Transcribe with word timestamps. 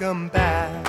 Welcome 0.00 0.28
back. 0.28 0.88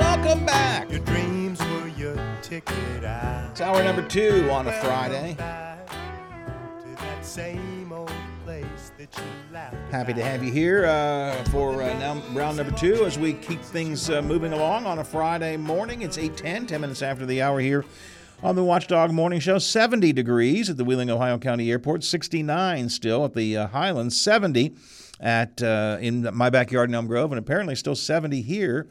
Welcome 0.00 0.46
back. 0.46 0.90
Your 0.90 1.00
dreams 1.00 1.60
were 1.60 1.88
your 1.88 2.16
ticket 2.40 3.04
out. 3.04 3.50
It's 3.50 3.60
hour 3.60 3.84
number 3.84 4.00
two 4.00 4.48
on 4.50 4.66
a 4.66 4.72
Friday. 4.80 5.34
To 5.34 6.96
that 6.96 7.22
same 7.22 7.92
old 7.92 8.10
place 8.46 8.92
that 8.96 9.14
you 9.14 9.24
laughed 9.52 9.76
Happy 9.90 10.14
to 10.14 10.24
have 10.24 10.42
you 10.42 10.50
here 10.50 10.86
uh, 10.86 11.44
for 11.50 11.82
uh, 11.82 11.98
now 11.98 12.22
round 12.32 12.56
number 12.56 12.74
two 12.74 13.04
as 13.04 13.18
we 13.18 13.34
keep 13.34 13.60
things 13.60 14.08
uh, 14.08 14.22
moving 14.22 14.54
along 14.54 14.86
on 14.86 15.00
a 15.00 15.04
Friday 15.04 15.58
morning. 15.58 16.00
It's 16.00 16.16
8:10, 16.16 16.66
10 16.66 16.80
minutes 16.80 17.02
after 17.02 17.26
the 17.26 17.42
hour 17.42 17.60
here 17.60 17.84
on 18.42 18.54
the 18.56 18.64
Watchdog 18.64 19.12
Morning 19.12 19.38
Show. 19.38 19.58
70 19.58 20.14
degrees 20.14 20.70
at 20.70 20.78
the 20.78 20.84
Wheeling, 20.86 21.10
Ohio 21.10 21.36
County 21.36 21.70
Airport. 21.70 22.04
69 22.04 22.88
still 22.88 23.26
at 23.26 23.34
the 23.34 23.54
uh, 23.54 23.66
Highlands. 23.66 24.18
70 24.18 24.74
at 25.20 25.62
uh, 25.62 25.98
in 26.00 26.28
my 26.34 26.50
backyard 26.50 26.90
in 26.90 26.94
Elm 26.94 27.06
Grove, 27.06 27.32
and 27.32 27.38
apparently 27.38 27.74
still 27.74 27.94
70 27.94 28.42
here 28.42 28.86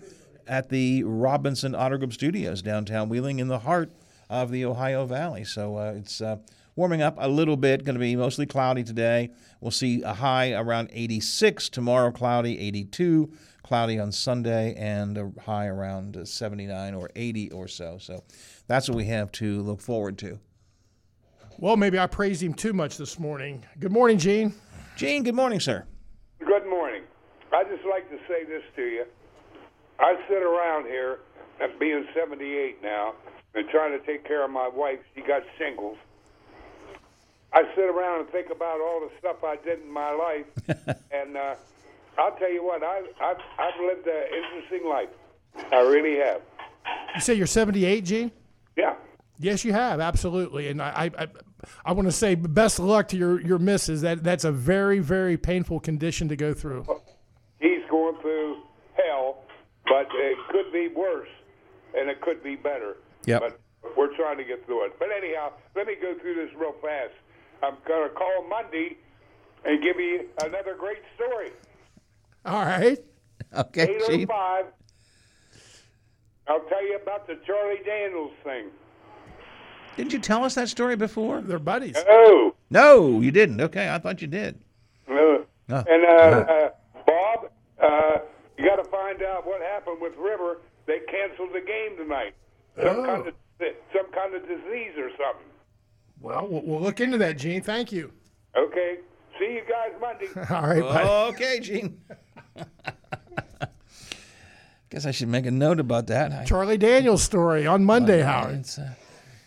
at 0.47 0.69
the 0.69 1.03
Robinson 1.03 1.75
Auto 1.75 1.97
Group 1.97 2.13
Studios 2.13 2.61
downtown 2.61 3.09
Wheeling 3.09 3.39
in 3.39 3.47
the 3.47 3.59
heart 3.59 3.91
of 4.29 4.51
the 4.51 4.65
Ohio 4.65 5.05
Valley. 5.05 5.43
So 5.43 5.77
uh, 5.77 5.93
it's 5.97 6.21
uh, 6.21 6.37
warming 6.75 7.01
up 7.01 7.15
a 7.19 7.27
little 7.27 7.57
bit. 7.57 7.83
Going 7.83 7.95
to 7.95 7.99
be 7.99 8.15
mostly 8.15 8.45
cloudy 8.45 8.83
today. 8.83 9.29
We'll 9.59 9.71
see 9.71 10.01
a 10.01 10.13
high 10.13 10.53
around 10.53 10.89
86 10.91 11.69
tomorrow, 11.69 12.11
cloudy 12.11 12.59
82, 12.59 13.31
cloudy 13.63 13.99
on 13.99 14.11
Sunday, 14.11 14.75
and 14.75 15.17
a 15.17 15.31
high 15.41 15.67
around 15.67 16.17
uh, 16.17 16.25
79 16.25 16.93
or 16.95 17.09
80 17.15 17.51
or 17.51 17.67
so. 17.67 17.97
So 17.99 18.23
that's 18.67 18.89
what 18.89 18.97
we 18.97 19.05
have 19.05 19.31
to 19.33 19.61
look 19.61 19.81
forward 19.81 20.17
to. 20.19 20.39
Well, 21.57 21.77
maybe 21.77 21.97
I 21.97 22.07
praised 22.07 22.43
him 22.43 22.53
too 22.53 22.73
much 22.73 22.97
this 22.97 23.17
morning. 23.17 23.65
Good 23.79 23.91
morning, 23.91 24.17
Gene. 24.17 24.53
Gene, 24.97 25.23
good 25.23 25.35
morning, 25.35 25.59
sir. 25.59 25.85
Good 26.39 26.67
morning. 26.69 27.03
I'd 27.53 27.69
just 27.69 27.85
like 27.85 28.09
to 28.09 28.17
say 28.27 28.43
this 28.45 28.63
to 28.75 28.81
you. 28.81 29.05
I 29.99 30.15
sit 30.27 30.43
around 30.43 30.85
here, 30.85 31.19
at 31.61 31.79
being 31.79 32.05
78 32.13 32.83
now, 32.83 33.13
and 33.53 33.67
trying 33.69 33.97
to 33.97 34.05
take 34.05 34.25
care 34.25 34.43
of 34.43 34.51
my 34.51 34.67
wife. 34.67 34.99
She 35.15 35.21
got 35.21 35.43
shingles. 35.57 35.97
I 37.53 37.63
sit 37.75 37.85
around 37.85 38.21
and 38.21 38.29
think 38.29 38.47
about 38.51 38.81
all 38.81 38.99
the 38.99 39.11
stuff 39.17 39.37
I 39.43 39.55
did 39.63 39.81
in 39.81 39.89
my 39.89 40.11
life, 40.11 40.97
and 41.11 41.37
uh, 41.37 41.55
I'll 42.17 42.35
tell 42.35 42.51
you 42.51 42.65
what, 42.65 42.83
I've, 42.83 43.05
I've, 43.21 43.37
I've 43.57 43.79
lived 43.85 44.05
an 44.07 44.23
interesting 44.35 44.89
life. 44.89 45.09
I 45.71 45.79
really 45.81 46.17
have. 46.17 46.41
You 47.15 47.21
say 47.21 47.33
you're 47.35 47.47
78, 47.47 48.03
Gene? 48.03 48.31
Yeah. 48.75 48.95
Yes, 49.39 49.63
you 49.63 49.71
have 49.71 50.01
absolutely, 50.01 50.67
and 50.67 50.81
I, 50.81 51.09
I, 51.17 51.27
I 51.85 51.93
want 51.93 52.07
to 52.07 52.11
say 52.11 52.35
best 52.35 52.79
of 52.79 52.85
luck 52.85 53.07
to 53.09 53.17
your 53.17 53.41
your 53.41 53.59
missus. 53.59 54.01
That 54.01 54.23
that's 54.23 54.43
a 54.43 54.51
very 54.51 54.99
very 54.99 55.37
painful 55.37 55.79
condition 55.79 56.27
to 56.29 56.35
go 56.35 56.53
through. 56.53 56.85
He's 57.59 57.81
going 57.89 58.17
through 58.21 58.61
hell, 58.93 59.43
but 59.85 60.07
it 60.13 60.37
could 60.49 60.71
be 60.71 60.87
worse, 60.89 61.29
and 61.97 62.09
it 62.09 62.21
could 62.21 62.43
be 62.43 62.55
better. 62.55 62.97
Yep. 63.25 63.41
But 63.41 63.59
we're 63.97 64.15
trying 64.15 64.37
to 64.37 64.43
get 64.43 64.65
through 64.65 64.85
it. 64.85 64.99
But 64.99 65.09
anyhow, 65.15 65.53
let 65.75 65.87
me 65.87 65.95
go 66.01 66.17
through 66.19 66.35
this 66.35 66.49
real 66.57 66.73
fast. 66.81 67.13
I'm 67.63 67.75
going 67.87 68.09
to 68.09 68.13
call 68.13 68.45
Monday 68.49 68.97
and 69.63 69.81
give 69.81 69.97
you 69.97 70.25
another 70.41 70.75
great 70.75 71.01
story. 71.15 71.51
All 72.45 72.63
right. 72.63 72.99
Okay, 73.55 73.83
805. 73.83 74.65
I'll 76.47 76.59
tell 76.61 76.85
you 76.85 76.97
about 77.01 77.25
the 77.25 77.37
Charlie 77.45 77.79
Daniels 77.85 78.33
thing. 78.43 78.65
Didn't 79.97 80.13
you 80.13 80.19
tell 80.19 80.43
us 80.43 80.55
that 80.55 80.67
story 80.69 80.95
before? 80.95 81.41
They're 81.41 81.59
buddies. 81.59 81.95
Oh. 82.07 82.53
No, 82.69 83.21
you 83.21 83.31
didn't. 83.31 83.61
Okay, 83.61 83.89
I 83.89 83.97
thought 83.99 84.21
you 84.21 84.27
did. 84.27 84.59
Uh, 85.09 85.13
Oh. 85.67 85.83
And 85.87 86.05
uh, 86.05 86.45
uh, 86.51 86.69
Bob, 87.07 87.49
uh, 87.81 88.19
you 88.57 88.65
got 88.65 88.75
to 88.75 88.83
find 88.91 89.23
out 89.23 89.47
what 89.47 89.61
happened 89.61 89.97
with 89.99 90.13
River. 90.15 90.59
They 90.85 90.99
canceled 91.09 91.49
the 91.53 91.61
game 91.61 91.97
tonight. 91.97 92.35
Some 92.77 92.87
Oh. 92.99 93.03
kind 93.05 93.27
of 93.27 93.33
some 93.91 94.11
kind 94.11 94.35
of 94.35 94.43
disease 94.43 94.91
or 94.97 95.09
something. 95.11 95.49
Well, 96.21 96.47
we'll 96.47 96.61
we'll 96.63 96.81
look 96.81 96.99
into 97.01 97.17
that, 97.19 97.37
Gene. 97.37 97.61
Thank 97.63 97.91
you. 97.91 98.11
Okay. 98.55 98.97
See 99.39 99.53
you 99.55 99.61
guys 99.67 99.91
Monday. 99.99 100.27
All 100.53 100.67
right, 100.67 100.81
buddy. 100.81 101.33
Okay, 101.35 101.59
Gene. 101.59 101.99
Guess 104.91 105.05
I 105.05 105.11
should 105.11 105.27
make 105.29 105.45
a 105.45 105.51
note 105.51 105.79
about 105.79 106.07
that. 106.07 106.45
Charlie 106.47 106.77
Daniels 106.77 107.23
story 107.23 107.65
on 107.65 107.83
Monday, 107.85 108.21
Howard. 108.21 108.65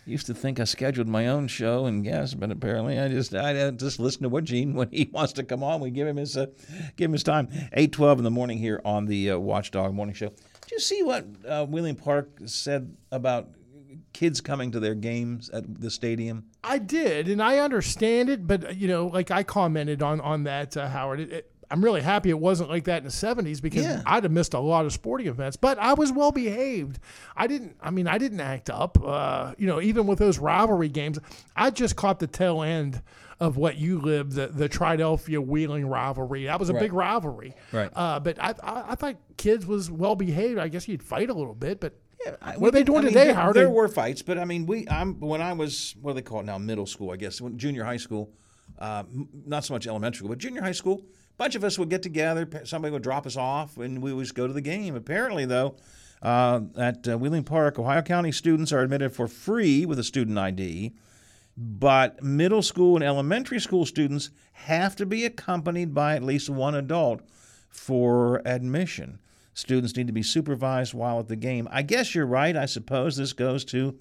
Uh, 0.09 0.11
used 0.11 0.27
to 0.27 0.33
think 0.33 0.59
I 0.59 0.63
scheduled 0.63 1.07
my 1.07 1.27
own 1.27 1.47
show 1.47 1.85
and 1.85 2.03
guests, 2.03 2.33
but 2.33 2.51
apparently 2.51 2.99
I 2.99 3.07
just 3.07 3.33
I 3.33 3.55
uh, 3.55 3.71
just 3.71 3.99
listen 3.99 4.23
to 4.23 4.29
what 4.29 4.43
Gene 4.43 4.73
when 4.75 4.89
he 4.89 5.09
wants 5.11 5.33
to 5.33 5.43
come 5.43 5.63
on. 5.63 5.79
We 5.79 5.91
give 5.91 6.07
him 6.07 6.17
his 6.17 6.35
uh, 6.35 6.47
give 6.95 7.05
him 7.05 7.13
his 7.13 7.23
time. 7.23 7.49
Eight 7.73 7.91
twelve 7.91 8.17
in 8.17 8.23
the 8.23 8.31
morning 8.31 8.57
here 8.57 8.81
on 8.83 9.05
the 9.05 9.31
uh, 9.31 9.39
Watchdog 9.39 9.93
Morning 9.93 10.15
Show. 10.15 10.29
Did 10.29 10.71
you 10.71 10.79
see 10.79 11.03
what 11.03 11.25
uh, 11.47 11.65
Wheeling 11.65 11.95
Park 11.95 12.29
said 12.45 12.95
about 13.11 13.49
kids 14.13 14.41
coming 14.41 14.71
to 14.71 14.79
their 14.79 14.95
games 14.95 15.49
at 15.49 15.81
the 15.81 15.89
stadium? 15.89 16.45
I 16.63 16.77
did, 16.77 17.27
and 17.27 17.41
I 17.41 17.59
understand 17.59 18.29
it, 18.29 18.47
but 18.47 18.75
you 18.75 18.87
know, 18.87 19.07
like 19.07 19.31
I 19.31 19.43
commented 19.43 20.01
on 20.01 20.21
on 20.21 20.43
that, 20.43 20.75
uh, 20.75 20.87
Howard. 20.87 21.19
It, 21.21 21.31
it, 21.31 21.51
I'm 21.71 21.83
really 21.83 22.01
happy 22.01 22.29
it 22.31 22.39
wasn't 22.39 22.69
like 22.69 22.85
that 22.85 22.97
in 22.99 23.03
the 23.03 23.09
70s 23.11 23.61
because 23.61 23.83
Yeah. 23.83 24.01
I'd 24.05 24.23
have 24.23 24.31
missed 24.31 24.53
a 24.55 24.59
lot 24.59 24.85
of 24.85 24.93
sporting 24.93 25.27
events. 25.27 25.55
But 25.55 25.77
I 25.77 25.93
was 25.93 26.11
well 26.11 26.31
behaved. 26.31 26.99
I 27.37 27.45
didn't. 27.47 27.75
I 27.81 27.91
mean, 27.91 28.07
I 28.07 28.17
didn't 28.17 28.39
act 28.39 28.69
up. 28.69 28.97
Uh, 29.03 29.53
you 29.57 29.67
know, 29.67 29.79
even 29.81 30.07
with 30.07 30.17
those 30.19 30.39
rivalry 30.39 30.89
games, 30.89 31.19
I 31.55 31.69
just 31.69 31.95
caught 31.95 32.19
the 32.19 32.27
tail 32.27 32.63
end 32.63 33.01
of 33.39 33.55
what 33.55 33.77
you 33.77 33.99
lived 33.99 34.33
the 34.33 34.47
the 34.47 34.67
Triadelphia 34.67 35.39
Wheeling 35.45 35.85
rivalry. 35.87 36.45
That 36.45 36.59
was 36.59 36.69
a 36.69 36.73
Right. 36.73 36.81
big 36.81 36.93
rivalry. 36.93 37.53
Right. 37.71 37.89
Uh, 37.95 38.19
but 38.19 38.41
I, 38.41 38.53
I 38.63 38.83
I 38.91 38.95
thought 38.95 39.15
kids 39.37 39.65
was 39.65 39.89
well 39.91 40.15
behaved. 40.15 40.59
I 40.59 40.67
guess 40.69 40.87
you'd 40.87 41.03
fight 41.03 41.29
a 41.29 41.33
little 41.33 41.55
bit, 41.55 41.79
but. 41.79 41.93
I- 42.41 42.57
What 42.57 42.67
are 42.69 42.71
they 42.71 42.83
doing 42.83 42.99
I 42.99 43.01
mean, 43.03 43.13
today, 43.13 43.25
there, 43.27 43.33
Howard? 43.35 43.55
There 43.55 43.69
were 43.69 43.87
fights, 43.87 44.21
but 44.21 44.37
I 44.37 44.43
mean, 44.43 44.65
we 44.65 44.85
I'm 44.89 45.19
when 45.21 45.41
I 45.41 45.53
was 45.53 45.95
what 46.01 46.11
do 46.11 46.15
they 46.15 46.21
call 46.21 46.41
it 46.41 46.45
now, 46.45 46.57
middle 46.57 46.85
school, 46.85 47.11
I 47.11 47.15
guess, 47.15 47.39
when- 47.39 47.57
junior 47.57 47.85
high 47.85 47.95
school, 47.97 48.29
uh, 48.77 49.03
m- 49.09 49.29
not 49.45 49.63
so 49.63 49.73
much 49.73 49.87
elementary 49.87 50.27
but 50.27 50.37
junior 50.37 50.61
high 50.61 50.73
school. 50.73 51.01
Bunch 51.39 51.55
of 51.55 51.63
us 51.63 51.79
would 51.79 51.89
get 51.89 52.03
together. 52.03 52.45
Somebody 52.65 52.91
would 52.91 53.01
drop 53.01 53.25
us 53.25 53.37
off, 53.37 53.77
and 53.77 54.01
we 54.01 54.11
would 54.11 54.35
go 54.35 54.45
to 54.45 54.51
the 54.51 54.59
game. 54.59 54.93
Apparently, 54.93 55.45
though, 55.45 55.77
uh, 56.21 56.59
at 56.77 57.07
uh, 57.07 57.17
Wheeling 57.17 57.45
Park, 57.45 57.79
Ohio 57.79 58.01
County 58.01 58.33
students 58.33 58.73
are 58.73 58.81
admitted 58.81 59.13
for 59.13 59.25
free 59.25 59.85
with 59.85 59.97
a 59.99 60.03
student 60.03 60.37
ID. 60.37 60.93
But 61.55 62.21
middle 62.21 62.61
school 62.61 62.95
and 62.95 63.05
elementary 63.05 63.61
school 63.61 63.85
students 63.85 64.31
have 64.51 64.97
to 64.97 65.05
be 65.05 65.23
accompanied 65.23 65.93
by 65.93 66.17
at 66.17 66.23
least 66.23 66.49
one 66.49 66.75
adult 66.75 67.21
for 67.69 68.45
admission. 68.45 69.19
Students 69.53 69.95
need 69.95 70.07
to 70.07 70.13
be 70.13 70.23
supervised 70.23 70.93
while 70.93 71.19
at 71.19 71.29
the 71.29 71.37
game. 71.37 71.69
I 71.71 71.83
guess 71.83 72.13
you're 72.13 72.25
right. 72.25 72.57
I 72.57 72.65
suppose 72.65 73.15
this 73.15 73.31
goes 73.31 73.63
to 73.65 73.97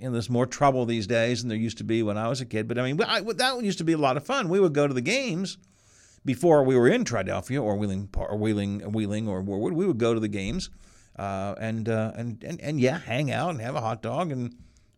you 0.00 0.06
know, 0.06 0.12
there's 0.12 0.30
more 0.30 0.46
trouble 0.46 0.86
these 0.86 1.06
days 1.06 1.42
than 1.42 1.48
there 1.48 1.58
used 1.58 1.78
to 1.78 1.84
be 1.84 2.02
when 2.02 2.16
I 2.18 2.28
was 2.28 2.40
a 2.40 2.46
kid. 2.46 2.66
But 2.66 2.78
I 2.78 2.82
mean, 2.90 3.00
I, 3.02 3.20
that 3.20 3.62
used 3.62 3.78
to 3.78 3.84
be 3.84 3.92
a 3.92 3.98
lot 3.98 4.16
of 4.16 4.24
fun. 4.24 4.48
We 4.48 4.58
would 4.60 4.72
go 4.72 4.86
to 4.88 4.94
the 4.94 5.00
games 5.00 5.58
before 6.24 6.62
we 6.64 6.76
were 6.76 6.88
in 6.88 7.04
Triadelphia 7.04 7.62
or 7.62 7.76
Wheeling 7.76 8.08
or 8.16 8.36
Wheeling, 8.36 8.80
Wheeling 8.92 9.28
or 9.28 9.42
Warwood. 9.42 9.72
We 9.72 9.86
would 9.86 9.98
go 9.98 10.14
to 10.14 10.20
the 10.20 10.28
games 10.28 10.70
uh, 11.18 11.54
and, 11.60 11.88
uh, 11.88 12.12
and 12.16 12.42
and 12.44 12.60
and 12.60 12.80
yeah, 12.80 12.98
hang 12.98 13.30
out 13.30 13.50
and 13.50 13.60
have 13.60 13.74
a 13.74 13.80
hot 13.80 14.02
dog 14.02 14.30
and 14.32 14.54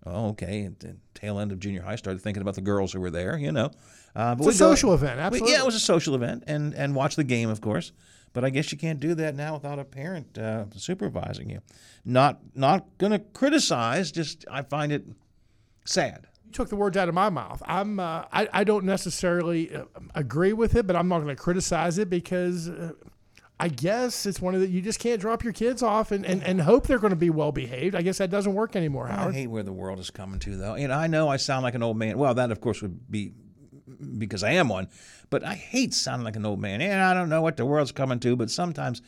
oh, 0.06 0.28
okay. 0.30 0.64
At 0.66 0.80
the 0.80 0.96
tail 1.14 1.38
end 1.38 1.52
of 1.52 1.58
junior 1.60 1.82
high, 1.82 1.96
started 1.96 2.20
thinking 2.22 2.40
about 2.42 2.54
the 2.54 2.60
girls 2.60 2.92
who 2.92 3.00
were 3.00 3.10
there. 3.10 3.36
You 3.36 3.52
know, 3.52 3.70
uh, 4.16 4.34
but 4.34 4.46
It's 4.46 4.60
a 4.60 4.64
we'd 4.64 4.70
go- 4.70 4.74
social 4.74 4.94
event, 4.94 5.16
we- 5.19 5.22
absolutely. 5.22 5.52
yeah, 5.52 5.60
it 5.62 5.66
was 5.66 5.74
a 5.74 5.80
social 5.80 6.14
event 6.14 6.44
and 6.46 6.74
and 6.74 6.94
watch 6.94 7.16
the 7.16 7.24
game, 7.24 7.48
of 7.50 7.60
course. 7.60 7.92
But 8.32 8.44
I 8.44 8.50
guess 8.50 8.72
you 8.72 8.78
can't 8.78 8.98
do 8.98 9.15
that 9.15 9.34
now 9.34 9.54
without 9.54 9.78
a 9.78 9.84
parent 9.84 10.38
uh, 10.38 10.65
supervising 10.76 11.50
you. 11.50 11.60
Not 12.04 12.41
not 12.54 12.87
going 12.98 13.12
to 13.12 13.19
criticize. 13.19 14.10
Just 14.10 14.44
I 14.50 14.62
find 14.62 14.91
it 14.91 15.04
sad. 15.84 16.26
You 16.47 16.53
took 16.53 16.69
the 16.69 16.76
words 16.76 16.97
out 16.97 17.09
of 17.09 17.15
my 17.15 17.28
mouth. 17.28 17.62
I'm. 17.66 18.00
Uh, 18.00 18.25
I. 18.32 18.48
I 18.53 18.65
don't 18.65 18.84
necessarily 18.84 19.75
uh, 19.75 19.84
agree 20.15 20.53
with 20.53 20.75
it, 20.76 20.87
but 20.87 20.97
I'm 20.97 21.09
not 21.09 21.20
going 21.20 21.34
to 21.34 21.43
criticize 21.43 21.98
it 21.98 22.08
because 22.08 22.69
uh, 22.69 22.93
I 23.61 23.69
guess 23.69 24.26
it's 24.26 24.40
one 24.40 24.55
of 24.55 24.61
the. 24.61 24.69
You 24.69 24.81
just 24.81 24.99
can't 24.99 25.20
drop 25.20 25.44
your 25.44 25.52
kids 25.52 25.82
off 25.82 26.11
and, 26.11 26.25
and, 26.25 26.43
and 26.43 26.61
hope 26.61 26.87
they're 26.87 26.99
going 26.99 27.11
to 27.11 27.17
be 27.17 27.31
well 27.31 27.52
behaved. 27.52 27.94
I 27.94 28.02
guess 28.02 28.19
that 28.19 28.31
doesn't 28.31 28.55
work 28.55 28.75
anymore, 28.75 29.06
Howard. 29.06 29.35
I 29.35 29.38
hate 29.38 29.46
where 29.49 29.62
the 29.62 29.73
world 29.73 30.00
is 30.00 30.11
coming 30.11 30.40
to, 30.40 30.56
though. 30.56 30.75
And 30.75 30.93
I 30.93 31.06
know 31.06 31.28
I 31.28 31.37
sound 31.37 31.62
like 31.62 31.75
an 31.75 31.82
old 31.82 31.96
man. 31.96 32.19
Well, 32.19 32.35
that 32.35 32.50
of 32.50 32.61
course 32.61 32.82
would 32.82 33.11
be 33.11 33.35
because 34.19 34.43
I 34.43 34.52
am 34.52 34.69
one. 34.69 34.88
But 35.32 35.44
I 35.44 35.55
hate 35.55 35.94
sounding 35.94 36.26
like 36.26 36.37
an 36.37 36.44
old 36.44 36.61
man. 36.61 36.82
And 36.82 37.00
I 37.00 37.14
don't 37.14 37.31
know 37.31 37.40
what 37.40 37.56
the 37.56 37.64
world's 37.64 37.90
coming 37.90 38.20
to, 38.20 38.37
but 38.37 38.50
sometimes, 38.50 39.00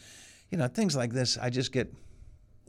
you 0.51 0.57
know, 0.57 0.69
things 0.69 0.97
like 0.97 1.13
this, 1.13 1.37
I 1.37 1.51
just 1.51 1.71
get. 1.71 1.93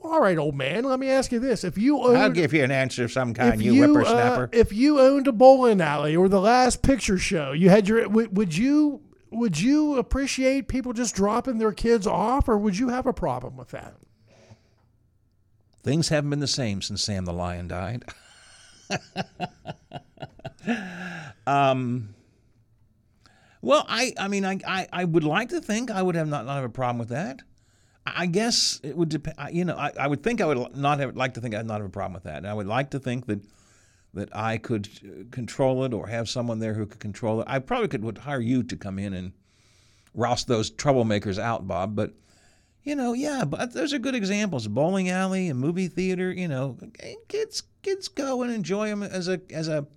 All 0.02 0.20
right, 0.20 0.36
old 0.36 0.54
man. 0.54 0.84
Let 0.84 1.00
me 1.00 1.08
ask 1.08 1.32
you 1.32 1.40
this: 1.40 1.64
If 1.64 1.78
you 1.78 1.98
owned, 1.98 2.18
I'll 2.18 2.28
give 2.28 2.52
you 2.52 2.62
an 2.62 2.70
answer 2.70 3.04
of 3.04 3.12
some 3.12 3.32
kind, 3.32 3.60
you, 3.62 3.72
you, 3.72 3.84
uh, 3.84 3.86
whippersnapper. 3.88 4.50
if 4.52 4.74
you 4.74 5.00
owned 5.00 5.26
a 5.26 5.32
bowling 5.32 5.80
alley 5.80 6.14
or 6.14 6.28
the 6.28 6.38
last 6.38 6.82
picture 6.82 7.16
show, 7.16 7.52
you 7.52 7.70
had 7.70 7.88
your. 7.88 8.06
Would, 8.10 8.36
would 8.36 8.56
you? 8.56 9.00
Would 9.30 9.58
you 9.58 9.96
appreciate 9.96 10.68
people 10.68 10.92
just 10.92 11.14
dropping 11.14 11.56
their 11.56 11.72
kids 11.72 12.06
off, 12.06 12.50
or 12.50 12.58
would 12.58 12.78
you 12.78 12.90
have 12.90 13.06
a 13.06 13.12
problem 13.14 13.56
with 13.56 13.70
that? 13.70 13.94
Things 15.82 16.10
haven't 16.10 16.28
been 16.28 16.40
the 16.40 16.46
same 16.46 16.82
since 16.82 17.02
Sam 17.02 17.24
the 17.24 17.32
Lion 17.32 17.68
died. 17.68 18.04
um, 21.46 22.15
well, 23.66 23.84
I, 23.88 24.12
I 24.16 24.28
mean, 24.28 24.44
I, 24.44 24.60
I, 24.64 24.86
I 24.92 25.04
would 25.04 25.24
like 25.24 25.48
to 25.48 25.60
think 25.60 25.90
I 25.90 26.00
would 26.00 26.14
have 26.14 26.28
not, 26.28 26.46
not 26.46 26.54
have 26.54 26.64
a 26.64 26.68
problem 26.68 26.98
with 26.98 27.08
that. 27.08 27.42
I 28.06 28.26
guess 28.26 28.78
it 28.84 28.96
would 28.96 29.08
depend. 29.08 29.36
You 29.50 29.64
know, 29.64 29.76
I, 29.76 29.90
I 29.98 30.06
would 30.06 30.22
think 30.22 30.40
I 30.40 30.46
would 30.46 30.76
not 30.76 31.00
have 31.00 31.16
like 31.16 31.34
to 31.34 31.40
think 31.40 31.52
I'd 31.52 31.66
not 31.66 31.80
have 31.80 31.86
a 31.86 31.92
problem 31.92 32.14
with 32.14 32.22
that. 32.22 32.36
And 32.36 32.46
I 32.46 32.54
would 32.54 32.68
like 32.68 32.90
to 32.90 33.00
think 33.00 33.26
that 33.26 33.40
that 34.14 34.34
I 34.34 34.58
could 34.58 34.88
uh, 35.04 35.24
control 35.32 35.84
it 35.84 35.92
or 35.92 36.06
have 36.06 36.28
someone 36.28 36.60
there 36.60 36.74
who 36.74 36.86
could 36.86 37.00
control 37.00 37.40
it. 37.40 37.48
I 37.50 37.58
probably 37.58 37.88
could 37.88 38.04
would 38.04 38.18
hire 38.18 38.40
you 38.40 38.62
to 38.62 38.76
come 38.76 39.00
in 39.00 39.12
and 39.12 39.32
roust 40.14 40.46
those 40.46 40.70
troublemakers 40.70 41.36
out, 41.36 41.66
Bob. 41.66 41.96
But 41.96 42.14
you 42.84 42.94
know, 42.94 43.14
yeah, 43.14 43.44
but 43.44 43.74
those 43.74 43.92
are 43.92 43.98
good 43.98 44.14
examples. 44.14 44.68
Bowling 44.68 45.10
alley, 45.10 45.48
and 45.48 45.58
movie 45.58 45.88
theater. 45.88 46.30
You 46.30 46.46
know, 46.46 46.78
kids 47.26 47.64
kids 47.82 48.06
go 48.06 48.44
and 48.44 48.52
enjoy 48.52 48.88
them 48.88 49.02
as 49.02 49.26
a 49.26 49.40
as 49.50 49.66
a 49.66 49.88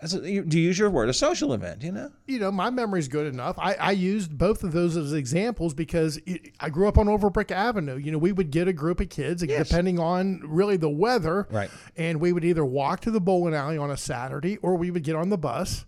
as 0.00 0.14
a, 0.14 0.20
to 0.20 0.58
use 0.60 0.78
your 0.78 0.90
word, 0.90 1.08
a 1.08 1.12
social 1.12 1.52
event, 1.52 1.82
you 1.82 1.90
know? 1.92 2.10
You 2.26 2.38
know, 2.38 2.52
my 2.52 2.70
memory's 2.70 3.08
good 3.08 3.26
enough. 3.26 3.58
I, 3.58 3.74
I 3.74 3.90
used 3.92 4.36
both 4.36 4.62
of 4.62 4.72
those 4.72 4.96
as 4.96 5.12
examples 5.12 5.74
because 5.74 6.18
it, 6.26 6.52
I 6.60 6.70
grew 6.70 6.86
up 6.88 6.98
on 6.98 7.06
Overbrook 7.06 7.50
Avenue. 7.50 7.96
You 7.96 8.12
know, 8.12 8.18
we 8.18 8.32
would 8.32 8.50
get 8.50 8.68
a 8.68 8.72
group 8.72 9.00
of 9.00 9.08
kids, 9.08 9.42
Yes. 9.42 9.68
depending 9.68 9.98
on 9.98 10.40
really 10.44 10.76
the 10.76 10.88
weather. 10.88 11.46
Right. 11.50 11.70
And 11.96 12.20
we 12.20 12.32
would 12.32 12.44
either 12.44 12.64
walk 12.64 13.00
to 13.00 13.10
the 13.10 13.20
bowling 13.20 13.54
alley 13.54 13.78
on 13.78 13.90
a 13.90 13.96
Saturday 13.96 14.56
or 14.58 14.76
we 14.76 14.90
would 14.90 15.02
get 15.04 15.16
on 15.16 15.30
the 15.30 15.38
bus 15.38 15.84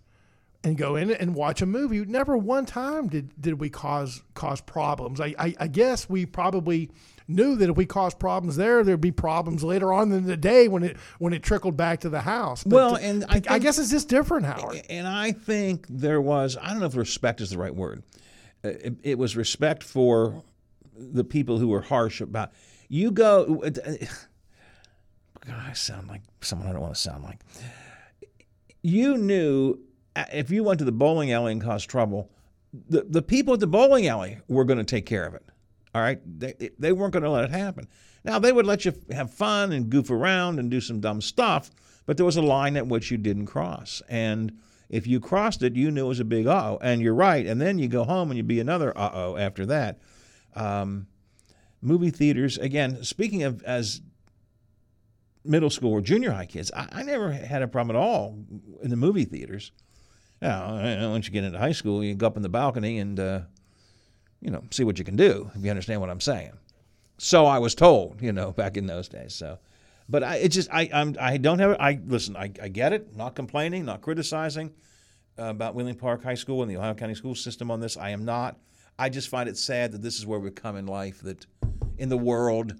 and 0.63 0.77
go 0.77 0.95
in 0.95 1.09
and 1.11 1.33
watch 1.33 1.61
a 1.61 1.65
movie. 1.65 2.05
Never 2.05 2.37
one 2.37 2.65
time 2.65 3.07
did, 3.07 3.31
did 3.41 3.59
we 3.59 3.69
cause 3.69 4.21
cause 4.35 4.61
problems. 4.61 5.19
I, 5.19 5.33
I, 5.39 5.55
I 5.61 5.67
guess 5.67 6.07
we 6.09 6.25
probably 6.25 6.91
knew 7.31 7.55
that 7.55 7.69
if 7.69 7.75
we 7.75 7.85
caused 7.85 8.19
problems 8.19 8.55
there, 8.55 8.83
there'd 8.83 9.01
be 9.01 9.11
problems 9.11 9.63
later 9.63 9.91
on 9.91 10.11
in 10.11 10.25
the 10.25 10.37
day 10.37 10.67
when 10.67 10.83
it 10.83 10.97
when 11.19 11.33
it 11.33 11.41
trickled 11.41 11.75
back 11.75 12.01
to 12.01 12.09
the 12.09 12.21
house. 12.21 12.63
But 12.63 12.75
Well, 12.75 12.95
and 12.95 13.25
I 13.27 13.41
I 13.47 13.59
guess 13.59 13.79
it's 13.79 13.89
just 13.89 14.09
different, 14.09 14.45
Howard. 14.45 14.81
And 14.89 15.07
I 15.07 15.31
think 15.31 15.87
there 15.89 16.21
was, 16.21 16.57
I 16.61 16.69
don't 16.69 16.79
know 16.79 16.85
if 16.85 16.95
respect 16.95 17.41
is 17.41 17.49
the 17.49 17.57
right 17.57 17.75
word. 17.75 18.03
Uh, 18.63 18.69
It, 18.69 18.93
it 19.03 19.17
was 19.17 19.35
respect 19.35 19.83
for 19.83 20.43
the 20.95 21.23
people 21.23 21.57
who 21.57 21.67
were 21.67 21.81
harsh 21.81 22.21
about, 22.21 22.51
you 22.87 23.11
go, 23.11 23.45
God, 25.45 25.55
I 25.67 25.73
sound 25.73 26.07
like 26.07 26.21
someone 26.41 26.67
I 26.67 26.71
don't 26.73 26.81
want 26.81 26.93
to 26.93 26.99
sound 27.01 27.23
like. 27.23 27.39
You 28.83 29.17
knew 29.17 29.79
uh, 30.15 30.25
if 30.33 30.51
you 30.51 30.63
went 30.63 30.79
to 30.79 30.85
the 30.85 30.91
bowling 30.91 31.31
alley 31.31 31.51
and 31.51 31.61
caused 31.61 31.89
trouble, 31.89 32.29
the, 32.89 33.05
the 33.07 33.21
people 33.21 33.53
at 33.53 33.59
the 33.59 33.67
bowling 33.67 34.07
alley 34.07 34.39
were 34.47 34.65
going 34.65 34.77
to 34.77 34.83
take 34.83 35.05
care 35.05 35.25
of 35.25 35.33
it. 35.33 35.43
All 35.93 36.01
right? 36.01 36.19
They, 36.39 36.71
they 36.79 36.91
weren't 36.91 37.13
going 37.13 37.23
to 37.23 37.29
let 37.29 37.45
it 37.45 37.51
happen. 37.51 37.87
Now, 38.23 38.39
they 38.39 38.51
would 38.51 38.65
let 38.65 38.85
you 38.85 38.93
have 39.11 39.33
fun 39.33 39.71
and 39.71 39.89
goof 39.89 40.09
around 40.11 40.59
and 40.59 40.69
do 40.69 40.79
some 40.79 40.99
dumb 40.99 41.21
stuff, 41.21 41.71
but 42.05 42.17
there 42.17 42.25
was 42.25 42.37
a 42.37 42.41
line 42.41 42.77
at 42.77 42.87
which 42.87 43.11
you 43.11 43.17
didn't 43.17 43.47
cross. 43.47 44.01
And 44.07 44.59
if 44.89 45.07
you 45.07 45.19
crossed 45.19 45.63
it, 45.63 45.75
you 45.75 45.89
knew 45.89 46.05
it 46.05 46.09
was 46.09 46.19
a 46.19 46.25
big 46.25 46.47
uh 46.47 46.71
oh. 46.73 46.79
And 46.81 47.01
you're 47.01 47.15
right. 47.15 47.45
And 47.45 47.59
then 47.59 47.79
you 47.79 47.87
go 47.87 48.03
home 48.03 48.29
and 48.29 48.37
you 48.37 48.43
be 48.43 48.59
another 48.59 48.95
uh 48.97 49.11
oh 49.13 49.37
after 49.37 49.65
that. 49.67 49.99
Um, 50.55 51.07
movie 51.81 52.11
theaters, 52.11 52.57
again, 52.57 53.03
speaking 53.03 53.43
of 53.43 53.63
as 53.63 54.01
middle 55.43 55.69
school 55.71 55.93
or 55.93 56.01
junior 56.01 56.31
high 56.31 56.45
kids, 56.45 56.71
I, 56.75 56.87
I 56.91 57.03
never 57.03 57.31
had 57.31 57.63
a 57.63 57.67
problem 57.67 57.95
at 57.95 57.99
all 57.99 58.37
in 58.83 58.89
the 58.89 58.95
movie 58.95 59.25
theaters. 59.25 59.71
Now, 60.41 61.09
once 61.09 61.25
you 61.25 61.33
get 61.33 61.43
into 61.43 61.57
high 61.57 61.71
school, 61.71 62.03
you 62.03 62.13
go 62.13 62.27
up 62.27 62.35
in 62.35 62.43
the 62.43 62.49
balcony 62.49 62.99
and, 62.99 63.19
uh, 63.19 63.41
you 64.41 64.49
know, 64.49 64.63
see 64.71 64.83
what 64.83 64.97
you 64.99 65.05
can 65.05 65.15
do, 65.15 65.49
if 65.55 65.63
you 65.63 65.69
understand 65.69 66.01
what 66.01 66.09
I'm 66.09 66.19
saying. 66.19 66.51
So 67.17 67.45
I 67.45 67.59
was 67.59 67.75
told, 67.75 68.21
you 68.21 68.33
know, 68.33 68.51
back 68.61 68.77
in 68.77 68.87
those 68.87 69.07
days. 69.07 69.33
So, 69.33 69.59
but 70.09 70.23
I, 70.23 70.37
it 70.37 70.49
just, 70.49 70.69
I, 70.71 70.89
I'm, 70.91 71.15
I 71.19 71.37
don't 71.37 71.59
have, 71.59 71.77
I 71.79 71.99
listen, 72.05 72.35
I, 72.35 72.51
I 72.61 72.67
get 72.67 72.91
it. 72.93 73.15
Not 73.15 73.35
complaining, 73.35 73.85
not 73.85 74.01
criticizing 74.01 74.73
uh, 75.39 75.43
about 75.43 75.75
Wheeling 75.75 75.95
Park 75.95 76.23
High 76.23 76.35
School 76.35 76.61
and 76.61 76.69
the 76.69 76.77
Ohio 76.77 76.93
County 76.93 77.15
school 77.15 77.35
system 77.35 77.71
on 77.71 77.79
this. 77.79 77.95
I 77.95 78.09
am 78.09 78.25
not. 78.25 78.57
I 78.99 79.09
just 79.09 79.29
find 79.29 79.47
it 79.47 79.57
sad 79.57 79.91
that 79.93 80.01
this 80.01 80.17
is 80.19 80.25
where 80.25 80.39
we've 80.39 80.53
come 80.53 80.75
in 80.75 80.85
life. 80.85 81.21
That 81.21 81.45
in 81.97 82.09
the 82.09 82.17
world, 82.17 82.73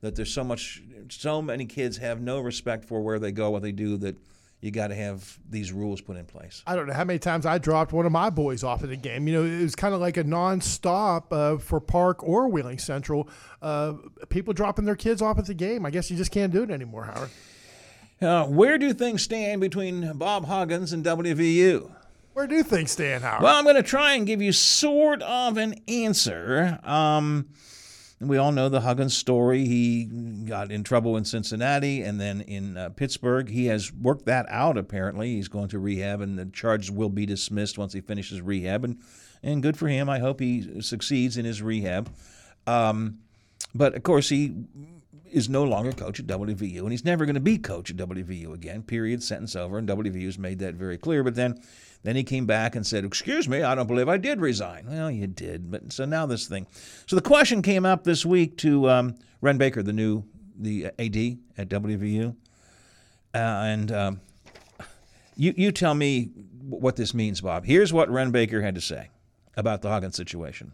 that 0.00 0.16
there's 0.16 0.32
so 0.32 0.42
much, 0.42 0.82
so 1.08 1.40
many 1.40 1.66
kids 1.66 1.98
have 1.98 2.20
no 2.20 2.40
respect 2.40 2.84
for 2.84 3.00
where 3.00 3.18
they 3.18 3.32
go, 3.32 3.50
what 3.50 3.62
they 3.62 3.72
do. 3.72 3.96
That 3.98 4.16
you 4.62 4.70
got 4.70 4.88
to 4.88 4.94
have 4.94 5.38
these 5.50 5.72
rules 5.72 6.00
put 6.00 6.16
in 6.16 6.24
place. 6.24 6.62
I 6.68 6.76
don't 6.76 6.86
know 6.86 6.94
how 6.94 7.02
many 7.02 7.18
times 7.18 7.44
I 7.44 7.58
dropped 7.58 7.92
one 7.92 8.06
of 8.06 8.12
my 8.12 8.30
boys 8.30 8.62
off 8.62 8.84
at 8.84 8.90
a 8.90 8.96
game. 8.96 9.26
You 9.26 9.34
know, 9.34 9.44
it 9.44 9.60
was 9.60 9.74
kind 9.74 9.92
of 9.92 10.00
like 10.00 10.16
a 10.16 10.22
nonstop 10.22 11.24
uh, 11.32 11.58
for 11.58 11.80
Park 11.80 12.22
or 12.22 12.48
Wheeling 12.48 12.78
Central. 12.78 13.28
Uh, 13.60 13.94
people 14.28 14.54
dropping 14.54 14.84
their 14.84 14.94
kids 14.94 15.20
off 15.20 15.36
at 15.40 15.46
the 15.46 15.54
game. 15.54 15.84
I 15.84 15.90
guess 15.90 16.12
you 16.12 16.16
just 16.16 16.30
can't 16.30 16.52
do 16.52 16.62
it 16.62 16.70
anymore, 16.70 17.04
Howard. 17.04 17.30
Uh, 18.20 18.46
where 18.46 18.78
do 18.78 18.94
things 18.94 19.20
stand 19.22 19.60
between 19.60 20.12
Bob 20.12 20.46
Huggins 20.46 20.92
and 20.92 21.04
WVU? 21.04 21.90
Where 22.34 22.46
do 22.46 22.62
things 22.62 22.92
stand, 22.92 23.24
Howard? 23.24 23.42
Well, 23.42 23.56
I'm 23.56 23.64
going 23.64 23.74
to 23.74 23.82
try 23.82 24.14
and 24.14 24.24
give 24.24 24.40
you 24.40 24.52
sort 24.52 25.22
of 25.22 25.56
an 25.56 25.74
answer. 25.88 26.78
Um, 26.84 27.48
we 28.28 28.36
all 28.36 28.52
know 28.52 28.68
the 28.68 28.80
Huggins 28.80 29.16
story. 29.16 29.66
He 29.66 30.04
got 30.04 30.70
in 30.70 30.84
trouble 30.84 31.16
in 31.16 31.24
Cincinnati 31.24 32.02
and 32.02 32.20
then 32.20 32.42
in 32.42 32.76
uh, 32.76 32.90
Pittsburgh. 32.90 33.48
He 33.48 33.66
has 33.66 33.92
worked 33.92 34.26
that 34.26 34.46
out, 34.48 34.76
apparently. 34.76 35.34
He's 35.34 35.48
going 35.48 35.68
to 35.68 35.78
rehab, 35.78 36.20
and 36.20 36.38
the 36.38 36.46
charges 36.46 36.90
will 36.90 37.08
be 37.08 37.26
dismissed 37.26 37.78
once 37.78 37.92
he 37.92 38.00
finishes 38.00 38.40
rehab. 38.40 38.84
And, 38.84 38.98
and 39.42 39.62
good 39.62 39.76
for 39.76 39.88
him. 39.88 40.08
I 40.08 40.18
hope 40.18 40.40
he 40.40 40.82
succeeds 40.82 41.36
in 41.36 41.44
his 41.44 41.62
rehab. 41.62 42.10
Um, 42.66 43.18
but 43.74 43.94
of 43.94 44.02
course, 44.02 44.28
he 44.28 44.54
is 45.30 45.48
no 45.48 45.64
longer 45.64 45.92
coach 45.92 46.20
at 46.20 46.26
WVU, 46.26 46.80
and 46.80 46.90
he's 46.90 47.04
never 47.04 47.24
going 47.24 47.34
to 47.34 47.40
be 47.40 47.58
coach 47.58 47.90
at 47.90 47.96
WVU 47.96 48.52
again. 48.52 48.82
Period. 48.82 49.22
Sentence 49.22 49.56
over. 49.56 49.78
And 49.78 49.88
WVU's 49.88 50.38
made 50.38 50.58
that 50.60 50.74
very 50.74 50.98
clear. 50.98 51.24
But 51.24 51.34
then, 51.34 51.60
then 52.02 52.16
he 52.16 52.24
came 52.24 52.46
back 52.46 52.74
and 52.74 52.86
said, 52.86 53.04
"Excuse 53.04 53.48
me, 53.48 53.62
I 53.62 53.74
don't 53.74 53.86
believe 53.86 54.08
I 54.08 54.16
did 54.16 54.40
resign." 54.40 54.86
Well, 54.88 55.10
you 55.10 55.26
did. 55.26 55.70
But 55.70 55.92
so 55.92 56.04
now 56.04 56.26
this 56.26 56.46
thing. 56.46 56.66
So 57.06 57.16
the 57.16 57.22
question 57.22 57.62
came 57.62 57.86
up 57.86 58.04
this 58.04 58.26
week 58.26 58.56
to 58.58 58.88
um, 58.90 59.18
Wren 59.40 59.58
Baker, 59.58 59.82
the 59.82 59.92
new 59.92 60.24
the 60.58 60.86
AD 60.86 61.38
at 61.58 61.68
WVU, 61.68 62.34
uh, 63.34 63.38
and 63.38 63.92
um, 63.92 64.20
you 65.36 65.54
you 65.56 65.72
tell 65.72 65.94
me 65.94 66.30
what 66.68 66.96
this 66.96 67.14
means, 67.14 67.40
Bob. 67.40 67.64
Here's 67.64 67.92
what 67.92 68.10
Wren 68.10 68.30
Baker 68.30 68.62
had 68.62 68.74
to 68.74 68.80
say 68.80 69.08
about 69.56 69.82
the 69.82 69.88
Huggins 69.88 70.16
situation 70.16 70.72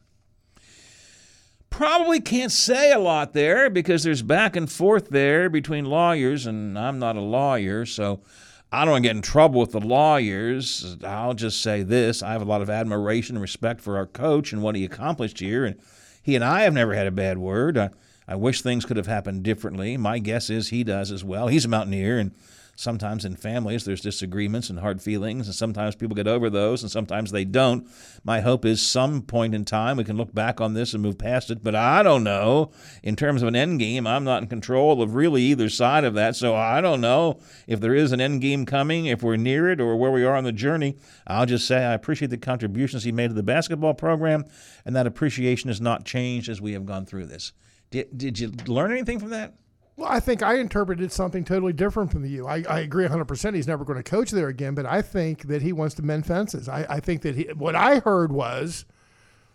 probably 1.70 2.20
can't 2.20 2.52
say 2.52 2.92
a 2.92 2.98
lot 2.98 3.32
there 3.32 3.70
because 3.70 4.02
there's 4.02 4.22
back 4.22 4.56
and 4.56 4.70
forth 4.70 5.10
there 5.10 5.48
between 5.48 5.84
lawyers, 5.84 6.46
and 6.46 6.78
I'm 6.78 6.98
not 6.98 7.16
a 7.16 7.20
lawyer, 7.20 7.86
so 7.86 8.20
I 8.70 8.84
don't 8.84 8.92
want 8.92 9.04
to 9.04 9.08
get 9.08 9.16
in 9.16 9.22
trouble 9.22 9.60
with 9.60 9.72
the 9.72 9.80
lawyers. 9.80 10.96
I'll 11.02 11.34
just 11.34 11.62
say 11.62 11.82
this 11.82 12.22
I 12.22 12.32
have 12.32 12.42
a 12.42 12.46
lot 12.46 12.60
of 12.60 12.68
admiration 12.68 13.36
and 13.36 13.42
respect 13.42 13.80
for 13.80 13.96
our 13.96 14.06
coach 14.06 14.52
and 14.52 14.62
what 14.62 14.74
he 14.74 14.84
accomplished 14.84 15.40
here, 15.40 15.64
and 15.64 15.76
he 16.22 16.34
and 16.34 16.44
I 16.44 16.62
have 16.62 16.74
never 16.74 16.94
had 16.94 17.06
a 17.06 17.12
bad 17.12 17.38
word. 17.38 17.78
I, 17.78 17.90
I 18.26 18.34
wish 18.34 18.60
things 18.60 18.84
could 18.84 18.98
have 18.98 19.06
happened 19.06 19.42
differently. 19.42 19.96
My 19.96 20.18
guess 20.18 20.50
is 20.50 20.68
he 20.68 20.84
does 20.84 21.10
as 21.10 21.24
well. 21.24 21.48
He's 21.48 21.64
a 21.64 21.68
Mountaineer, 21.68 22.18
and 22.18 22.32
sometimes 22.78 23.24
in 23.24 23.34
families 23.34 23.84
there's 23.84 24.00
disagreements 24.00 24.70
and 24.70 24.78
hard 24.78 25.02
feelings, 25.02 25.48
and 25.48 25.54
sometimes 25.54 25.96
people 25.96 26.14
get 26.14 26.28
over 26.28 26.48
those, 26.48 26.82
and 26.82 26.90
sometimes 26.90 27.32
they 27.32 27.44
don't. 27.44 27.88
My 28.22 28.40
hope 28.40 28.64
is 28.64 28.80
some 28.80 29.22
point 29.22 29.54
in 29.54 29.64
time 29.64 29.96
we 29.96 30.04
can 30.04 30.16
look 30.16 30.32
back 30.32 30.60
on 30.60 30.74
this 30.74 30.94
and 30.94 31.02
move 31.02 31.18
past 31.18 31.50
it, 31.50 31.64
but 31.64 31.74
I 31.74 32.04
don't 32.04 32.22
know. 32.22 32.70
In 33.02 33.16
terms 33.16 33.42
of 33.42 33.48
an 33.48 33.56
end 33.56 33.80
game, 33.80 34.06
I'm 34.06 34.22
not 34.22 34.42
in 34.42 34.48
control 34.48 35.02
of 35.02 35.16
really 35.16 35.42
either 35.42 35.68
side 35.68 36.04
of 36.04 36.14
that, 36.14 36.36
so 36.36 36.54
I 36.54 36.80
don't 36.80 37.00
know 37.00 37.40
if 37.66 37.80
there 37.80 37.94
is 37.94 38.12
an 38.12 38.20
end 38.20 38.40
game 38.40 38.64
coming, 38.64 39.06
if 39.06 39.22
we're 39.22 39.36
near 39.36 39.68
it, 39.68 39.80
or 39.80 39.96
where 39.96 40.12
we 40.12 40.24
are 40.24 40.36
on 40.36 40.44
the 40.44 40.52
journey. 40.52 40.96
I'll 41.26 41.46
just 41.46 41.66
say 41.66 41.84
I 41.84 41.94
appreciate 41.94 42.30
the 42.30 42.38
contributions 42.38 43.02
he 43.02 43.12
made 43.12 43.28
to 43.28 43.34
the 43.34 43.42
basketball 43.42 43.94
program, 43.94 44.44
and 44.84 44.94
that 44.94 45.06
appreciation 45.06 45.68
has 45.68 45.80
not 45.80 46.04
changed 46.04 46.48
as 46.48 46.60
we 46.60 46.74
have 46.74 46.86
gone 46.86 47.06
through 47.06 47.26
this. 47.26 47.52
Did, 47.90 48.16
did 48.16 48.38
you 48.38 48.52
learn 48.66 48.92
anything 48.92 49.18
from 49.18 49.30
that? 49.30 49.54
Well, 49.98 50.08
I 50.08 50.20
think 50.20 50.44
I 50.44 50.58
interpreted 50.58 51.10
something 51.10 51.42
totally 51.44 51.72
different 51.72 52.12
from 52.12 52.24
you. 52.24 52.46
I, 52.46 52.62
I 52.70 52.78
agree 52.80 53.04
100%. 53.04 53.54
He's 53.56 53.66
never 53.66 53.84
going 53.84 54.00
to 54.00 54.08
coach 54.08 54.30
there 54.30 54.46
again, 54.46 54.76
but 54.76 54.86
I 54.86 55.02
think 55.02 55.48
that 55.48 55.60
he 55.60 55.72
wants 55.72 55.96
to 55.96 56.02
mend 56.02 56.24
fences. 56.24 56.68
I, 56.68 56.86
I 56.88 57.00
think 57.00 57.22
that 57.22 57.34
he, 57.34 57.44
what 57.52 57.74
I 57.74 57.98
heard 57.98 58.30
was 58.30 58.84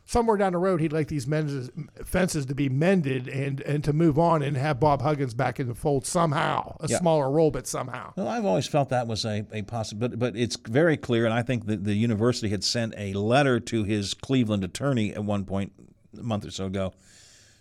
somewhere 0.06 0.36
down 0.36 0.52
the 0.52 0.58
road, 0.58 0.82
he'd 0.82 0.92
like 0.92 1.08
these 1.08 1.26
men's, 1.28 1.72
fences 2.04 2.46
to 2.48 2.54
be 2.56 2.68
mended 2.68 3.30
and, 3.30 3.62
and 3.62 3.86
to 3.86 3.94
move 3.94 4.20
on 4.20 4.42
and 4.42 4.58
have 4.58 4.82
Bob 4.82 5.02
Huggins 5.02 5.34
back 5.34 5.62
in 5.62 5.70
the 5.70 5.74
fold 5.76 6.06
somehow, 6.06 6.76
a 6.82 6.90
Yeah. 6.90 7.00
smaller 7.00 7.32
role, 7.32 7.50
but 7.52 7.66
somehow. 7.66 8.12
Well, 8.18 8.28
I've 8.28 8.44
always 8.44 8.68
felt 8.68 8.90
that 8.90 9.08
was 9.08 9.24
a, 9.24 9.46
a 9.54 9.62
possibility, 9.62 10.18
but 10.18 10.36
it's 10.36 10.58
very 10.58 10.98
clear, 10.98 11.24
and 11.24 11.34
I 11.34 11.42
think 11.44 11.68
that 11.68 11.86
the 11.86 11.94
university 11.94 12.50
had 12.50 12.66
sent 12.66 12.94
a 12.98 13.14
letter 13.14 13.62
to 13.62 13.86
his 13.86 14.14
Cleveland 14.14 14.66
attorney 14.66 15.14
at 15.14 15.24
one 15.24 15.46
point 15.46 15.72
a 16.20 16.22
month 16.22 16.46
or 16.46 16.52
so 16.52 16.66
ago 16.66 16.94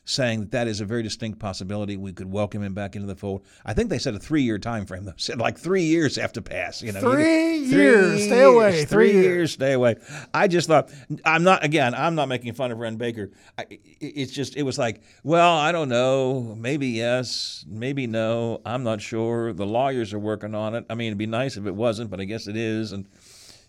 saying 0.05 0.41
that 0.41 0.51
that 0.51 0.67
is 0.69 0.81
a 0.81 0.85
very 0.85 1.03
distinct 1.03 1.39
possibility. 1.39 1.97
We 1.97 2.13
could 2.13 2.31
welcome 2.31 2.63
him 2.63 2.75
back 2.75 2.97
into 2.97 3.07
the 3.07 3.15
fold. 3.15 3.45
I 3.65 3.73
think 3.73 3.89
they 3.89 3.99
said 3.99 4.15
a 4.15 4.19
three-year 4.19 4.59
time 4.59 4.85
frame. 4.85 5.05
They 5.05 5.13
said 5.17 5.39
like 5.39 5.57
three 5.59 5.85
years 5.85 6.17
have 6.17 6.33
to 6.33 6.43
pass. 6.43 6.83
You 6.83 6.93
know, 6.93 7.01
Three 7.01 7.59
years, 7.59 8.25
stay 8.25 8.43
away, 8.43 8.85
three 8.85 8.87
Three 8.87 9.13
years. 9.13 9.25
years, 9.25 9.53
stay 9.53 9.73
away. 9.75 9.97
I 10.35 10.49
just 10.49 10.67
thought 10.69 10.91
I'm 11.25 11.45
not 11.45 11.65
again. 11.65 11.95
I'm 11.95 12.15
not 12.17 12.29
making 12.29 12.53
fun 12.55 12.73
of 12.73 12.79
Wren 12.79 12.97
Baker. 12.97 13.31
I, 13.57 13.63
it- 13.71 13.81
it's 14.01 14.33
just 14.33 14.57
it 14.57 14.63
was 14.65 14.79
like, 14.79 15.03
well, 15.23 15.57
I 15.57 15.71
don't 15.73 15.89
know. 15.89 16.57
Maybe 16.59 16.89
yes, 16.89 17.65
maybe 17.69 18.07
no. 18.07 18.61
I'm 18.67 18.83
not 18.83 19.01
sure. 19.01 19.53
The 19.53 19.67
lawyers 19.67 20.13
are 20.13 20.19
working 20.19 20.55
on 20.55 20.75
it. 20.75 20.85
I 20.91 20.95
mean, 20.95 21.09
it'd 21.09 21.19
be 21.19 21.27
nice 21.27 21.57
if 21.57 21.67
it 21.67 21.75
wasn't, 21.75 22.11
but 22.11 22.21
I 22.21 22.25
guess 22.25 22.49
it 22.49 22.57
is. 22.57 22.93
And 22.93 23.07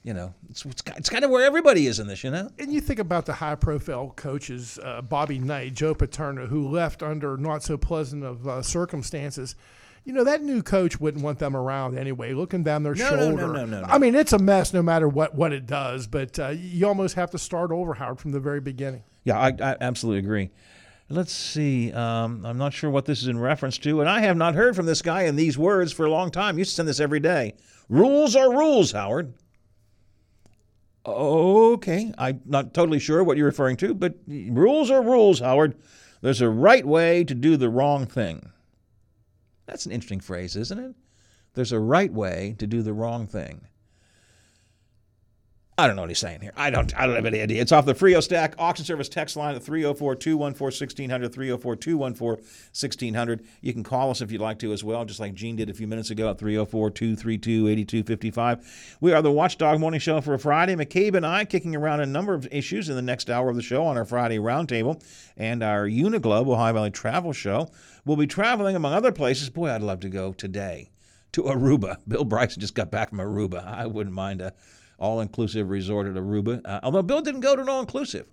you 0.04 0.14
know, 0.14 0.34
it's, 0.50 0.66
it's, 0.66 0.84
it's 0.98 1.10
kind 1.10 1.24
of 1.24 1.32
where 1.32 1.46
everybody 1.46 1.88
is 1.88 2.00
in 2.00 2.08
this, 2.08 2.24
you 2.24 2.30
know? 2.32 2.50
And 2.60 2.72
you 2.72 2.82
think 2.82 3.00
about 3.00 3.26
the 3.26 3.34
high 3.34 3.56
profile 3.56 4.12
coaches, 4.16 4.78
uh, 4.84 5.02
Bobby 5.02 5.40
Knight, 5.40 5.74
Joe 5.74 5.94
Paterno, 5.96 6.46
who 6.48 6.68
left 6.68 7.02
under 7.02 7.38
not 7.38 7.64
so 7.64 7.78
pleasant 7.78 8.24
of 8.24 8.48
uh, 8.48 8.62
circumstances. 8.62 9.56
You 10.04 10.12
know, 10.12 10.26
that 10.26 10.42
new 10.42 10.62
coach 10.62 11.00
wouldn't 11.00 11.24
want 11.24 11.40
them 11.40 11.56
around 11.56 11.98
anyway, 11.98 12.34
looking 12.34 12.62
down 12.64 12.84
their 12.84 12.94
No, 12.96 13.12
no, 13.12 13.22
shoulder. 13.22 13.48
no, 13.48 13.54
no, 13.54 13.66
no, 13.66 13.82
no. 13.82 13.88
I 13.88 13.98
mean, 13.98 14.16
it's 14.16 14.34
a 14.34 14.40
mess 14.40 14.74
no 14.74 14.82
matter 14.82 15.08
what, 15.08 15.34
what 15.36 15.54
it 15.54 15.66
does, 15.66 16.08
but 16.08 16.38
uh, 16.38 16.50
you 16.50 16.86
almost 16.86 17.16
have 17.16 17.32
to 17.32 17.38
start 17.38 17.72
over, 17.72 17.94
Howard, 17.94 18.20
from 18.20 18.32
the 18.32 18.42
very 18.42 18.60
beginning. 18.60 19.04
Yeah, 19.24 19.40
I, 19.40 19.54
I 19.62 19.78
absolutely 19.80 20.20
agree. 20.20 20.52
Let's 21.10 21.32
see. 21.32 21.94
Um, 21.94 22.46
I'm 22.46 22.58
not 22.58 22.74
sure 22.74 22.90
what 22.90 23.06
this 23.06 23.22
is 23.22 23.28
in 23.30 23.38
reference 23.40 23.78
to, 23.80 24.02
and 24.02 24.10
I 24.10 24.20
have 24.22 24.36
not 24.36 24.56
heard 24.56 24.76
from 24.76 24.86
this 24.86 25.02
guy 25.02 25.24
in 25.24 25.38
these 25.38 25.58
words 25.58 25.94
for 25.94 26.06
a 26.06 26.10
long 26.12 26.32
time. 26.32 26.56
You 26.56 26.60
used 26.60 26.72
to 26.72 26.76
send 26.76 26.90
this 26.90 27.00
every 27.00 27.22
day. 27.22 27.54
Rules 27.88 28.36
are 28.36 28.52
rules, 28.52 28.92
Howard. 28.92 29.34
Okay, 31.06 32.14
I'm 32.18 32.42
not 32.46 32.74
totally 32.74 33.00
sure 33.00 33.24
what 33.24 33.36
you're 33.36 33.46
referring 33.46 33.76
to, 33.78 33.94
but 33.94 34.16
rules 34.28 34.90
are 34.90 35.04
rules, 35.04 35.40
Howard. 35.40 35.76
There's 36.22 36.42
a 36.42 36.50
right 36.50 36.86
way 36.86 37.26
to 37.26 37.36
do 37.36 37.58
the 37.58 37.70
wrong 37.70 38.06
thing. 38.06 38.50
That's 39.66 39.86
an 39.86 39.92
interesting 39.92 40.22
phrase, 40.22 40.56
isn't 40.56 40.80
it? 40.80 40.96
There's 41.54 41.74
a 41.74 41.80
right 41.80 42.12
way 42.12 42.56
to 42.58 42.68
do 42.68 42.82
the 42.82 42.94
wrong 42.94 43.28
thing. 43.28 43.68
I 45.76 45.88
don't 45.88 45.96
know 45.96 46.04
what 46.04 46.12
he's 46.12 46.20
saying 46.20 46.42
here. 46.42 46.52
I 46.56 46.70
don't 46.70 46.96
I 46.96 47.08
don't 47.08 47.16
have 47.16 47.26
any 47.26 47.42
idea. 47.42 47.60
It's 47.60 47.72
off 47.72 47.88
the 47.88 47.96
Frio 47.96 48.20
Stack 48.20 48.54
auction 48.60 48.86
service 48.86 49.10
text 49.10 49.36
line 49.36 49.56
at 49.56 49.64
304 49.64 50.16
214 50.16 50.66
1600, 50.66 51.34
304 51.34 51.76
214 51.76 52.46
1600. 52.46 53.48
You 53.62 53.74
can 53.74 53.84
call 53.84 54.12
us 54.12 54.22
if 54.22 54.32
you'd 54.32 54.40
like 54.40 54.60
to 54.60 54.72
as 54.72 54.84
well, 54.84 55.04
just 55.04 55.20
like 55.20 55.34
Gene 55.34 55.56
did 55.56 55.72
a 55.72 55.74
few 55.74 55.88
minutes 55.88 56.12
ago 56.12 56.30
at 56.30 56.38
304 56.38 56.92
232 56.92 57.68
8255. 57.68 58.98
We 59.02 59.14
are 59.14 59.24
the 59.24 59.32
Watchdog 59.32 59.80
Morning 59.80 60.00
Show 60.00 60.22
for 60.22 60.38
Friday. 60.38 60.76
McCabe 60.76 61.16
and 61.16 61.26
I 61.26 61.44
kicking 61.44 61.76
around 61.76 62.02
a 62.02 62.06
number 62.06 62.36
of 62.36 62.48
issues 62.52 62.88
in 62.88 62.96
the 62.96 63.02
next 63.02 63.32
hour 63.32 63.50
of 63.50 63.56
the 63.56 63.64
show 63.64 63.84
on 63.84 63.98
our 63.98 64.06
Friday 64.06 64.38
roundtable 64.38 65.04
and 65.38 65.64
our 65.64 65.88
Uniglobe, 65.88 66.48
Ohio 66.48 66.74
Valley 66.74 66.92
Travel 66.92 67.34
Show. 67.34 67.72
We'll 68.06 68.18
be 68.18 68.28
traveling 68.28 68.76
among 68.76 68.94
other 68.94 69.12
places. 69.12 69.50
Boy, 69.50 69.72
I'd 69.72 69.82
love 69.82 70.02
to 70.02 70.10
go 70.10 70.34
today 70.34 70.92
to 71.32 71.42
Aruba. 71.42 71.98
Bill 72.08 72.26
Bryson 72.26 72.62
just 72.62 72.76
got 72.76 72.92
back 72.92 73.10
from 73.10 73.18
Aruba. 73.18 73.66
I 73.66 73.88
wouldn't 73.88 74.16
mind 74.16 74.40
a 74.40 74.54
all 75.00 75.22
inclusive 75.22 75.70
resort 75.70 76.08
at 76.08 76.14
Aruba. 76.14 76.62
Uh, 76.66 76.80
although 76.84 77.02
Bill 77.02 77.22
didn't 77.22 77.42
go 77.42 77.56
to 77.56 77.62
an 77.62 77.70
all 77.70 77.80
inclusive. 77.80 78.28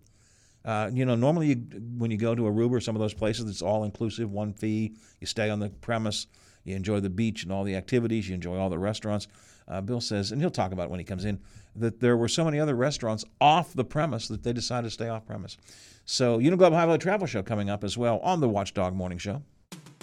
Uh, 0.64 0.90
you 0.92 1.06
know, 1.06 1.14
normally 1.14 1.48
you, 1.48 1.54
when 1.96 2.10
you 2.10 2.18
go 2.18 2.34
to 2.34 2.42
Aruba 2.42 2.72
or 2.72 2.80
some 2.80 2.94
of 2.94 3.00
those 3.00 3.14
places, 3.14 3.48
it's 3.48 3.62
all 3.62 3.84
inclusive, 3.84 4.30
one 4.30 4.52
fee. 4.52 4.94
You 5.20 5.26
stay 5.26 5.48
on 5.48 5.58
the 5.58 5.70
premise, 5.70 6.26
you 6.64 6.76
enjoy 6.76 7.00
the 7.00 7.10
beach 7.10 7.44
and 7.44 7.52
all 7.52 7.64
the 7.64 7.74
activities, 7.76 8.28
you 8.28 8.34
enjoy 8.34 8.58
all 8.58 8.68
the 8.68 8.78
restaurants. 8.78 9.26
Uh, 9.66 9.80
Bill 9.80 10.00
says, 10.00 10.32
and 10.32 10.40
he'll 10.40 10.50
talk 10.50 10.72
about 10.72 10.84
it 10.84 10.90
when 10.90 11.00
he 11.00 11.04
comes 11.04 11.24
in, 11.24 11.40
that 11.76 12.00
there 12.00 12.16
were 12.16 12.28
so 12.28 12.44
many 12.44 12.58
other 12.58 12.74
restaurants 12.74 13.24
off 13.40 13.72
the 13.72 13.84
premise 13.84 14.28
that 14.28 14.42
they 14.42 14.52
decided 14.52 14.88
to 14.88 14.90
stay 14.90 15.08
off 15.08 15.24
premise. 15.24 15.56
So, 16.04 16.38
Uniglobe 16.40 16.72
Ohio 16.72 16.86
Valley 16.86 16.98
Travel 16.98 17.26
Show 17.26 17.42
coming 17.42 17.70
up 17.70 17.84
as 17.84 17.96
well 17.96 18.18
on 18.18 18.40
the 18.40 18.48
Watchdog 18.48 18.94
Morning 18.94 19.18
Show. 19.18 19.42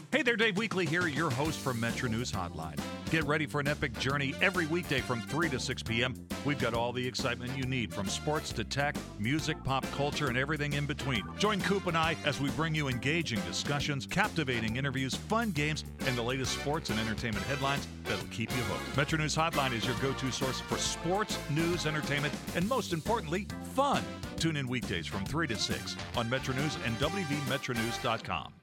Hey 0.10 0.22
there, 0.22 0.38
Dave 0.38 0.56
Weekley 0.56 0.88
here, 0.88 1.06
your 1.06 1.30
host 1.30 1.60
from 1.60 1.82
Metro 1.82 2.08
News 2.08 2.32
Hotline. 2.32 2.80
Get 3.12 3.26
ready 3.26 3.46
for 3.46 3.60
an 3.60 3.68
epic 3.68 3.92
journey 4.00 4.34
every 4.42 4.66
weekday 4.66 5.02
from 5.02 5.20
3 5.20 5.50
to 5.50 5.60
6 5.60 5.84
p.m. 5.84 6.16
We've 6.46 6.58
got 6.58 6.74
all 6.74 6.94
the 6.94 7.06
excitement 7.06 7.58
you 7.58 7.66
need 7.66 7.94
from 7.94 8.08
sports 8.08 8.54
to 8.54 8.64
tech, 8.64 8.96
music, 9.20 9.62
pop 9.66 9.86
culture, 9.92 10.28
and 10.28 10.38
everything 10.38 10.72
in 10.72 10.86
between. 10.86 11.26
Join 11.38 11.60
Coop 11.60 11.88
and 11.88 11.98
I 11.98 12.16
as 12.24 12.40
we 12.40 12.50
bring 12.52 12.74
you 12.74 12.88
engaging 12.88 13.42
discussions, 13.42 14.06
captivating 14.06 14.78
interviews, 14.78 15.14
fun 15.14 15.52
games, 15.52 15.84
and 16.06 16.18
the 16.18 16.24
latest 16.24 16.54
sports 16.58 16.90
and 16.90 16.98
entertainment 17.02 17.46
headlines 17.46 17.86
that'll 18.06 18.28
keep 18.28 18.50
you 18.56 18.64
hooked. 18.64 18.96
Metro 18.96 19.20
News 19.20 19.36
Hotline 19.36 19.74
is 19.74 19.86
your 19.86 19.96
go 20.02 20.14
to 20.14 20.32
source 20.32 20.62
for 20.62 20.78
sports, 20.78 21.38
news, 21.50 21.86
entertainment, 21.86 22.34
and 22.56 22.66
most 22.70 22.94
importantly, 22.94 23.46
fun. 23.76 24.02
Tune 24.38 24.56
in 24.56 24.70
weekdays 24.70 25.06
from 25.06 25.26
3 25.26 25.48
to 25.48 25.58
6 25.58 25.98
on 26.16 26.30
Metro 26.30 26.56
News 26.56 26.78
and 26.86 26.98
WVMetroNews.com. 26.98 28.54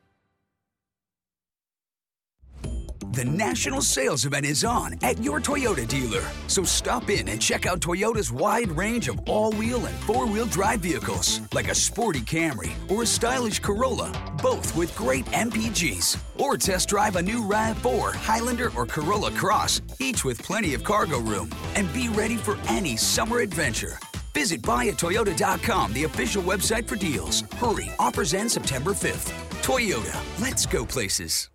The 3.14 3.24
national 3.24 3.80
sales 3.80 4.24
event 4.24 4.44
is 4.44 4.64
on 4.64 4.98
at 5.02 5.22
your 5.22 5.38
Toyota 5.38 5.86
dealer. 5.86 6.24
So 6.48 6.64
stop 6.64 7.08
in 7.08 7.28
and 7.28 7.40
check 7.40 7.64
out 7.64 7.78
Toyota's 7.78 8.32
wide 8.32 8.72
range 8.72 9.06
of 9.06 9.20
all 9.28 9.52
wheel 9.52 9.86
and 9.86 9.94
four 9.98 10.26
wheel 10.26 10.46
drive 10.46 10.80
vehicles, 10.80 11.40
like 11.52 11.68
a 11.68 11.76
sporty 11.76 12.22
Camry 12.22 12.72
or 12.90 13.04
a 13.04 13.06
stylish 13.06 13.60
Corolla, 13.60 14.10
both 14.42 14.74
with 14.74 14.92
great 14.96 15.24
MPGs. 15.26 16.18
Or 16.40 16.56
test 16.56 16.88
drive 16.88 17.14
a 17.14 17.22
new 17.22 17.44
RAV4, 17.44 18.16
Highlander, 18.16 18.72
or 18.76 18.84
Corolla 18.84 19.30
Cross, 19.30 19.82
each 20.00 20.24
with 20.24 20.42
plenty 20.42 20.74
of 20.74 20.82
cargo 20.82 21.20
room. 21.20 21.48
And 21.76 21.92
be 21.92 22.08
ready 22.08 22.36
for 22.36 22.58
any 22.66 22.96
summer 22.96 23.38
adventure. 23.38 23.96
Visit 24.34 24.60
buyatoyota.com, 24.62 25.92
the 25.92 26.02
official 26.02 26.42
website 26.42 26.88
for 26.88 26.96
deals. 26.96 27.42
Hurry, 27.58 27.92
offers 28.00 28.34
end 28.34 28.50
September 28.50 28.90
5th. 28.90 29.30
Toyota, 29.62 30.18
let's 30.40 30.66
go 30.66 30.84
places. 30.84 31.48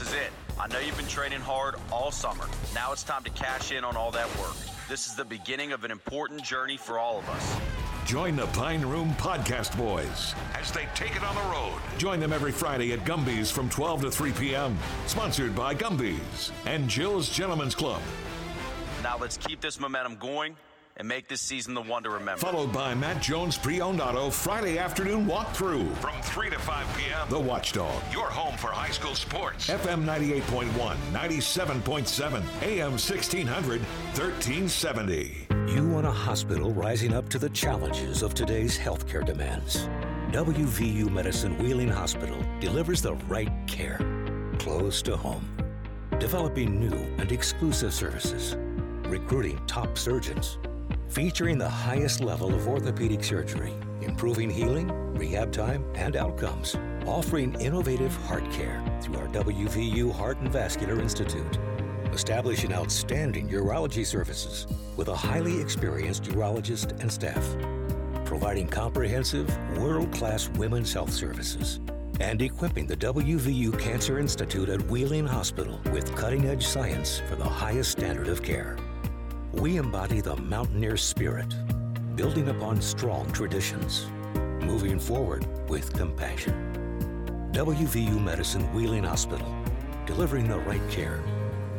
All 0.00 0.06
right, 0.08 0.08
man. 0.08 0.08
This 0.08 0.08
is 0.08 0.14
it. 0.14 0.32
I 0.58 0.66
know 0.68 0.78
you've 0.78 0.96
been 0.96 1.06
training 1.06 1.40
hard 1.40 1.76
all 1.92 2.10
summer. 2.10 2.46
Now 2.74 2.92
it's 2.92 3.02
time 3.02 3.24
to 3.24 3.30
cash 3.30 3.72
in 3.72 3.84
on 3.84 3.96
all 3.96 4.10
that 4.12 4.28
work. 4.38 4.56
This 4.88 5.06
is 5.06 5.14
the 5.14 5.24
beginning 5.24 5.72
of 5.72 5.84
an 5.84 5.90
important 5.90 6.42
journey 6.42 6.76
for 6.76 6.98
all 6.98 7.18
of 7.18 7.28
us. 7.28 7.56
Join 8.06 8.34
the 8.34 8.46
Pine 8.48 8.82
Room 8.82 9.14
Podcast 9.18 9.76
Boys 9.76 10.34
as 10.54 10.72
they 10.72 10.88
take 10.94 11.14
it 11.14 11.22
on 11.22 11.34
the 11.34 11.42
road. 11.42 11.78
Join 11.98 12.18
them 12.18 12.32
every 12.32 12.50
Friday 12.50 12.92
at 12.92 13.04
Gumby's 13.04 13.50
from 13.50 13.68
12 13.68 14.02
to 14.02 14.10
3 14.10 14.32
p.m. 14.32 14.76
Sponsored 15.06 15.54
by 15.54 15.74
Gumby's 15.74 16.50
and 16.66 16.88
Jill's 16.88 17.28
Gentlemen's 17.28 17.74
Club. 17.74 18.02
Now 19.02 19.16
let's 19.18 19.36
keep 19.36 19.60
this 19.60 19.78
momentum 19.78 20.16
going 20.16 20.56
and 20.96 21.08
make 21.08 21.28
this 21.28 21.40
season 21.40 21.74
the 21.74 21.82
one 21.82 22.02
to 22.02 22.10
remember. 22.10 22.40
Followed 22.40 22.72
by 22.72 22.94
Matt 22.94 23.22
Jones 23.22 23.56
Pre-Owned 23.56 24.00
Auto 24.00 24.30
Friday 24.30 24.78
afternoon 24.78 25.26
walkthrough. 25.26 25.94
From 25.96 26.20
3 26.22 26.50
to 26.50 26.58
5 26.58 26.96
p.m. 26.96 27.28
The 27.28 27.38
Watchdog. 27.38 28.02
Your 28.12 28.26
home 28.26 28.56
for 28.56 28.68
high 28.68 28.90
school 28.90 29.14
sports. 29.14 29.68
FM 29.68 30.04
98.1, 30.04 30.70
97.7, 31.12 32.42
AM 32.62 32.92
1600, 32.92 33.80
1370. 33.80 35.46
You 35.74 35.88
want 35.88 36.06
a 36.06 36.10
hospital 36.10 36.72
rising 36.72 37.14
up 37.14 37.28
to 37.28 37.38
the 37.38 37.50
challenges 37.50 38.22
of 38.22 38.34
today's 38.34 38.78
healthcare 38.78 39.24
demands. 39.24 39.88
WVU 40.32 41.10
Medicine 41.10 41.58
Wheeling 41.58 41.88
Hospital 41.88 42.38
delivers 42.60 43.02
the 43.02 43.14
right 43.28 43.50
care 43.66 43.98
close 44.60 45.00
to 45.00 45.16
home. 45.16 45.48
Developing 46.18 46.78
new 46.78 46.96
and 47.18 47.32
exclusive 47.32 47.94
services, 47.94 48.56
recruiting 49.08 49.58
top 49.66 49.96
surgeons, 49.96 50.58
featuring 51.10 51.58
the 51.58 51.68
highest 51.68 52.20
level 52.20 52.54
of 52.54 52.68
orthopedic 52.68 53.22
surgery, 53.22 53.74
improving 54.00 54.48
healing, 54.48 54.88
rehab 55.14 55.52
time, 55.52 55.84
and 55.94 56.16
outcomes, 56.16 56.76
offering 57.06 57.54
innovative 57.60 58.14
heart 58.26 58.48
care 58.52 58.82
through 59.02 59.16
our 59.16 59.28
WVU 59.28 60.12
Heart 60.12 60.38
and 60.38 60.50
Vascular 60.50 61.00
Institute 61.00 61.58
establishing 62.12 62.72
outstanding 62.72 63.48
urology 63.48 64.04
services 64.04 64.66
with 64.96 65.08
a 65.08 65.14
highly 65.14 65.60
experienced 65.60 66.24
urologist 66.24 66.98
and 67.00 67.10
staff, 67.10 67.56
providing 68.24 68.66
comprehensive, 68.66 69.48
world 69.78 70.10
class 70.12 70.48
women's 70.50 70.92
health 70.92 71.12
services, 71.12 71.80
and 72.20 72.42
equipping 72.42 72.86
the 72.86 72.96
WVU 72.96 73.78
Cancer 73.78 74.18
Institute 74.18 74.68
at 74.68 74.82
Wheeling 74.90 75.26
Hospital 75.26 75.80
with 75.92 76.14
cutting 76.14 76.46
edge 76.46 76.66
science 76.66 77.20
for 77.28 77.36
the 77.36 77.48
highest 77.48 77.92
standard 77.92 78.28
of 78.28 78.42
care. 78.42 78.76
We 79.52 79.78
embody 79.78 80.20
the 80.20 80.36
mountaineer 80.36 80.96
spirit, 80.96 81.52
building 82.14 82.50
upon 82.50 82.80
strong 82.80 83.30
traditions, 83.32 84.06
moving 84.62 85.00
forward 85.00 85.44
with 85.68 85.92
compassion. 85.92 87.50
WVU 87.50 88.22
Medicine 88.22 88.72
Wheeling 88.72 89.02
Hospital, 89.02 89.52
delivering 90.06 90.48
the 90.48 90.60
right 90.60 90.80
care 90.88 91.20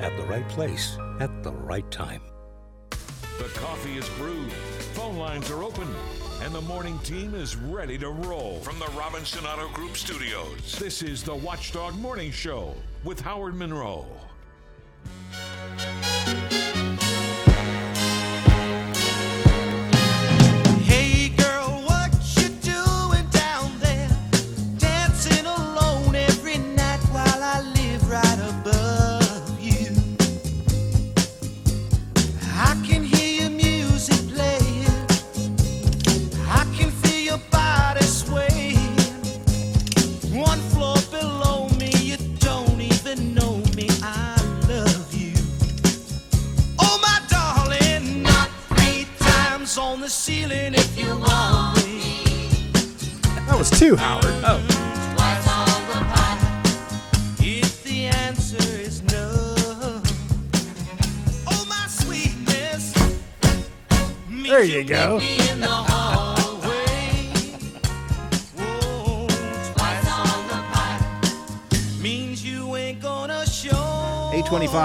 at 0.01 0.15
the 0.17 0.23
right 0.23 0.47
place 0.49 0.97
at 1.21 1.43
the 1.43 1.53
right 1.53 1.89
time. 1.89 2.21
The 3.37 3.49
coffee 3.55 3.97
is 3.97 4.09
brewed, 4.17 4.51
phone 4.93 5.17
lines 5.17 5.49
are 5.49 5.63
open, 5.63 5.87
and 6.41 6.53
the 6.53 6.61
morning 6.61 6.99
team 6.99 7.33
is 7.33 7.55
ready 7.55 7.97
to 7.99 8.09
roll. 8.09 8.59
From 8.59 8.79
the 8.79 8.91
Robinson 8.97 9.45
Auto 9.45 9.69
Group 9.69 9.95
studios. 9.95 10.77
This 10.77 11.01
is 11.01 11.23
the 11.23 11.35
Watchdog 11.35 11.95
Morning 11.95 12.31
Show 12.31 12.75
with 13.05 13.21
Howard 13.21 13.55
Monroe. 13.55 14.05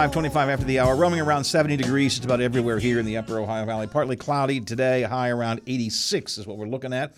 825, 0.07 0.13
25 0.13 0.49
after 0.49 0.65
the 0.67 0.79
hour. 0.79 0.95
Roaming 0.97 1.21
around 1.21 1.45
70 1.45 1.77
degrees 1.77 2.15
just 2.15 2.25
about 2.25 2.41
everywhere 2.41 2.79
here 2.79 2.99
in 3.01 3.07
the 3.07 3.17
upper 3.17 3.41
Ohio 3.41 3.65
Valley. 3.67 3.87
Partly 3.89 4.15
cloudy 4.17 4.61
today, 4.61 5.03
high 5.03 5.31
around 5.31 5.61
86 5.67 6.39
is 6.39 6.47
what 6.47 6.59
we're 6.59 6.69
looking 6.69 6.93
at. 6.93 7.15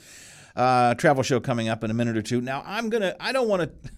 Uh, 0.56 0.94
travel 0.94 1.22
show 1.22 1.38
coming 1.38 1.68
up 1.68 1.84
in 1.84 1.90
a 1.90 1.94
minute 1.94 2.16
or 2.16 2.22
two. 2.22 2.40
Now, 2.40 2.62
I'm 2.66 2.88
going 2.88 3.02
to, 3.02 3.14
I 3.22 3.32
don't 3.32 3.46
want 3.48 3.62
to, 3.62 3.90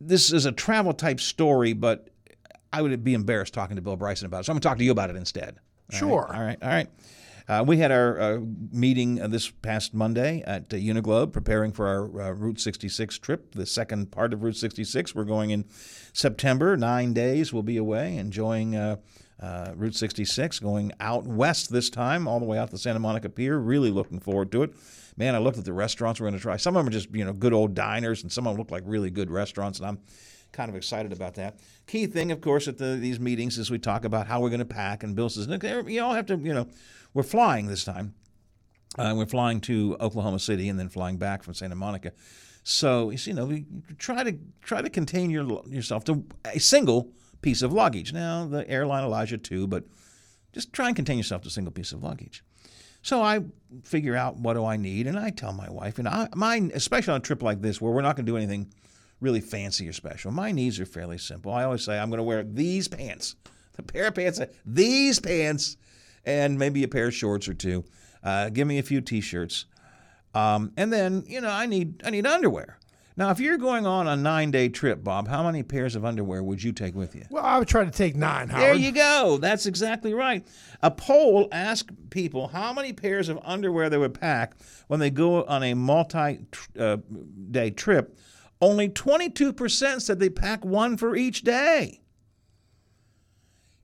this 0.00 0.32
is 0.32 0.46
a 0.46 0.52
travel 0.52 0.94
type 0.94 1.20
story, 1.20 1.74
but 1.74 2.08
I 2.72 2.80
would 2.82 3.04
be 3.04 3.12
embarrassed 3.14 3.52
talking 3.52 3.76
to 3.76 3.82
Bill 3.82 3.96
Bryson 3.96 4.26
about 4.26 4.40
it. 4.40 4.44
So 4.46 4.52
I'm 4.52 4.54
going 4.54 4.62
to 4.62 4.68
talk 4.68 4.78
to 4.78 4.84
you 4.84 4.92
about 4.92 5.10
it 5.10 5.16
instead. 5.16 5.58
All 5.92 5.98
Sure. 5.98 6.26
right, 6.30 6.36
All 6.38 6.42
right. 6.46 6.58
All 6.62 6.68
right. 6.68 6.88
Uh, 7.50 7.64
we 7.66 7.78
had 7.78 7.90
our 7.90 8.20
uh, 8.20 8.38
meeting 8.70 9.20
uh, 9.20 9.26
this 9.26 9.50
past 9.50 9.92
Monday 9.92 10.40
at 10.46 10.72
uh, 10.72 10.76
Uniglobe, 10.76 11.32
preparing 11.32 11.72
for 11.72 11.88
our 11.88 12.28
uh, 12.28 12.30
Route 12.30 12.60
66 12.60 13.18
trip, 13.18 13.56
the 13.56 13.66
second 13.66 14.12
part 14.12 14.32
of 14.32 14.44
Route 14.44 14.54
66. 14.54 15.16
We're 15.16 15.24
going 15.24 15.50
in 15.50 15.64
September, 16.12 16.76
nine 16.76 17.12
days. 17.12 17.52
We'll 17.52 17.64
be 17.64 17.76
away, 17.76 18.16
enjoying 18.18 18.76
uh, 18.76 18.98
Route 19.74 19.96
66, 19.96 20.60
going 20.60 20.92
out 21.00 21.26
west 21.26 21.72
this 21.72 21.90
time, 21.90 22.28
all 22.28 22.38
the 22.38 22.46
way 22.46 22.56
out 22.56 22.70
to 22.70 22.78
Santa 22.78 23.00
Monica 23.00 23.28
Pier. 23.28 23.58
Really 23.58 23.90
looking 23.90 24.20
forward 24.20 24.52
to 24.52 24.62
it. 24.62 24.72
Man, 25.16 25.34
I 25.34 25.38
looked 25.38 25.58
at 25.58 25.64
the 25.64 25.72
restaurants 25.72 26.20
we're 26.20 26.28
going 26.28 26.38
to 26.38 26.40
try. 26.40 26.56
Some 26.56 26.76
of 26.76 26.84
them 26.84 26.86
are 26.86 26.96
just 26.96 27.12
you 27.12 27.24
know 27.24 27.32
good 27.32 27.52
old 27.52 27.74
diners, 27.74 28.22
and 28.22 28.30
some 28.30 28.46
of 28.46 28.52
them 28.52 28.60
look 28.60 28.70
like 28.70 28.84
really 28.86 29.10
good 29.10 29.28
restaurants, 29.28 29.80
and 29.80 29.88
I'm 29.88 29.98
kind 30.52 30.68
of 30.68 30.76
excited 30.76 31.12
about 31.12 31.34
that. 31.34 31.58
Key 31.86 32.06
thing, 32.06 32.32
of 32.32 32.40
course, 32.40 32.68
at 32.68 32.78
the, 32.78 32.96
these 32.96 33.20
meetings 33.20 33.58
is 33.58 33.70
we 33.70 33.78
talk 33.78 34.04
about 34.04 34.26
how 34.26 34.40
we're 34.40 34.50
going 34.50 34.60
to 34.60 34.64
pack. 34.64 35.02
And 35.02 35.14
Bill 35.14 35.28
says, 35.28 35.46
you 35.86 36.02
all 36.02 36.14
have 36.14 36.26
to, 36.26 36.36
you 36.36 36.54
know, 36.54 36.68
we're 37.14 37.22
flying 37.22 37.66
this 37.66 37.84
time. 37.84 38.14
Uh, 38.98 39.14
we're 39.16 39.26
flying 39.26 39.60
to 39.60 39.96
Oklahoma 40.00 40.38
City 40.38 40.68
and 40.68 40.78
then 40.78 40.88
flying 40.88 41.16
back 41.16 41.42
from 41.42 41.54
Santa 41.54 41.76
Monica. 41.76 42.12
So 42.62 43.10
you 43.10 43.34
know, 43.34 43.46
we 43.46 43.66
try 43.98 44.24
to 44.24 44.36
try 44.62 44.82
to 44.82 44.90
contain 44.90 45.30
your 45.30 45.62
yourself 45.66 46.04
to 46.04 46.24
a 46.44 46.58
single 46.58 47.12
piece 47.42 47.62
of 47.62 47.72
luggage. 47.72 48.12
Now 48.12 48.46
the 48.46 48.68
airline 48.68 49.04
allows 49.04 49.30
you 49.30 49.38
to, 49.38 49.66
but 49.66 49.84
just 50.52 50.72
try 50.72 50.88
and 50.88 50.96
contain 50.96 51.16
yourself 51.16 51.42
to 51.42 51.48
a 51.48 51.52
single 51.52 51.72
piece 51.72 51.92
of 51.92 52.02
luggage. 52.02 52.42
So 53.02 53.22
I 53.22 53.40
figure 53.82 54.14
out 54.14 54.36
what 54.36 54.54
do 54.54 54.64
I 54.64 54.76
need, 54.76 55.06
and 55.06 55.18
I 55.18 55.30
tell 55.30 55.52
my 55.52 55.70
wife, 55.70 55.98
and 55.98 56.06
I, 56.06 56.28
mine, 56.34 56.70
especially 56.74 57.12
on 57.12 57.20
a 57.20 57.22
trip 57.22 57.42
like 57.42 57.62
this 57.62 57.80
where 57.80 57.92
we're 57.92 58.02
not 58.02 58.14
going 58.16 58.26
to 58.26 58.32
do 58.32 58.36
anything 58.36 58.70
really 59.20 59.40
fancy 59.40 59.88
or 59.88 59.92
special. 59.92 60.30
My 60.30 60.52
needs 60.52 60.78
are 60.80 60.86
fairly 60.86 61.18
simple. 61.18 61.52
I 61.52 61.64
always 61.64 61.84
say 61.84 61.98
I'm 61.98 62.10
going 62.10 62.18
to 62.18 62.24
wear 62.24 62.42
these 62.42 62.88
pants, 62.88 63.36
the 63.74 63.82
pair 63.82 64.08
of 64.08 64.14
pants, 64.14 64.40
these 64.66 65.18
pants, 65.18 65.76
and 66.24 66.58
maybe 66.58 66.82
a 66.84 66.88
pair 66.88 67.08
of 67.08 67.14
shorts 67.14 67.48
or 67.48 67.54
two. 67.54 67.84
Uh, 68.22 68.50
give 68.50 68.66
me 68.66 68.78
a 68.78 68.82
few 68.82 69.00
t-shirts, 69.00 69.64
um, 70.34 70.72
and 70.76 70.92
then 70.92 71.24
you 71.26 71.40
know 71.40 71.50
I 71.50 71.66
need 71.66 72.02
I 72.04 72.10
need 72.10 72.26
underwear. 72.26 72.78
Now, 73.16 73.30
if 73.30 73.40
you're 73.40 73.58
going 73.58 73.86
on 73.86 74.08
a 74.08 74.16
nine-day 74.16 74.70
trip, 74.70 75.04
Bob, 75.04 75.28
how 75.28 75.42
many 75.42 75.62
pairs 75.62 75.94
of 75.94 76.06
underwear 76.06 76.42
would 76.42 76.62
you 76.62 76.72
take 76.72 76.94
with 76.94 77.14
you? 77.14 77.24
Well, 77.28 77.44
I 77.44 77.58
would 77.58 77.68
try 77.68 77.84
to 77.84 77.90
take 77.90 78.16
nine, 78.16 78.48
Howard. 78.48 78.62
There 78.62 78.74
you 78.74 78.92
go. 78.92 79.36
That's 79.38 79.66
exactly 79.66 80.14
right. 80.14 80.46
A 80.82 80.90
poll 80.90 81.48
asked 81.52 81.90
people 82.08 82.48
how 82.48 82.72
many 82.72 82.94
pairs 82.94 83.28
of 83.28 83.38
underwear 83.44 83.90
they 83.90 83.98
would 83.98 84.18
pack 84.18 84.54
when 84.86 85.00
they 85.00 85.10
go 85.10 85.44
on 85.44 85.62
a 85.62 85.74
multi 85.74 86.46
uh, 86.78 86.96
day 87.50 87.70
trip. 87.70 88.16
Only 88.62 88.88
22% 88.88 90.00
said 90.00 90.18
they 90.18 90.30
pack 90.30 90.64
one 90.64 90.96
for 90.96 91.16
each 91.16 91.42
day. 91.42 92.00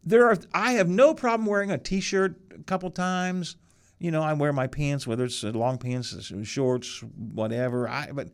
There 0.06 0.28
are 0.30 0.36
I 0.54 0.72
have 0.72 0.88
no 0.88 1.12
problem 1.14 1.46
wearing 1.46 1.70
a 1.72 1.78
t-shirt 1.78 2.36
a 2.58 2.62
couple 2.62 2.90
times. 2.90 3.56
You 3.98 4.10
know, 4.10 4.22
I 4.22 4.32
wear 4.34 4.52
my 4.52 4.66
pants 4.68 5.06
whether 5.06 5.24
it's 5.24 5.42
long 5.42 5.78
pants, 5.78 6.32
shorts, 6.44 7.02
whatever. 7.16 7.88
I 7.88 8.12
but 8.12 8.28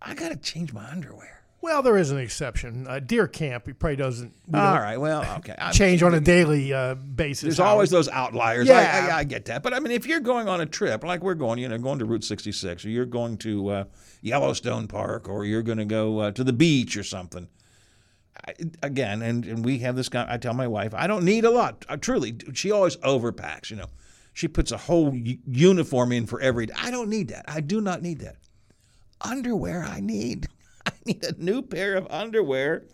I 0.00 0.14
got 0.14 0.30
to 0.30 0.36
change 0.36 0.72
my 0.72 0.88
underwear. 0.90 1.34
Well, 1.60 1.82
there 1.82 1.96
is 1.96 2.12
an 2.12 2.18
exception. 2.18 2.86
Uh, 2.86 3.00
deer 3.00 3.26
camp, 3.26 3.66
he 3.66 3.72
probably 3.72 3.96
doesn't. 3.96 4.32
All 4.54 4.60
right. 4.78 4.96
Well, 4.96 5.24
okay. 5.38 5.56
I- 5.58 5.72
Change 5.72 6.04
on 6.04 6.14
a 6.14 6.20
daily 6.20 6.72
uh, 6.72 6.94
basis. 6.94 7.42
There's 7.42 7.60
always 7.60 7.90
those 7.90 8.08
outliers. 8.08 8.70
I, 8.70 8.72
Yeah. 8.80 9.08
I, 9.12 9.18
I 9.18 9.24
get 9.24 9.46
that. 9.46 9.64
But 9.64 9.74
I 9.74 9.80
mean, 9.80 9.90
if 9.90 10.06
you're 10.06 10.20
going 10.20 10.48
on 10.48 10.60
a 10.60 10.66
trip, 10.66 11.02
like 11.02 11.20
we're 11.20 11.34
going, 11.34 11.58
you 11.58 11.68
know, 11.68 11.76
going 11.76 11.98
to 11.98 12.04
Route 12.04 12.22
66, 12.22 12.84
or 12.84 12.90
you're 12.90 13.06
going 13.06 13.38
to 13.38 13.68
uh, 13.70 13.84
Yellowstone 14.22 14.86
Park, 14.86 15.28
or 15.28 15.44
you're 15.44 15.62
going 15.64 15.78
to 15.78 15.84
go 15.84 16.18
uh, 16.20 16.30
to 16.30 16.44
the 16.44 16.52
beach 16.52 16.96
or 16.96 17.02
something. 17.02 17.48
Again, 18.82 19.22
and, 19.22 19.44
and 19.44 19.64
we 19.64 19.78
have 19.78 19.96
this 19.96 20.08
guy. 20.08 20.26
I 20.28 20.38
tell 20.38 20.54
my 20.54 20.66
wife, 20.66 20.94
I 20.94 21.06
don't 21.06 21.24
need 21.24 21.44
a 21.44 21.50
lot. 21.50 21.84
I, 21.88 21.96
truly, 21.96 22.36
she 22.54 22.70
always 22.70 22.96
overpacks. 22.98 23.70
You 23.70 23.76
know, 23.76 23.88
she 24.32 24.48
puts 24.48 24.72
a 24.72 24.78
whole 24.78 25.14
uniform 25.14 26.12
in 26.12 26.26
for 26.26 26.40
every. 26.40 26.68
I 26.72 26.90
don't 26.90 27.10
need 27.10 27.28
that. 27.28 27.44
I 27.48 27.60
do 27.60 27.80
not 27.80 28.02
need 28.02 28.20
that. 28.20 28.36
Underwear, 29.20 29.84
I 29.84 30.00
need. 30.00 30.46
I 30.86 30.92
need 31.04 31.24
a 31.24 31.32
new 31.42 31.62
pair 31.62 31.96
of 31.96 32.06
underwear 32.08 32.84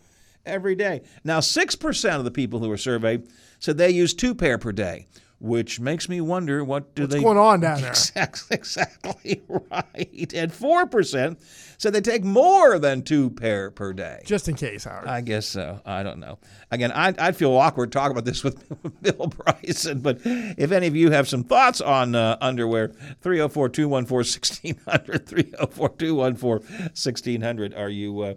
every 0.46 0.74
day. 0.74 1.02
Now, 1.22 1.40
6% 1.40 2.16
of 2.16 2.24
the 2.24 2.30
people 2.30 2.58
who 2.58 2.68
were 2.68 2.76
surveyed 2.76 3.28
said 3.58 3.78
they 3.78 3.90
use 3.90 4.14
two 4.14 4.34
pair 4.34 4.58
per 4.58 4.72
day, 4.72 5.06
which 5.38 5.80
makes 5.80 6.08
me 6.08 6.20
wonder 6.20 6.64
what 6.64 6.94
do 6.94 7.02
What's 7.02 7.14
they 7.14 7.22
going 7.22 7.38
on 7.38 7.60
down 7.60 7.80
there? 7.82 7.90
Exactly, 7.90 8.54
exactly 8.56 9.42
right. 9.48 10.32
And 10.34 10.52
4% 10.52 11.36
said 11.78 11.92
they 11.92 12.00
take 12.00 12.24
more 12.24 12.78
than 12.78 13.02
two 13.02 13.30
pair 13.30 13.70
per 13.70 13.92
day. 13.92 14.22
Just 14.24 14.48
in 14.48 14.54
case, 14.54 14.84
Howard. 14.84 15.06
I 15.06 15.20
guess 15.20 15.46
so. 15.46 15.80
I 15.84 16.02
don't 16.02 16.18
know. 16.18 16.38
Again, 16.70 16.92
I'd, 16.92 17.18
I'd 17.18 17.36
feel 17.36 17.52
awkward 17.52 17.92
talking 17.92 18.12
about 18.12 18.24
this 18.24 18.42
with 18.42 18.62
Bill 19.02 19.26
Bryson, 19.26 20.00
but 20.00 20.20
if 20.24 20.72
any 20.72 20.86
of 20.86 20.96
you 20.96 21.10
have 21.10 21.28
some 21.28 21.44
thoughts 21.44 21.80
on 21.80 22.14
uh, 22.14 22.38
underwear, 22.40 22.88
304 23.20 23.68
214 23.68 24.16
1600, 24.16 25.26
304 25.26 25.88
214 25.90 26.78
1600. 26.78 27.74
Are 27.74 27.88
you. 27.88 28.20
Uh, 28.20 28.34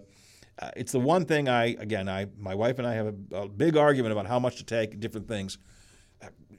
uh, 0.60 0.72
it's 0.76 0.92
the 0.92 1.00
one 1.00 1.24
thing 1.24 1.48
I, 1.48 1.66
again, 1.76 2.10
I, 2.10 2.26
my 2.40 2.56
wife 2.56 2.80
and 2.80 2.88
I 2.88 2.96
have 2.96 3.14
a, 3.32 3.36
a 3.44 3.48
big 3.48 3.78
argument 3.78 4.12
about 4.12 4.26
how 4.26 4.40
much 4.40 4.56
to 4.56 4.64
take, 4.64 5.00
different 5.00 5.28
things. 5.28 5.60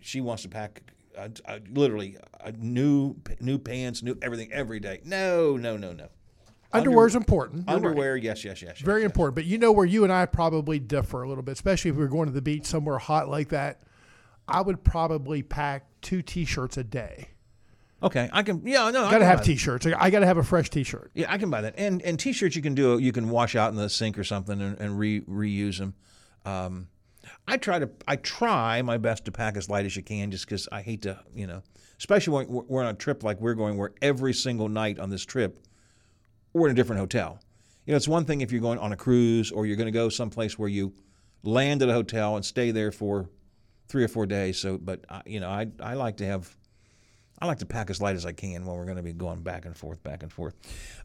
She 0.00 0.20
wants 0.20 0.42
to 0.42 0.48
pack 0.48 0.82
uh, 1.16 1.28
uh, 1.44 1.58
literally 1.70 2.16
uh, 2.40 2.52
new 2.58 3.16
new 3.40 3.58
pants, 3.58 4.02
new 4.02 4.16
everything 4.22 4.52
every 4.52 4.80
day. 4.80 5.00
No, 5.04 5.56
no, 5.56 5.76
no, 5.76 5.92
no. 5.92 6.08
Underwear 6.72 7.06
is 7.06 7.16
important. 7.16 7.66
You're 7.66 7.76
right. 7.78 7.86
Underwear, 7.86 8.16
yes, 8.16 8.44
yes, 8.44 8.60
yes. 8.60 8.74
yes. 8.76 8.80
Very 8.84 9.02
important. 9.02 9.34
But 9.34 9.46
you 9.46 9.56
know 9.56 9.72
where 9.72 9.86
you 9.86 10.04
and 10.04 10.12
I 10.12 10.26
probably 10.26 10.78
differ 10.78 11.22
a 11.22 11.28
little 11.28 11.42
bit, 11.42 11.52
especially 11.52 11.90
if 11.90 11.96
we 11.96 12.02
were 12.02 12.10
going 12.10 12.26
to 12.26 12.32
the 12.32 12.42
beach 12.42 12.66
somewhere 12.66 12.98
hot 12.98 13.28
like 13.28 13.48
that. 13.48 13.80
I 14.46 14.60
would 14.60 14.84
probably 14.84 15.42
pack 15.42 15.86
two 16.00 16.22
T-shirts 16.22 16.76
a 16.76 16.84
day. 16.84 17.28
Okay, 18.02 18.30
I 18.32 18.42
can. 18.42 18.62
Yeah, 18.64 18.90
no, 18.90 19.04
I 19.04 19.10
gotta 19.10 19.24
have. 19.24 19.42
T-shirts. 19.42 19.86
I 19.86 20.10
got 20.10 20.20
to 20.20 20.26
have 20.26 20.36
a 20.38 20.44
fresh 20.44 20.70
T-shirt. 20.70 21.10
Yeah, 21.14 21.32
I 21.32 21.36
can 21.36 21.50
buy 21.50 21.62
that. 21.62 21.74
And 21.76 22.00
and 22.02 22.18
t-shirts 22.18 22.54
you 22.54 22.62
can 22.62 22.74
do. 22.74 22.98
You 22.98 23.10
can 23.10 23.28
wash 23.28 23.56
out 23.56 23.70
in 23.70 23.76
the 23.76 23.88
sink 23.88 24.16
or 24.18 24.24
something 24.24 24.60
and, 24.60 24.78
and 24.78 24.98
re, 24.98 25.22
reuse 25.22 25.78
them. 25.78 25.94
Um, 26.44 26.88
I 27.48 27.56
try 27.56 27.78
to. 27.78 27.90
I 28.06 28.16
try 28.16 28.82
my 28.82 28.98
best 28.98 29.24
to 29.24 29.32
pack 29.32 29.56
as 29.56 29.70
light 29.70 29.86
as 29.86 29.96
you 29.96 30.02
can, 30.02 30.30
just 30.30 30.44
because 30.44 30.68
I 30.70 30.82
hate 30.82 31.02
to. 31.02 31.18
You 31.34 31.46
know, 31.46 31.62
especially 31.98 32.34
when 32.34 32.66
we're 32.68 32.82
on 32.82 32.88
a 32.88 32.94
trip 32.94 33.24
like 33.24 33.40
we're 33.40 33.54
going, 33.54 33.76
where 33.78 33.92
every 34.02 34.34
single 34.34 34.68
night 34.68 34.98
on 34.98 35.10
this 35.10 35.24
trip, 35.24 35.58
we're 36.52 36.68
in 36.68 36.72
a 36.72 36.76
different 36.76 37.00
hotel. 37.00 37.40
You 37.86 37.92
know, 37.92 37.96
it's 37.96 38.08
one 38.08 38.26
thing 38.26 38.42
if 38.42 38.52
you're 38.52 38.60
going 38.60 38.78
on 38.78 38.92
a 38.92 38.96
cruise 38.96 39.50
or 39.50 39.64
you're 39.64 39.76
going 39.76 39.86
to 39.86 39.92
go 39.92 40.10
someplace 40.10 40.58
where 40.58 40.68
you 40.68 40.92
land 41.42 41.82
at 41.82 41.88
a 41.88 41.92
hotel 41.92 42.36
and 42.36 42.44
stay 42.44 42.70
there 42.70 42.92
for 42.92 43.30
three 43.88 44.04
or 44.04 44.08
four 44.08 44.26
days. 44.26 44.58
So, 44.58 44.76
but 44.76 45.06
I, 45.08 45.22
you 45.24 45.40
know, 45.40 45.48
I 45.48 45.68
I 45.80 45.94
like 45.94 46.18
to 46.18 46.26
have 46.26 46.54
I 47.40 47.46
like 47.46 47.58
to 47.58 47.66
pack 47.66 47.88
as 47.88 48.00
light 48.00 48.16
as 48.16 48.26
I 48.26 48.32
can 48.32 48.66
when 48.66 48.76
we're 48.76 48.84
going 48.84 48.96
to 48.96 49.02
be 49.02 49.12
going 49.12 49.40
back 49.42 49.64
and 49.64 49.76
forth, 49.76 50.02
back 50.02 50.22
and 50.22 50.32
forth. 50.32 50.54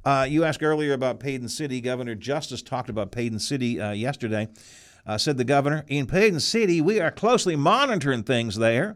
Uh, 0.04 0.26
you 0.28 0.44
asked 0.44 0.64
earlier 0.64 0.94
about 0.94 1.20
Paden 1.20 1.48
City. 1.48 1.80
Governor 1.80 2.16
Justice 2.16 2.62
talked 2.62 2.90
about 2.90 3.12
Paden 3.12 3.40
City 3.40 3.80
uh, 3.80 3.92
yesterday. 3.92 4.48
Uh, 5.06 5.18
said 5.18 5.38
the 5.38 5.44
governor, 5.44 5.84
in 5.88 6.08
Paden 6.08 6.40
City, 6.40 6.80
we 6.80 7.00
are 7.00 7.12
closely 7.12 7.56
monitoring 7.56 8.24
things 8.24 8.56
there. 8.56 8.96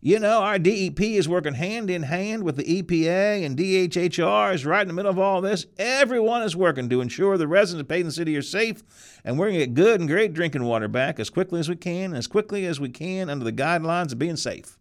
You 0.00 0.20
know, 0.20 0.42
our 0.42 0.58
DEP 0.58 1.00
is 1.00 1.30
working 1.30 1.54
hand 1.54 1.88
in 1.88 2.02
hand 2.02 2.42
with 2.42 2.56
the 2.56 2.82
EPA 2.82 3.44
and 3.44 3.56
DHHR 3.56 4.54
is 4.54 4.66
right 4.66 4.82
in 4.82 4.88
the 4.88 4.92
middle 4.92 5.10
of 5.10 5.18
all 5.18 5.40
this. 5.40 5.64
Everyone 5.78 6.42
is 6.42 6.54
working 6.54 6.90
to 6.90 7.00
ensure 7.00 7.38
the 7.38 7.48
residents 7.48 7.80
of 7.80 7.88
Paden 7.88 8.10
City 8.10 8.36
are 8.36 8.42
safe, 8.42 8.82
and 9.24 9.38
we're 9.38 9.46
going 9.46 9.60
to 9.60 9.66
get 9.66 9.74
good 9.74 10.00
and 10.00 10.08
great 10.08 10.34
drinking 10.34 10.64
water 10.64 10.88
back 10.88 11.18
as 11.18 11.30
quickly 11.30 11.58
as 11.58 11.70
we 11.70 11.76
can, 11.76 12.12
as 12.12 12.26
quickly 12.26 12.66
as 12.66 12.78
we 12.78 12.90
can 12.90 13.30
under 13.30 13.46
the 13.46 13.52
guidelines 13.52 14.12
of 14.12 14.18
being 14.18 14.36
safe. 14.36 14.76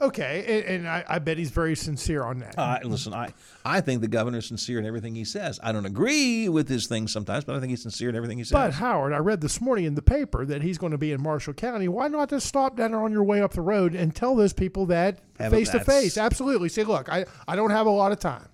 Okay, 0.00 0.44
and, 0.46 0.80
and 0.80 0.88
I, 0.88 1.04
I 1.08 1.18
bet 1.18 1.38
he's 1.38 1.50
very 1.50 1.76
sincere 1.76 2.24
on 2.24 2.40
that. 2.40 2.58
Uh, 2.58 2.78
listen, 2.82 3.14
I, 3.14 3.32
I 3.64 3.80
think 3.80 4.00
the 4.00 4.08
governor's 4.08 4.46
sincere 4.46 4.78
in 4.78 4.86
everything 4.86 5.14
he 5.14 5.24
says. 5.24 5.60
I 5.62 5.72
don't 5.72 5.86
agree 5.86 6.48
with 6.48 6.68
his 6.68 6.86
things 6.86 7.12
sometimes, 7.12 7.44
but 7.44 7.54
I 7.56 7.60
think 7.60 7.70
he's 7.70 7.82
sincere 7.82 8.08
in 8.08 8.16
everything 8.16 8.38
he 8.38 8.44
says. 8.44 8.52
But 8.52 8.74
Howard, 8.74 9.12
I 9.12 9.18
read 9.18 9.40
this 9.40 9.60
morning 9.60 9.84
in 9.84 9.94
the 9.94 10.02
paper 10.02 10.44
that 10.46 10.62
he's 10.62 10.78
going 10.78 10.92
to 10.92 10.98
be 10.98 11.12
in 11.12 11.22
Marshall 11.22 11.54
County. 11.54 11.88
Why 11.88 12.08
not 12.08 12.30
just 12.30 12.46
stop 12.46 12.76
down 12.76 12.90
there 12.90 13.00
on 13.00 13.12
your 13.12 13.24
way 13.24 13.40
up 13.40 13.52
the 13.52 13.60
road 13.60 13.94
and 13.94 14.14
tell 14.14 14.34
those 14.34 14.52
people 14.52 14.86
that 14.86 15.20
Have 15.38 15.52
face 15.52 15.70
to 15.70 15.80
face? 15.80 16.18
Absolutely. 16.18 16.68
Say, 16.68 16.84
look, 16.84 17.08
I, 17.08 17.24
I 17.46 17.56
don't 17.56 17.70
have 17.70 17.86
a 17.86 17.90
lot 17.90 18.10
of 18.10 18.18
time, 18.18 18.48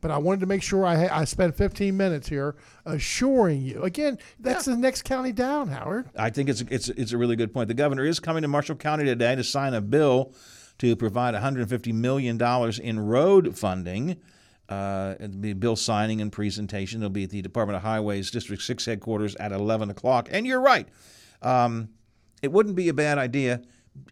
but 0.00 0.10
I 0.10 0.18
wanted 0.18 0.40
to 0.40 0.46
make 0.46 0.62
sure 0.62 0.86
I 0.86 1.06
ha- 1.06 1.20
I 1.20 1.24
spent 1.24 1.56
15 1.56 1.96
minutes 1.96 2.28
here 2.28 2.54
assuring 2.86 3.62
you. 3.62 3.82
Again, 3.82 4.18
that's 4.38 4.64
the 4.64 4.76
next 4.76 5.02
county 5.02 5.32
down, 5.32 5.68
Howard. 5.68 6.08
I 6.16 6.30
think 6.30 6.48
it's 6.48 6.60
it's 6.62 6.88
it's 6.88 7.12
a 7.12 7.18
really 7.18 7.36
good 7.36 7.52
point. 7.52 7.68
The 7.68 7.74
governor 7.74 8.04
is 8.04 8.20
coming 8.20 8.42
to 8.42 8.48
Marshall 8.48 8.76
County 8.76 9.04
today 9.04 9.34
to 9.34 9.44
sign 9.44 9.74
a 9.74 9.80
bill 9.80 10.32
to 10.78 10.96
provide 10.96 11.34
150 11.34 11.92
million 11.92 12.36
dollars 12.36 12.78
in 12.78 13.00
road 13.00 13.56
funding. 13.56 14.16
Uh, 14.68 15.14
it'll 15.20 15.36
be 15.36 15.52
bill 15.52 15.76
signing 15.76 16.20
and 16.20 16.32
presentation. 16.32 17.02
It'll 17.02 17.10
be 17.10 17.24
at 17.24 17.30
the 17.30 17.42
Department 17.42 17.76
of 17.76 17.82
Highways 17.82 18.30
District 18.30 18.62
Six 18.62 18.86
headquarters 18.86 19.36
at 19.36 19.52
11 19.52 19.90
o'clock. 19.90 20.28
And 20.30 20.46
you're 20.46 20.60
right, 20.60 20.88
um, 21.42 21.90
it 22.42 22.50
wouldn't 22.50 22.74
be 22.74 22.88
a 22.88 22.94
bad 22.94 23.18
idea. 23.18 23.62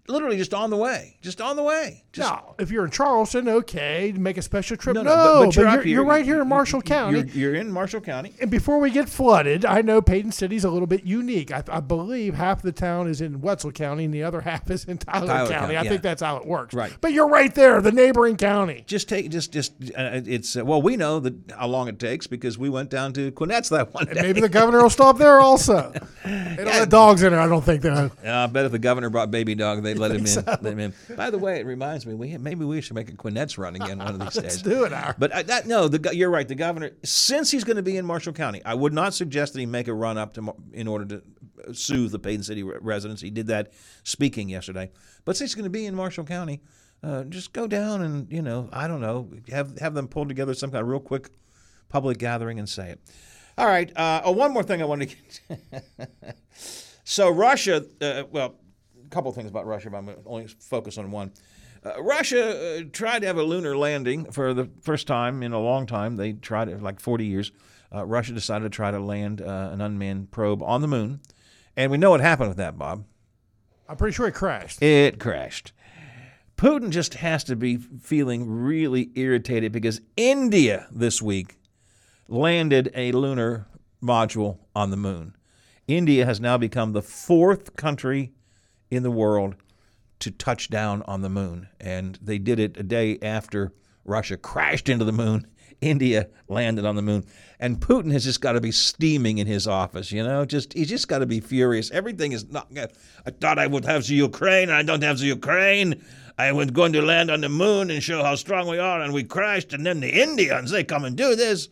Literally, 0.08 0.36
just 0.36 0.54
on 0.54 0.70
the 0.70 0.76
way, 0.76 1.18
just 1.22 1.40
on 1.40 1.56
the 1.56 1.62
way. 1.62 2.04
Just, 2.12 2.28
now, 2.30 2.54
if 2.58 2.70
you're 2.70 2.84
in 2.84 2.90
Charleston, 2.90 3.48
okay, 3.48 4.12
make 4.14 4.36
a 4.36 4.42
special 4.42 4.76
trip. 4.76 4.94
No, 4.96 5.02
No, 5.02 5.14
no, 5.14 5.16
but- 5.16 5.46
but 5.46 5.56
you're 5.56 5.64
you're, 5.64 5.78
up 5.78 5.84
here. 5.84 5.94
you're 5.94 6.04
right 6.04 6.24
here 6.24 6.42
in 6.42 6.48
Marshall 6.48 6.82
You're- 6.84 6.88
County. 6.88 7.30
You're, 7.32 7.54
in 7.54 7.70
Marshall 7.72 8.00
County. 8.02 8.34
And 8.40 8.50
before 8.50 8.78
we 8.80 8.90
get 8.90 9.08
flooded, 9.08 9.64
I 9.64 9.80
know 9.82 10.02
Paden 10.02 10.32
City's 10.32 10.64
a 10.64 10.70
little 10.70 10.86
bit 10.86 11.04
unique. 11.04 11.50
I, 11.52 11.62
I 11.68 11.80
believe 11.80 12.34
half 12.34 12.60
the 12.60 12.70
town 12.72 13.08
is 13.08 13.20
in 13.22 13.40
Wetzel 13.40 13.72
County 13.72 14.04
and 14.04 14.12
the 14.12 14.22
other 14.24 14.40
half 14.42 14.70
is 14.70 14.84
in 14.84 14.98
Tyler, 14.98 15.26
Tyler 15.26 15.48
County. 15.48 15.54
County, 15.60 15.76
I 15.76 15.82
yeah. 15.84 15.88
think 15.88 16.02
that's 16.02 16.20
how 16.22 16.36
it 16.36 16.46
works. 16.46 16.74
Right. 16.74 16.92
But 17.00 17.12
you're 17.14 17.28
right 17.28 17.54
there, 17.54 17.80
the 17.80 17.92
neighboring 17.92 18.36
county. 18.36 18.84
Just 18.86 19.08
take, 19.08 19.30
just, 19.30 19.50
just. 19.52 19.72
Uh, 19.96 20.20
it's 20.26 20.54
uh, 20.56 20.64
well, 20.64 20.82
we 20.82 20.96
know 20.98 21.18
that 21.20 21.34
how 21.56 21.66
long 21.66 21.88
it 21.88 21.98
takes 21.98 22.26
because 22.26 22.58
we 22.58 22.68
went 22.68 22.90
down 22.90 23.14
to 23.14 23.30
Quinette's 23.32 23.70
that 23.70 23.94
one 23.94 24.04
day. 24.06 24.20
Maybe 24.20 24.40
the 24.42 24.48
governor 24.50 24.82
will 24.82 24.90
stop 24.90 25.16
there 25.18 25.40
also. 25.40 25.92
They 26.24 26.56
don't 26.64 26.68
have 26.68 26.88
dogs 26.88 27.22
in 27.22 27.32
there, 27.32 27.40
I 27.40 27.48
don't 27.48 27.64
think. 27.64 27.82
Though. 27.82 28.10
Uh, 28.24 28.30
I 28.30 28.46
bet 28.46 28.64
if 28.66 28.72
the 28.72 28.78
governor 28.78 29.10
brought 29.10 29.30
baby 29.30 29.54
dog, 29.56 29.82
they'd 29.82 29.98
let 29.98 30.12
him 30.12 30.18
in. 30.18 30.26
so? 30.26 30.42
Let 30.46 30.64
him 30.64 30.78
in. 30.78 30.94
By 31.16 31.30
the 31.30 31.38
way, 31.38 31.58
it 31.58 31.66
reminds 31.66 32.01
me, 32.06 32.14
we 32.14 32.36
maybe 32.38 32.64
we 32.64 32.80
should 32.80 32.94
make 32.94 33.08
a 33.08 33.16
Quinette's 33.16 33.58
run 33.58 33.76
again 33.76 33.98
one 33.98 34.08
of 34.08 34.20
these 34.20 34.34
days. 34.34 34.42
Let's 34.42 34.62
do 34.62 34.84
it, 34.84 34.92
Howard. 34.92 35.16
But 35.18 35.34
I, 35.34 35.42
that, 35.42 35.66
no, 35.66 35.88
the, 35.88 36.14
you're 36.14 36.30
right. 36.30 36.46
The 36.46 36.54
governor, 36.54 36.90
since 37.04 37.50
he's 37.50 37.64
going 37.64 37.76
to 37.76 37.82
be 37.82 37.96
in 37.96 38.06
Marshall 38.06 38.32
County, 38.32 38.62
I 38.64 38.74
would 38.74 38.92
not 38.92 39.14
suggest 39.14 39.52
that 39.52 39.60
he 39.60 39.66
make 39.66 39.88
a 39.88 39.94
run 39.94 40.18
up 40.18 40.34
to 40.34 40.54
in 40.72 40.88
order 40.88 41.04
to 41.66 41.74
soothe 41.74 42.12
the 42.12 42.18
Paden 42.18 42.44
City 42.44 42.62
re- 42.62 42.78
residents. 42.80 43.22
He 43.22 43.30
did 43.30 43.46
that 43.48 43.72
speaking 44.02 44.48
yesterday. 44.48 44.90
But 45.24 45.36
since 45.36 45.50
he's 45.50 45.54
going 45.54 45.64
to 45.64 45.70
be 45.70 45.86
in 45.86 45.94
Marshall 45.94 46.24
County, 46.24 46.60
uh, 47.02 47.24
just 47.24 47.52
go 47.52 47.66
down 47.66 48.02
and 48.02 48.30
you 48.32 48.42
know, 48.42 48.68
I 48.72 48.88
don't 48.88 49.00
know, 49.00 49.30
have 49.50 49.78
have 49.78 49.94
them 49.94 50.08
pull 50.08 50.26
together 50.26 50.54
some 50.54 50.70
kind 50.70 50.82
of 50.82 50.88
real 50.88 51.00
quick 51.00 51.30
public 51.88 52.18
gathering 52.18 52.58
and 52.58 52.68
say 52.68 52.90
it. 52.90 53.00
All 53.58 53.66
right. 53.66 53.94
Uh, 53.96 54.22
oh, 54.24 54.32
one 54.32 54.52
more 54.52 54.62
thing 54.62 54.80
I 54.80 54.86
wanted 54.86 55.10
to 55.10 55.16
get. 55.50 55.84
so 57.04 57.28
Russia, 57.30 57.84
uh, 58.00 58.24
well, 58.30 58.54
a 59.04 59.08
couple 59.10 59.30
of 59.30 59.36
things 59.36 59.50
about 59.50 59.66
Russia, 59.66 59.90
but 59.90 59.98
I'm 59.98 60.06
going 60.06 60.16
to 60.16 60.28
only 60.28 60.46
focus 60.46 60.96
on 60.96 61.10
one. 61.10 61.32
Uh, 61.84 62.02
Russia 62.02 62.80
uh, 62.80 62.84
tried 62.92 63.20
to 63.20 63.26
have 63.26 63.38
a 63.38 63.42
lunar 63.42 63.76
landing 63.76 64.30
for 64.30 64.54
the 64.54 64.70
first 64.82 65.06
time 65.06 65.42
in 65.42 65.52
a 65.52 65.58
long 65.58 65.86
time. 65.86 66.16
They 66.16 66.32
tried 66.32 66.68
it 66.68 66.82
like 66.82 67.00
40 67.00 67.26
years. 67.26 67.50
Uh, 67.92 68.06
Russia 68.06 68.32
decided 68.32 68.64
to 68.64 68.70
try 68.70 68.90
to 68.90 69.00
land 69.00 69.42
uh, 69.42 69.70
an 69.72 69.80
unmanned 69.80 70.30
probe 70.30 70.62
on 70.62 70.80
the 70.80 70.88
moon, 70.88 71.20
and 71.76 71.90
we 71.90 71.98
know 71.98 72.10
what 72.10 72.20
happened 72.20 72.48
with 72.48 72.56
that, 72.58 72.78
Bob. 72.78 73.04
I'm 73.88 73.96
pretty 73.96 74.14
sure 74.14 74.28
it 74.28 74.34
crashed. 74.34 74.82
It 74.82 75.18
crashed. 75.18 75.72
Putin 76.56 76.90
just 76.90 77.14
has 77.14 77.42
to 77.44 77.56
be 77.56 77.76
feeling 77.76 78.48
really 78.48 79.10
irritated 79.14 79.72
because 79.72 80.00
India 80.16 80.86
this 80.90 81.20
week 81.20 81.58
landed 82.28 82.90
a 82.94 83.12
lunar 83.12 83.66
module 84.02 84.58
on 84.74 84.90
the 84.90 84.96
moon. 84.96 85.36
India 85.88 86.24
has 86.24 86.40
now 86.40 86.56
become 86.56 86.92
the 86.92 87.02
fourth 87.02 87.76
country 87.76 88.32
in 88.90 89.02
the 89.02 89.10
world 89.10 89.56
to 90.22 90.30
touch 90.30 90.70
down 90.70 91.02
on 91.02 91.22
the 91.22 91.28
moon. 91.28 91.68
And 91.80 92.18
they 92.22 92.38
did 92.38 92.58
it 92.58 92.76
a 92.76 92.82
day 92.82 93.18
after 93.22 93.72
Russia 94.04 94.36
crashed 94.36 94.88
into 94.88 95.04
the 95.04 95.12
moon. 95.12 95.46
India 95.80 96.28
landed 96.48 96.84
on 96.84 96.94
the 96.94 97.02
moon. 97.02 97.24
And 97.58 97.80
Putin 97.80 98.12
has 98.12 98.22
just 98.22 98.40
got 98.40 98.52
to 98.52 98.60
be 98.60 98.70
steaming 98.70 99.38
in 99.38 99.48
his 99.48 99.66
office, 99.66 100.12
you 100.12 100.22
know? 100.22 100.44
Just 100.44 100.72
he's 100.72 100.88
just 100.88 101.08
got 101.08 101.18
to 101.18 101.26
be 101.26 101.40
furious. 101.40 101.90
Everything 101.90 102.32
is 102.32 102.48
not 102.48 102.72
good. 102.72 102.92
I 103.26 103.30
thought 103.30 103.58
I 103.58 103.66
would 103.66 103.84
have 103.84 104.06
the 104.06 104.14
Ukraine, 104.14 104.70
I 104.70 104.82
don't 104.82 105.02
have 105.02 105.18
the 105.18 105.26
Ukraine. 105.26 106.04
I 106.38 106.52
was 106.52 106.70
going 106.70 106.92
to 106.94 107.02
land 107.02 107.30
on 107.30 107.40
the 107.40 107.48
moon 107.48 107.90
and 107.90 108.02
show 108.02 108.22
how 108.22 108.36
strong 108.36 108.66
we 108.66 108.78
are, 108.78 109.02
and 109.02 109.12
we 109.12 109.22
crashed, 109.22 109.74
and 109.74 109.84
then 109.84 110.00
the 110.00 110.22
Indians, 110.22 110.70
they 110.70 110.82
come 110.82 111.04
and 111.04 111.14
do 111.14 111.36
this. 111.36 111.68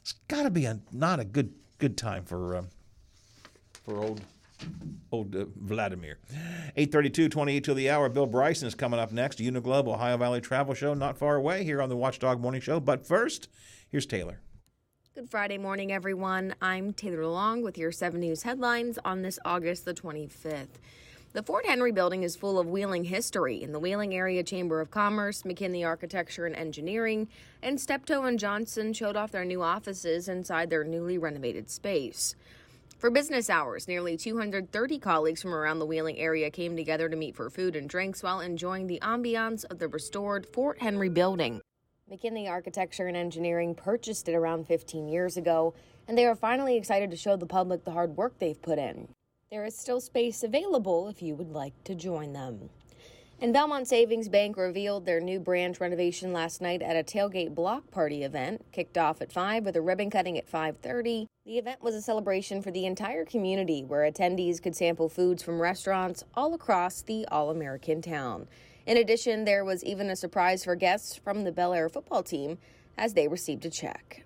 It's 0.00 0.12
got 0.28 0.44
to 0.44 0.50
be 0.50 0.64
a, 0.64 0.78
not 0.92 1.18
a 1.18 1.24
good 1.24 1.52
good 1.78 1.96
time 1.96 2.24
for 2.24 2.56
um, 2.56 2.68
for 3.72 3.98
old 3.98 4.20
old 5.12 5.34
uh, 5.34 5.46
Vladimir. 5.56 6.18
832, 6.76 7.28
28 7.28 7.64
to 7.64 7.74
the 7.74 7.90
hour. 7.90 8.08
Bill 8.08 8.26
Bryson 8.26 8.68
is 8.68 8.74
coming 8.74 9.00
up 9.00 9.12
next. 9.12 9.38
Uniglobe, 9.38 9.88
Ohio 9.88 10.16
Valley 10.16 10.40
Travel 10.40 10.74
Show, 10.74 10.94
not 10.94 11.18
far 11.18 11.36
away 11.36 11.64
here 11.64 11.80
on 11.80 11.88
the 11.88 11.96
Watchdog 11.96 12.40
Morning 12.40 12.60
Show. 12.60 12.80
But 12.80 13.06
first, 13.06 13.48
here's 13.88 14.06
Taylor. 14.06 14.40
Good 15.14 15.30
Friday 15.30 15.56
morning, 15.56 15.92
everyone. 15.92 16.54
I'm 16.60 16.92
Taylor 16.92 17.26
Long 17.26 17.62
with 17.62 17.78
your 17.78 17.90
7 17.90 18.20
News 18.20 18.42
headlines 18.42 18.98
on 19.04 19.22
this 19.22 19.38
August 19.46 19.86
the 19.86 19.94
25th. 19.94 20.68
The 21.32 21.42
Fort 21.42 21.66
Henry 21.66 21.92
building 21.92 22.22
is 22.22 22.36
full 22.36 22.58
of 22.58 22.66
wheeling 22.66 23.04
history, 23.04 23.62
in 23.62 23.72
the 23.72 23.78
Wheeling 23.78 24.14
Area 24.14 24.42
Chamber 24.42 24.80
of 24.80 24.90
Commerce, 24.90 25.44
McKinley 25.44 25.84
Architecture 25.84 26.46
and 26.46 26.56
Engineering, 26.56 27.28
and 27.62 27.78
Steptoe 27.78 28.24
and 28.24 28.38
Johnson 28.38 28.92
showed 28.94 29.16
off 29.16 29.32
their 29.32 29.44
new 29.44 29.62
offices 29.62 30.28
inside 30.28 30.70
their 30.70 30.84
newly 30.84 31.18
renovated 31.18 31.68
space. 31.68 32.34
For 32.98 33.10
business 33.10 33.50
hours, 33.50 33.86
nearly 33.86 34.16
230 34.16 34.98
colleagues 35.00 35.42
from 35.42 35.52
around 35.52 35.80
the 35.80 35.86
Wheeling 35.86 36.18
area 36.18 36.50
came 36.50 36.76
together 36.76 37.10
to 37.10 37.16
meet 37.16 37.36
for 37.36 37.50
food 37.50 37.76
and 37.76 37.86
drinks 37.86 38.22
while 38.22 38.40
enjoying 38.40 38.86
the 38.86 38.98
ambiance 39.02 39.66
of 39.66 39.78
the 39.78 39.86
restored 39.86 40.46
Fort 40.46 40.80
Henry 40.80 41.10
building. 41.10 41.60
McKinley 42.08 42.48
Architecture 42.48 43.06
and 43.06 43.16
Engineering 43.16 43.74
purchased 43.74 44.30
it 44.30 44.34
around 44.34 44.66
15 44.66 45.08
years 45.08 45.36
ago, 45.36 45.74
and 46.08 46.16
they 46.16 46.24
are 46.24 46.34
finally 46.34 46.74
excited 46.74 47.10
to 47.10 47.18
show 47.18 47.36
the 47.36 47.44
public 47.44 47.84
the 47.84 47.90
hard 47.90 48.16
work 48.16 48.38
they've 48.38 48.62
put 48.62 48.78
in. 48.78 49.08
There 49.50 49.66
is 49.66 49.76
still 49.76 50.00
space 50.00 50.42
available 50.42 51.06
if 51.08 51.20
you 51.20 51.34
would 51.34 51.52
like 51.52 51.74
to 51.84 51.94
join 51.94 52.32
them. 52.32 52.70
And 53.42 53.52
Belmont 53.52 53.86
Savings 53.86 54.30
Bank 54.30 54.56
revealed 54.56 55.04
their 55.04 55.20
new 55.20 55.38
branch 55.38 55.80
renovation 55.80 56.32
last 56.32 56.62
night 56.62 56.80
at 56.80 56.96
a 56.96 57.04
tailgate 57.04 57.54
block 57.54 57.90
party 57.90 58.22
event, 58.22 58.64
kicked 58.72 58.96
off 58.96 59.20
at 59.20 59.32
5 59.32 59.66
with 59.66 59.76
a 59.76 59.82
ribbon 59.82 60.08
cutting 60.08 60.38
at 60.38 60.48
5:30. 60.48 61.26
The 61.46 61.58
event 61.58 61.80
was 61.80 61.94
a 61.94 62.02
celebration 62.02 62.60
for 62.60 62.72
the 62.72 62.86
entire 62.86 63.24
community 63.24 63.84
where 63.84 64.10
attendees 64.10 64.60
could 64.60 64.74
sample 64.74 65.08
foods 65.08 65.44
from 65.44 65.62
restaurants 65.62 66.24
all 66.34 66.54
across 66.54 67.02
the 67.02 67.24
all-American 67.30 68.02
town. 68.02 68.48
In 68.84 68.96
addition, 68.96 69.44
there 69.44 69.64
was 69.64 69.84
even 69.84 70.10
a 70.10 70.16
surprise 70.16 70.64
for 70.64 70.74
guests 70.74 71.14
from 71.14 71.44
the 71.44 71.52
Bellaire 71.52 71.88
football 71.88 72.24
team 72.24 72.58
as 72.98 73.14
they 73.14 73.28
received 73.28 73.64
a 73.64 73.70
check. 73.70 74.24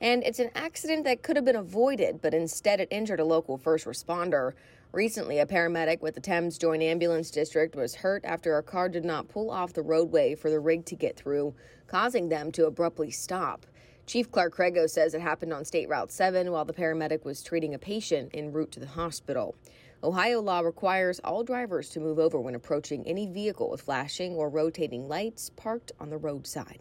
And 0.00 0.24
it's 0.24 0.40
an 0.40 0.50
accident 0.56 1.04
that 1.04 1.22
could 1.22 1.36
have 1.36 1.44
been 1.44 1.54
avoided, 1.54 2.20
but 2.20 2.34
instead 2.34 2.80
it 2.80 2.88
injured 2.90 3.20
a 3.20 3.24
local 3.24 3.56
first 3.56 3.86
responder. 3.86 4.54
Recently, 4.90 5.38
a 5.38 5.46
paramedic 5.46 6.00
with 6.00 6.16
the 6.16 6.20
Thames 6.20 6.58
Joint 6.58 6.82
Ambulance 6.82 7.30
District 7.30 7.76
was 7.76 7.94
hurt 7.94 8.24
after 8.24 8.58
a 8.58 8.64
car 8.64 8.88
did 8.88 9.04
not 9.04 9.28
pull 9.28 9.48
off 9.48 9.74
the 9.74 9.82
roadway 9.82 10.34
for 10.34 10.50
the 10.50 10.58
rig 10.58 10.84
to 10.86 10.96
get 10.96 11.16
through, 11.16 11.54
causing 11.86 12.28
them 12.28 12.50
to 12.50 12.66
abruptly 12.66 13.12
stop. 13.12 13.64
Chief 14.10 14.28
Clark 14.28 14.56
Crego 14.56 14.90
says 14.90 15.14
it 15.14 15.20
happened 15.20 15.52
on 15.52 15.64
State 15.64 15.88
Route 15.88 16.10
7 16.10 16.50
while 16.50 16.64
the 16.64 16.72
paramedic 16.72 17.24
was 17.24 17.44
treating 17.44 17.74
a 17.74 17.78
patient 17.78 18.32
en 18.34 18.50
route 18.50 18.72
to 18.72 18.80
the 18.80 18.88
hospital. 18.88 19.54
Ohio 20.02 20.40
law 20.40 20.58
requires 20.58 21.20
all 21.20 21.44
drivers 21.44 21.90
to 21.90 22.00
move 22.00 22.18
over 22.18 22.40
when 22.40 22.56
approaching 22.56 23.06
any 23.06 23.28
vehicle 23.28 23.70
with 23.70 23.82
flashing 23.82 24.34
or 24.34 24.48
rotating 24.48 25.08
lights 25.08 25.50
parked 25.50 25.92
on 26.00 26.10
the 26.10 26.16
roadside. 26.16 26.80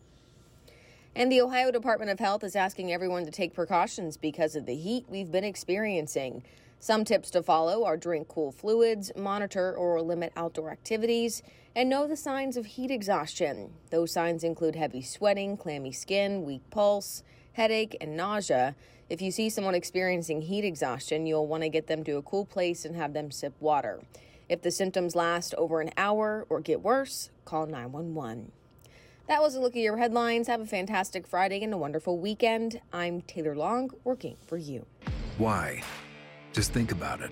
And 1.15 1.31
the 1.31 1.41
Ohio 1.41 1.69
Department 1.69 2.09
of 2.09 2.17
Health 2.17 2.43
is 2.43 2.55
asking 2.55 2.91
everyone 2.91 3.25
to 3.25 3.31
take 3.31 3.53
precautions 3.53 4.17
because 4.17 4.55
of 4.55 4.65
the 4.65 4.75
heat 4.75 5.05
we've 5.07 5.31
been 5.31 5.43
experiencing. 5.43 6.41
Some 6.79 7.05
tips 7.05 7.29
to 7.31 7.43
follow 7.43 7.85
are 7.85 7.95
drink 7.95 8.27
cool 8.27 8.51
fluids, 8.51 9.11
monitor 9.15 9.75
or 9.75 10.01
limit 10.01 10.33
outdoor 10.35 10.71
activities, 10.71 11.43
and 11.75 11.89
know 11.89 12.07
the 12.07 12.17
signs 12.17 12.57
of 12.57 12.65
heat 12.65 12.91
exhaustion. 12.91 13.71
Those 13.89 14.11
signs 14.11 14.43
include 14.43 14.75
heavy 14.75 15.01
sweating, 15.01 15.57
clammy 15.57 15.91
skin, 15.91 16.43
weak 16.43 16.61
pulse, 16.69 17.23
headache, 17.53 17.95
and 18.01 18.17
nausea. 18.17 18.75
If 19.09 19.21
you 19.21 19.31
see 19.31 19.49
someone 19.49 19.75
experiencing 19.75 20.41
heat 20.43 20.65
exhaustion, 20.65 21.25
you'll 21.25 21.47
want 21.47 21.63
to 21.63 21.69
get 21.69 21.87
them 21.87 22.03
to 22.03 22.17
a 22.17 22.21
cool 22.21 22.45
place 22.45 22.85
and 22.85 22.95
have 22.95 23.13
them 23.13 23.31
sip 23.31 23.53
water. 23.59 24.01
If 24.47 24.61
the 24.61 24.71
symptoms 24.71 25.15
last 25.15 25.53
over 25.55 25.81
an 25.81 25.91
hour 25.95 26.45
or 26.49 26.59
get 26.59 26.81
worse, 26.81 27.29
call 27.45 27.65
911. 27.67 28.51
That 29.27 29.41
was 29.41 29.53
a 29.53 29.59
look 29.59 29.75
at 29.75 29.81
your 29.83 29.97
headlines. 29.97 30.47
Have 30.47 30.61
a 30.61 30.65
fantastic 30.65 31.27
Friday 31.27 31.63
and 31.63 31.71
a 31.71 31.77
wonderful 31.77 32.17
weekend. 32.17 32.81
I'm 32.91 33.21
Taylor 33.21 33.55
Long, 33.55 33.91
working 34.03 34.37
for 34.47 34.57
you. 34.57 34.87
Why? 35.37 35.83
Just 36.51 36.73
think 36.73 36.91
about 36.91 37.21
it. 37.21 37.31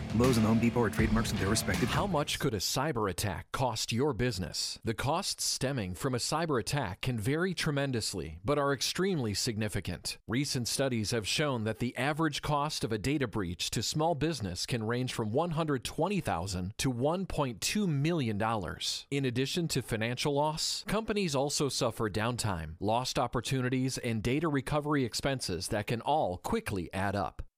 Lowe's 0.13 0.35
and 0.35 0.45
Home 0.45 0.59
Depot 0.59 0.81
are 0.81 0.89
trademarks 0.89 1.31
of 1.31 1.39
their 1.39 1.47
respective. 1.47 1.87
How 1.87 2.05
much 2.05 2.37
could 2.37 2.53
a 2.53 2.57
cyber 2.57 3.09
attack 3.09 3.49
cost 3.53 3.93
your 3.93 4.13
business? 4.13 4.77
The 4.83 4.93
costs 4.93 5.45
stemming 5.45 5.95
from 5.95 6.13
a 6.13 6.17
cyber 6.17 6.59
attack 6.59 6.99
can 6.99 7.17
vary 7.17 7.53
tremendously, 7.53 8.39
but 8.43 8.59
are 8.59 8.73
extremely 8.73 9.33
significant. 9.33 10.17
Recent 10.27 10.67
studies 10.67 11.11
have 11.11 11.25
shown 11.25 11.63
that 11.63 11.79
the 11.79 11.95
average 11.95 12.41
cost 12.41 12.83
of 12.83 12.91
a 12.91 12.97
data 12.97 13.25
breach 13.25 13.69
to 13.69 13.81
small 13.81 14.13
business 14.13 14.65
can 14.65 14.83
range 14.83 15.13
from 15.13 15.31
120,000 15.31 16.73
to 16.77 16.91
$1.2 16.91 17.87
million. 17.87 18.41
In 19.11 19.25
addition 19.25 19.67
to 19.69 19.81
financial 19.81 20.33
loss, 20.33 20.83
companies 20.87 21.35
also 21.35 21.69
suffer 21.69 22.09
downtime, 22.09 22.75
lost 22.81 23.17
opportunities, 23.17 23.97
and 23.97 24.21
data 24.21 24.49
recovery 24.49 25.05
expenses 25.05 25.69
that 25.69 25.87
can 25.87 26.01
all 26.01 26.37
quickly 26.37 26.89
add 26.93 27.15
up. 27.15 27.41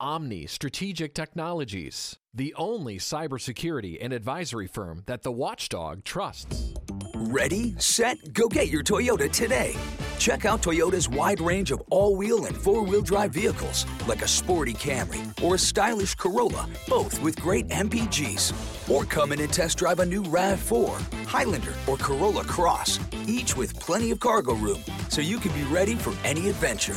Omni 0.00 0.46
Strategic 0.46 1.12
Technologies, 1.12 2.18
the 2.32 2.54
only 2.54 2.98
cybersecurity 2.98 3.98
and 4.00 4.12
advisory 4.12 4.68
firm 4.68 5.02
that 5.06 5.24
the 5.24 5.32
watchdog 5.32 6.04
trusts. 6.04 6.72
Ready, 7.16 7.74
set, 7.78 8.32
go 8.32 8.46
get 8.46 8.68
your 8.68 8.84
Toyota 8.84 9.28
today. 9.30 9.74
Check 10.20 10.44
out 10.44 10.62
Toyota's 10.62 11.08
wide 11.08 11.40
range 11.40 11.72
of 11.72 11.82
all 11.90 12.14
wheel 12.14 12.44
and 12.44 12.56
four 12.56 12.84
wheel 12.84 13.02
drive 13.02 13.32
vehicles, 13.32 13.86
like 14.06 14.22
a 14.22 14.28
sporty 14.28 14.72
Camry 14.72 15.20
or 15.42 15.56
a 15.56 15.58
stylish 15.58 16.14
Corolla, 16.14 16.68
both 16.86 17.20
with 17.20 17.40
great 17.40 17.66
MPGs. 17.66 18.88
Or 18.88 19.04
come 19.04 19.32
in 19.32 19.40
and 19.40 19.52
test 19.52 19.78
drive 19.78 19.98
a 19.98 20.06
new 20.06 20.22
RAV4, 20.22 21.26
Highlander, 21.26 21.74
or 21.88 21.96
Corolla 21.96 22.44
Cross, 22.44 23.00
each 23.26 23.56
with 23.56 23.80
plenty 23.80 24.12
of 24.12 24.20
cargo 24.20 24.54
room, 24.54 24.78
so 25.08 25.20
you 25.20 25.38
can 25.38 25.52
be 25.52 25.64
ready 25.64 25.96
for 25.96 26.14
any 26.24 26.48
adventure. 26.48 26.96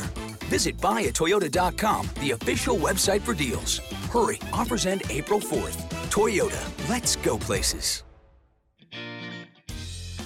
Visit 0.52 0.76
buyatoyota.com, 0.76 2.10
the 2.20 2.32
official 2.32 2.76
website 2.76 3.22
for 3.22 3.32
deals. 3.32 3.78
Hurry, 4.12 4.38
offers 4.52 4.84
end 4.84 5.02
April 5.08 5.40
4th. 5.40 5.78
Toyota, 6.10 6.90
let's 6.90 7.16
go 7.16 7.38
places. 7.38 8.04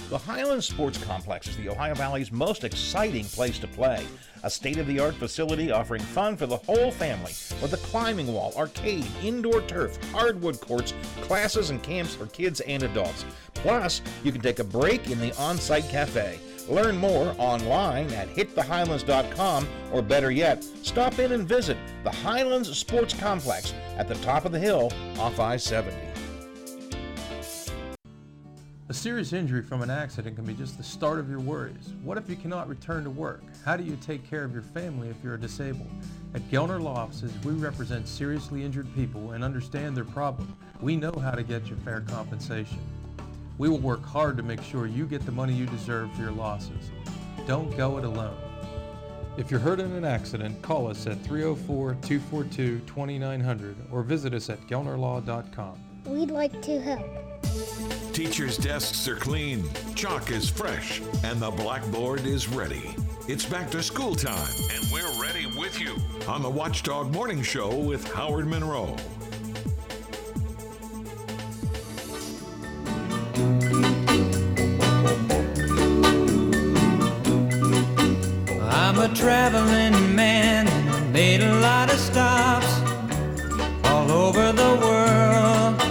The 0.09 0.17
Highland 0.17 0.65
Sports 0.65 1.01
Complex 1.01 1.47
is 1.47 1.55
the 1.55 1.69
Ohio 1.69 1.95
Valley's 1.95 2.29
most 2.29 2.65
exciting 2.65 3.23
place 3.23 3.57
to 3.59 3.67
play. 3.67 4.05
A 4.43 4.49
state 4.49 4.79
of 4.79 4.87
the 4.87 4.99
art 4.99 5.15
facility 5.15 5.71
offering 5.71 6.01
fun 6.01 6.35
for 6.35 6.45
the 6.45 6.57
whole 6.57 6.91
family 6.91 7.31
with 7.61 7.71
a 7.71 7.77
climbing 7.77 8.27
wall, 8.27 8.51
arcade, 8.57 9.07
indoor 9.23 9.61
turf, 9.61 9.97
hardwood 10.11 10.59
courts, 10.59 10.93
classes 11.21 11.69
and 11.69 11.81
camps 11.81 12.13
for 12.13 12.25
kids 12.27 12.59
and 12.61 12.83
adults. 12.83 13.23
Plus, 13.53 14.01
you 14.25 14.33
can 14.33 14.41
take 14.41 14.59
a 14.59 14.63
break 14.65 15.09
in 15.09 15.21
the 15.21 15.33
on 15.37 15.57
site 15.57 15.87
cafe. 15.87 16.37
Learn 16.69 16.97
more 16.97 17.33
online 17.37 18.11
at 18.11 18.27
hitthehighlands.com 18.29 19.67
or 19.91 20.01
better 20.01 20.31
yet, 20.31 20.63
stop 20.63 21.17
in 21.19 21.31
and 21.31 21.47
visit 21.47 21.77
the 22.03 22.11
Highlands 22.11 22.75
Sports 22.77 23.13
Complex 23.13 23.73
at 23.97 24.07
the 24.07 24.15
top 24.15 24.43
of 24.45 24.51
the 24.51 24.59
hill 24.59 24.91
off 25.17 25.39
I 25.39 25.57
70. 25.57 25.95
A 28.89 28.93
serious 28.93 29.33
injury 29.33 29.61
from 29.61 29.81
an 29.81 29.89
accident 29.89 30.37
can 30.37 30.45
be 30.45 30.53
just 30.53 30.77
the 30.77 30.83
start 30.83 31.19
of 31.19 31.29
your 31.29 31.41
worries. 31.41 31.93
What 32.03 32.17
if 32.17 32.29
you 32.29 32.37
cannot 32.37 32.69
return 32.69 33.03
to 33.03 33.09
work? 33.09 33.43
How 33.65 33.75
do 33.75 33.83
you 33.83 33.97
take 33.97 34.29
care 34.29 34.45
of 34.45 34.53
your 34.53 34.61
family 34.61 35.09
if 35.09 35.17
you're 35.21 35.35
disabled? 35.35 35.89
At 36.33 36.41
Gelner 36.49 36.81
Law 36.81 36.95
Offices, 36.95 37.33
we 37.43 37.51
represent 37.51 38.07
seriously 38.07 38.63
injured 38.63 38.87
people 38.95 39.31
and 39.31 39.43
understand 39.43 39.97
their 39.97 40.05
problem. 40.05 40.55
We 40.79 40.95
know 40.95 41.11
how 41.11 41.31
to 41.31 41.43
get 41.43 41.67
you 41.67 41.75
fair 41.83 41.99
compensation. 41.99 42.79
We 43.57 43.69
will 43.69 43.79
work 43.79 44.05
hard 44.05 44.37
to 44.37 44.43
make 44.43 44.61
sure 44.61 44.85
you 44.85 45.07
get 45.07 45.25
the 45.25 45.31
money 45.31 45.53
you 45.53 45.65
deserve 45.65 46.13
for 46.13 46.21
your 46.21 46.31
losses. 46.31 46.91
Don't 47.47 47.75
go 47.75 47.97
it 47.97 48.05
alone. 48.05 48.37
If 49.37 49.49
you're 49.51 49.59
hurt 49.59 49.79
in 49.79 49.91
an 49.93 50.05
accident, 50.05 50.61
call 50.61 50.87
us 50.87 51.07
at 51.07 51.17
304-242-2900 51.23 53.75
or 53.91 54.03
visit 54.03 54.33
us 54.33 54.49
at 54.49 54.59
gelnerlaw.com. 54.67 55.79
We'd 56.05 56.31
like 56.31 56.61
to 56.63 56.81
help. 56.81 57.05
Teachers' 58.13 58.57
desks 58.57 59.07
are 59.07 59.15
clean, 59.15 59.63
chalk 59.93 60.31
is 60.31 60.49
fresh, 60.49 61.01
and 61.23 61.39
the 61.39 61.51
blackboard 61.51 62.25
is 62.25 62.47
ready. 62.47 62.95
It's 63.27 63.45
back 63.45 63.69
to 63.71 63.83
school 63.83 64.15
time, 64.15 64.49
and 64.73 64.87
we're 64.91 65.21
ready 65.21 65.45
with 65.57 65.79
you 65.79 65.95
on 66.27 66.41
the 66.41 66.49
Watchdog 66.49 67.11
Morning 67.11 67.43
Show 67.43 67.75
with 67.75 68.11
Howard 68.13 68.47
Monroe. 68.47 68.95
Traveling 79.49 80.13
man, 80.13 80.65
made 81.13 81.41
a 81.41 81.59
lot 81.61 81.89
of 81.89 81.97
stops 81.97 82.67
all 83.85 84.11
over 84.11 84.51
the 84.51 84.77
world, 84.81 85.81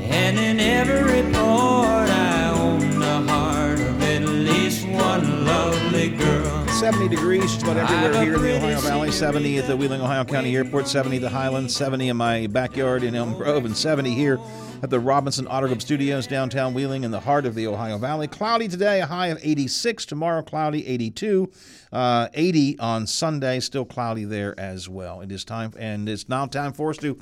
and 0.00 0.36
in 0.36 0.58
every 0.58 1.22
port 1.32 2.10
I 2.10 2.50
own 2.58 2.98
the 2.98 3.32
heart 3.32 3.78
of 3.78 4.02
at 4.02 4.22
least 4.22 4.88
one 4.88 5.44
lovely 5.44 6.08
girl. 6.08 6.66
70 6.68 7.08
degrees 7.08 7.44
just 7.44 7.62
about 7.62 7.76
everywhere 7.76 8.24
here 8.24 8.34
in 8.34 8.42
the 8.42 8.56
Ohio 8.56 8.80
Valley. 8.80 9.12
70 9.12 9.58
at 9.58 9.68
the 9.68 9.76
Wheeling, 9.76 10.00
Ohio 10.00 10.24
County 10.24 10.56
Airport, 10.56 10.88
70 10.88 11.16
at 11.16 11.22
the 11.22 11.28
Highlands, 11.28 11.76
70 11.76 12.08
in 12.08 12.16
my 12.16 12.48
backyard 12.48 13.04
in 13.04 13.14
Elm 13.14 13.34
Grove, 13.34 13.66
and 13.66 13.76
70 13.76 14.14
here 14.14 14.40
at 14.82 14.90
the 14.90 15.00
Robinson 15.00 15.46
Auto 15.46 15.68
Group 15.68 15.80
Studios 15.80 16.26
downtown 16.26 16.74
Wheeling 16.74 17.04
in 17.04 17.10
the 17.10 17.20
heart 17.20 17.46
of 17.46 17.54
the 17.54 17.66
Ohio 17.66 17.98
Valley. 17.98 18.28
Cloudy 18.28 18.68
today, 18.68 19.00
a 19.00 19.06
high 19.06 19.28
of 19.28 19.38
86. 19.42 20.04
Tomorrow, 20.04 20.42
cloudy 20.42 20.86
82. 20.86 21.50
Uh, 21.92 22.28
80 22.34 22.78
on 22.78 23.06
Sunday, 23.06 23.60
still 23.60 23.84
cloudy 23.84 24.24
there 24.24 24.58
as 24.58 24.88
well. 24.88 25.20
It 25.22 25.32
is 25.32 25.44
time, 25.44 25.72
and 25.78 26.08
it's 26.08 26.28
now 26.28 26.46
time 26.46 26.72
for 26.72 26.90
us 26.90 26.98
to 26.98 27.18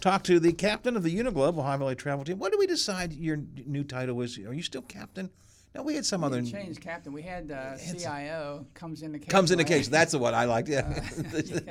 talk 0.00 0.22
to 0.24 0.38
the 0.38 0.52
captain 0.52 0.96
of 0.96 1.02
the 1.02 1.16
Uniglobe 1.16 1.58
Ohio 1.58 1.78
Valley 1.78 1.94
Travel 1.94 2.24
Team. 2.24 2.38
What 2.38 2.52
do 2.52 2.58
we 2.58 2.66
decide 2.66 3.12
your 3.12 3.38
new 3.66 3.84
title 3.84 4.20
is? 4.20 4.38
Are 4.38 4.52
you 4.52 4.62
still 4.62 4.82
captain? 4.82 5.30
No, 5.74 5.82
we 5.82 5.94
had 5.94 6.04
some 6.04 6.20
we 6.20 6.26
other. 6.26 6.42
Changed 6.42 6.82
captain. 6.82 7.14
We 7.14 7.22
had 7.22 7.50
uh, 7.50 7.76
CIO 7.78 8.66
comes 8.74 9.00
in 9.00 9.14
occasionally. 9.14 9.30
Comes 9.30 9.50
in 9.52 9.60
occasionally. 9.60 9.98
That's 9.98 10.12
the 10.12 10.18
one 10.18 10.34
I 10.34 10.44
liked. 10.44 10.68
Yeah, 10.72 10.84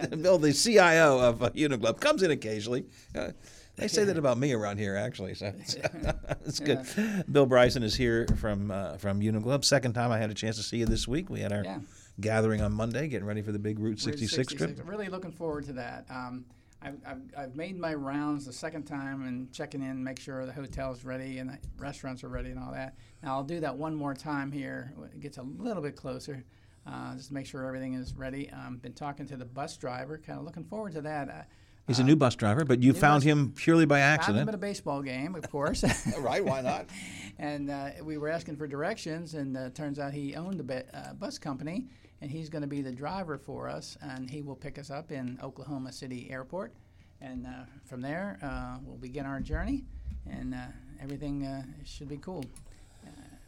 uh, 0.01 0.15
Bill, 0.15 0.39
the 0.39 0.53
CIO 0.53 1.19
of 1.19 1.43
uh, 1.43 1.49
Uniglobe 1.51 1.99
comes 1.99 2.23
in 2.23 2.31
occasionally. 2.31 2.86
Uh, 3.13 3.29
they 3.75 3.88
say 3.88 4.03
that 4.03 4.17
about 4.17 4.38
me 4.38 4.53
around 4.53 4.77
here, 4.77 4.95
actually. 4.95 5.34
So 5.34 5.53
it's, 5.60 5.75
it's 6.45 6.60
good. 6.60 6.86
Yeah. 6.97 7.23
Bill 7.31 7.45
Bryson 7.45 7.84
is 7.84 7.95
here 7.95 8.27
from 8.38 8.71
uh, 8.71 8.97
from 8.97 9.21
Uniglobe. 9.21 9.65
Second 9.65 9.93
time 9.93 10.12
I 10.12 10.17
had 10.17 10.29
a 10.29 10.34
chance 10.34 10.57
to 10.57 10.63
see 10.63 10.77
you 10.77 10.86
this 10.86 11.07
week. 11.07 11.29
We 11.29 11.39
had 11.39 11.51
our 11.51 11.63
yeah. 11.63 11.79
gathering 12.19 12.62
on 12.62 12.73
Monday, 12.73 13.07
getting 13.07 13.27
ready 13.27 13.41
for 13.41 13.51
the 13.51 13.60
big 13.60 13.79
Route 13.79 13.99
66, 13.99 14.49
66. 14.49 14.79
trip. 14.79 14.89
Really 14.89 15.07
looking 15.07 15.31
forward 15.31 15.65
to 15.65 15.73
that. 15.73 16.05
Um, 16.10 16.45
I've, 16.84 16.97
I've, 17.05 17.21
I've, 17.38 17.55
made 17.55 17.77
my 17.77 17.93
rounds 17.93 18.45
the 18.45 18.53
second 18.53 18.84
time 18.84 19.27
and 19.27 19.51
checking 19.51 19.84
in, 19.84 20.03
make 20.03 20.19
sure 20.19 20.45
the 20.45 20.51
hotel's 20.51 21.05
ready 21.05 21.38
and 21.38 21.49
the 21.49 21.60
restaurants 21.77 22.23
are 22.23 22.29
ready 22.29 22.49
and 22.49 22.60
all 22.60 22.71
that. 22.71 22.95
Now 23.21 23.36
I'll 23.36 23.43
do 23.43 23.60
that 23.60 23.75
one 23.75 23.95
more 23.95 24.15
time 24.15 24.51
here. 24.51 24.93
It 25.13 25.19
gets 25.19 25.38
a 25.38 25.43
little 25.43 25.84
bit 25.84 25.95
closer, 25.95 26.43
uh, 26.88 27.15
just 27.15 27.27
to 27.27 27.34
make 27.36 27.45
sure 27.45 27.65
everything 27.65 27.93
is 27.93 28.15
ready. 28.15 28.49
Um, 28.49 28.77
been 28.77 28.93
talking 28.93 29.27
to 29.27 29.38
the 29.38 29.45
bus 29.45 29.77
driver, 29.77 30.17
kind 30.17 30.39
of 30.39 30.45
looking 30.45 30.63
forward 30.63 30.93
to 30.93 31.01
that. 31.01 31.29
Uh, 31.29 31.43
He's 31.88 32.00
a 32.00 32.04
new 32.04 32.15
bus 32.15 32.36
driver, 32.36 32.63
but 32.63 32.82
you 32.82 32.94
found 32.94 33.24
him 33.24 33.52
purely 33.56 33.86
by 33.86 34.00
accident. 34.00 34.38
Found 34.38 34.50
him 34.50 34.50
at 34.50 34.56
a 34.56 34.60
baseball 34.60 35.02
game, 35.02 35.36
of 35.36 35.50
course. 35.52 35.84
right? 36.20 36.44
Why 36.44 36.62
not? 36.62 36.86
and 37.39 37.70
uh, 37.70 37.89
we 38.04 38.17
were 38.17 38.30
asking 38.30 38.58
for 38.58 38.67
directions, 38.67 39.34
and 39.34 39.58
uh, 39.58 39.70
turns 39.72 40.00
out 40.00 40.13
he 40.13 40.36
owned 40.36 40.62
a 40.70 40.98
uh, 40.98 41.13
bus 41.13 41.38
company, 41.38 41.88
and 42.22 42.30
he's 42.30 42.50
going 42.50 42.62
to 42.62 42.67
be 42.67 42.82
the 42.82 42.91
driver 42.91 43.38
for 43.38 43.67
us, 43.67 43.98
and 44.02 44.30
he 44.30 44.41
will 44.41 44.56
pick 44.56 44.78
us 44.78 44.89
up 44.91 45.12
in 45.12 45.39
Oklahoma 45.44 45.91
City 45.91 46.30
Airport, 46.30 46.74
and 47.20 47.48
uh, 47.48 47.65
from 47.84 48.02
there 48.02 48.38
uh, 48.44 48.78
we'll 48.84 48.98
begin 48.98 49.26
our 49.26 49.39
journey, 49.39 49.84
and 50.30 50.54
uh, 50.54 50.60
everything 51.02 51.48
should 51.84 52.08
be 52.08 52.17
cool. 52.17 52.46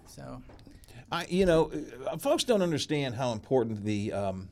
so. 0.07 0.41
I, 1.11 1.27
you 1.29 1.45
know, 1.45 1.71
folks 2.19 2.43
don't 2.43 2.63
understand 2.63 3.13
how 3.13 3.33
important 3.33 3.83
the 3.83 4.11
um, 4.13 4.49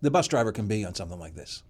the 0.00 0.10
bus 0.10 0.26
driver 0.26 0.50
can 0.50 0.66
be 0.66 0.84
on 0.84 0.94
something 0.94 1.18
like 1.18 1.34
this. 1.36 1.62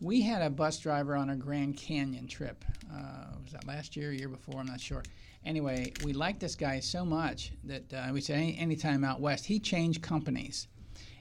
We 0.00 0.22
had 0.22 0.42
a 0.42 0.50
bus 0.50 0.78
driver 0.78 1.16
on 1.16 1.30
a 1.30 1.36
Grand 1.36 1.76
Canyon 1.76 2.28
trip. 2.28 2.64
Uh, 2.92 3.34
was 3.42 3.52
that 3.52 3.66
last 3.66 3.96
year, 3.96 4.12
year 4.12 4.28
before? 4.28 4.60
I'm 4.60 4.66
not 4.66 4.80
sure. 4.80 5.02
Anyway, 5.44 5.92
we 6.04 6.12
liked 6.12 6.40
this 6.40 6.54
guy 6.54 6.78
so 6.78 7.04
much 7.04 7.52
that 7.64 7.92
uh, 7.92 8.10
we 8.12 8.20
said 8.20 8.36
any 8.36 8.58
anytime 8.58 9.02
out 9.02 9.20
west, 9.20 9.46
he 9.46 9.58
changed 9.58 10.02
companies. 10.02 10.68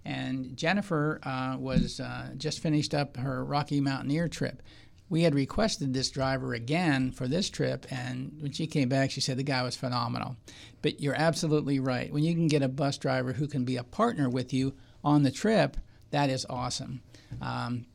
And 0.06 0.56
Jennifer 0.56 1.20
uh, 1.24 1.58
was 1.60 2.00
uh, 2.00 2.30
just 2.38 2.60
finished 2.60 2.94
up 2.94 3.18
her 3.18 3.44
Rocky 3.44 3.82
Mountaineer 3.82 4.28
trip. 4.28 4.62
We 5.10 5.24
had 5.24 5.34
requested 5.34 5.94
this 5.94 6.12
driver 6.12 6.54
again 6.54 7.12
for 7.12 7.28
this 7.28 7.50
trip, 7.50 7.86
and 7.90 8.38
when 8.42 8.52
she 8.52 8.68
came 8.68 8.90
back, 8.90 9.10
she 9.10 9.22
said 9.22 9.38
the 9.38 9.44
guy 9.44 9.64
was 9.64 9.76
phenomenal. 9.76 10.36
But 10.82 11.00
you're 11.00 11.16
absolutely 11.16 11.80
right. 11.80 12.12
When 12.12 12.24
you 12.24 12.34
can 12.34 12.48
get 12.48 12.62
a 12.62 12.68
bus 12.68 12.98
driver 12.98 13.34
who 13.34 13.48
can 13.48 13.64
be 13.64 13.78
a 13.78 13.84
partner 13.84 14.30
with 14.30 14.54
you 14.54 14.74
on 15.04 15.24
the 15.24 15.32
trip, 15.32 15.78
that 16.12 16.30
is 16.30 16.46
awesome. 16.50 17.02
Um, 17.42 17.86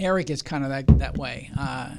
Eric 0.00 0.30
is 0.30 0.42
kind 0.42 0.64
of 0.64 0.70
that, 0.70 0.98
that 0.98 1.16
way. 1.18 1.50
Uh, 1.58 1.90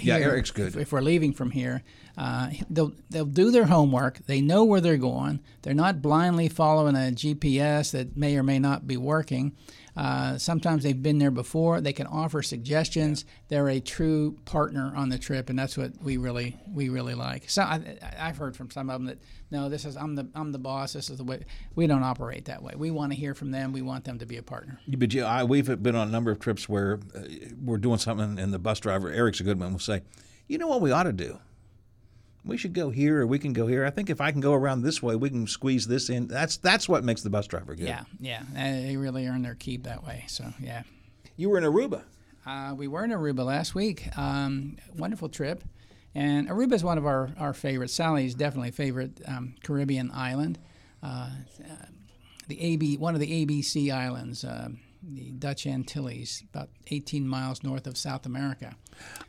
Yeah, 0.00 0.16
Eric's 0.16 0.50
good. 0.50 0.68
If, 0.68 0.76
if 0.76 0.92
we're 0.92 1.00
leaving 1.00 1.32
from 1.32 1.52
here, 1.52 1.82
uh, 2.18 2.50
they'll 2.68 2.92
they'll 3.08 3.24
do 3.24 3.50
their 3.52 3.66
homework. 3.66 4.18
They 4.26 4.40
know 4.40 4.64
where 4.64 4.80
they're 4.80 4.96
going. 4.96 5.40
They're 5.62 5.74
not 5.74 6.02
blindly 6.02 6.48
following 6.48 6.96
a 6.96 7.12
GPS 7.12 7.92
that 7.92 8.16
may 8.16 8.36
or 8.36 8.42
may 8.42 8.58
not 8.58 8.86
be 8.86 8.96
working. 8.96 9.54
Uh, 9.96 10.36
sometimes 10.36 10.82
they've 10.82 11.02
been 11.02 11.18
there 11.18 11.30
before. 11.30 11.80
They 11.80 11.92
can 11.92 12.06
offer 12.06 12.42
suggestions. 12.42 13.24
They're 13.48 13.68
a 13.68 13.80
true 13.80 14.36
partner 14.44 14.92
on 14.94 15.08
the 15.08 15.18
trip, 15.18 15.48
and 15.48 15.58
that's 15.58 15.76
what 15.78 15.92
we 16.02 16.18
really 16.18 16.56
we 16.72 16.88
really 16.90 17.14
like. 17.14 17.48
So 17.48 17.62
I, 17.62 17.96
I've 18.18 18.36
heard 18.36 18.56
from 18.56 18.70
some 18.70 18.90
of 18.90 19.00
them 19.00 19.06
that 19.06 19.18
no, 19.50 19.68
this 19.68 19.84
is 19.84 19.96
I'm 19.96 20.14
the 20.14 20.28
I'm 20.34 20.52
the 20.52 20.58
boss. 20.58 20.92
This 20.92 21.08
is 21.08 21.18
the 21.18 21.24
way 21.24 21.44
we 21.74 21.86
don't 21.86 22.02
operate 22.02 22.44
that 22.46 22.62
way. 22.62 22.74
We 22.76 22.90
want 22.90 23.12
to 23.12 23.18
hear 23.18 23.34
from 23.34 23.50
them. 23.50 23.72
We 23.72 23.82
want 23.82 24.04
them 24.04 24.18
to 24.18 24.26
be 24.26 24.36
a 24.36 24.42
partner. 24.42 24.80
But 24.86 25.14
yeah, 25.14 25.24
I, 25.24 25.44
we've 25.44 25.82
been 25.82 25.96
on 25.96 26.08
a 26.08 26.10
number 26.10 26.30
of 26.30 26.40
trips 26.40 26.68
where 26.68 27.00
uh, 27.14 27.22
we're 27.62 27.78
doing 27.78 27.98
something, 27.98 28.38
and 28.38 28.52
the 28.52 28.58
bus 28.58 28.80
driver, 28.80 29.10
Eric's 29.10 29.40
a 29.40 29.44
good 29.44 29.58
one, 29.58 29.72
will 29.72 29.78
say, 29.78 30.02
"You 30.46 30.58
know 30.58 30.66
what 30.66 30.82
we 30.82 30.90
ought 30.90 31.04
to 31.04 31.12
do? 31.12 31.38
We 32.46 32.56
should 32.56 32.72
go 32.72 32.90
here, 32.90 33.22
or 33.22 33.26
we 33.26 33.38
can 33.38 33.52
go 33.52 33.66
here. 33.66 33.84
I 33.84 33.90
think 33.90 34.08
if 34.08 34.20
I 34.20 34.30
can 34.30 34.40
go 34.40 34.54
around 34.54 34.82
this 34.82 35.02
way, 35.02 35.16
we 35.16 35.28
can 35.30 35.46
squeeze 35.46 35.86
this 35.86 36.08
in." 36.08 36.28
That's 36.28 36.56
that's 36.56 36.88
what 36.88 37.04
makes 37.04 37.22
the 37.22 37.30
bus 37.30 37.46
driver 37.46 37.74
good. 37.74 37.86
Yeah, 37.88 38.04
yeah, 38.20 38.42
they 38.54 38.96
really 38.96 39.26
earn 39.26 39.42
their 39.42 39.56
keep 39.56 39.82
that 39.84 40.04
way. 40.04 40.24
So 40.28 40.52
yeah. 40.60 40.84
You 41.36 41.50
were 41.50 41.58
in 41.58 41.64
Aruba. 41.64 42.02
Uh, 42.46 42.74
we 42.74 42.88
were 42.88 43.04
in 43.04 43.10
Aruba 43.10 43.44
last 43.44 43.74
week. 43.74 44.16
Um, 44.16 44.76
wonderful 44.96 45.28
trip. 45.28 45.62
And 46.14 46.48
Aruba 46.48 46.72
is 46.72 46.82
one 46.82 46.96
of 46.96 47.04
our, 47.04 47.30
our 47.38 47.52
favorites. 47.52 47.92
Sally's 47.92 48.34
definitely 48.34 48.70
favorite 48.70 49.20
um, 49.26 49.54
Caribbean 49.62 50.10
island. 50.12 50.58
Uh, 51.02 51.28
uh, 51.62 51.86
the 52.48 52.58
AB, 52.58 52.96
one 52.96 53.12
of 53.14 53.20
the 53.20 53.44
ABC 53.44 53.92
islands, 53.92 54.44
uh, 54.44 54.68
the 55.08 55.30
Dutch 55.32 55.66
Antilles, 55.66 56.42
about 56.52 56.70
18 56.88 57.26
miles 57.26 57.62
north 57.62 57.86
of 57.86 57.96
South 57.96 58.26
America. 58.26 58.76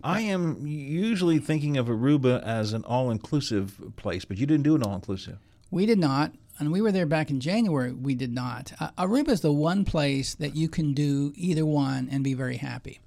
I 0.04 0.22
am 0.22 0.66
usually 0.66 1.40
thinking 1.40 1.78
of 1.78 1.88
Aruba 1.88 2.42
as 2.44 2.74
an 2.74 2.84
all-inclusive 2.84 3.94
place, 3.96 4.26
but 4.26 4.38
you 4.38 4.46
didn't 4.46 4.64
do 4.64 4.76
an 4.76 4.84
all-inclusive. 4.84 5.38
We 5.70 5.86
did 5.86 6.00
not, 6.00 6.34
and 6.60 6.72
we 6.72 6.82
were 6.82 6.92
there 6.92 7.06
back 7.06 7.30
in 7.30 7.40
January. 7.40 7.92
We 7.92 8.16
did 8.16 8.34
not. 8.34 8.74
Uh, 8.80 8.92
Aruba 8.98 9.30
is 9.30 9.42
the 9.42 9.52
one 9.52 9.86
place 9.86 10.36
that 10.36 10.56
you 10.56 10.70
can 10.70 10.94
do 10.94 11.34
either 11.36 11.66
one 11.66 12.08
and 12.12 12.24
be 12.24 12.34
very 12.34 12.58
happy. 12.58 13.00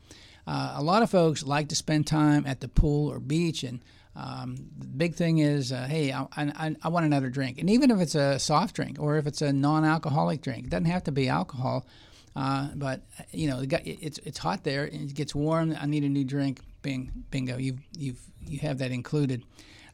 Uh, 0.47 0.75
a 0.77 0.83
lot 0.83 1.03
of 1.03 1.11
folks 1.11 1.43
like 1.43 1.69
to 1.69 1.77
spend 1.77 2.07
time 2.07 2.45
at 2.47 2.61
the 2.61 2.69
pool 2.69 3.11
or 3.11 3.21
beach, 3.21 3.63
and 3.63 3.81
um, 4.17 4.57
the 4.79 4.87
big 4.87 5.15
thing 5.15 5.39
is, 5.39 5.73
uh, 5.73 5.87
hey, 5.89 6.13
I, 6.13 6.27
I, 6.37 6.77
I 6.83 6.89
want 6.89 7.07
another 7.07 7.31
drink. 7.31 7.59
And 7.59 7.71
even 7.71 7.91
if 7.91 8.01
it's 8.01 8.15
a 8.15 8.39
soft 8.39 8.75
drink 8.75 8.99
or 8.99 9.17
if 9.17 9.27
it's 9.27 9.43
a 9.43 9.53
non-alcoholic 9.53 10.43
drink, 10.43 10.65
it 10.65 10.71
doesn't 10.71 10.87
have 10.87 11.05
to 11.05 11.13
be 11.13 11.29
alcohol. 11.29 11.87
Uh, 12.37 12.69
but 12.75 13.03
you 13.33 13.49
know, 13.49 13.63
it's 13.85 14.19
it's 14.19 14.39
hot 14.39 14.65
there, 14.65 14.85
and 14.85 15.11
it 15.11 15.15
gets 15.15 15.35
warm. 15.35 15.77
I 15.81 15.87
need 15.87 16.05
a 16.05 16.09
new 16.09 16.25
drink. 16.25 16.61
Bing, 16.83 17.25
bingo. 17.31 17.59
You 17.59 17.79
you've 17.97 18.21
you 18.41 18.59
have 18.61 18.79
that 18.79 18.91
included. 18.91 19.45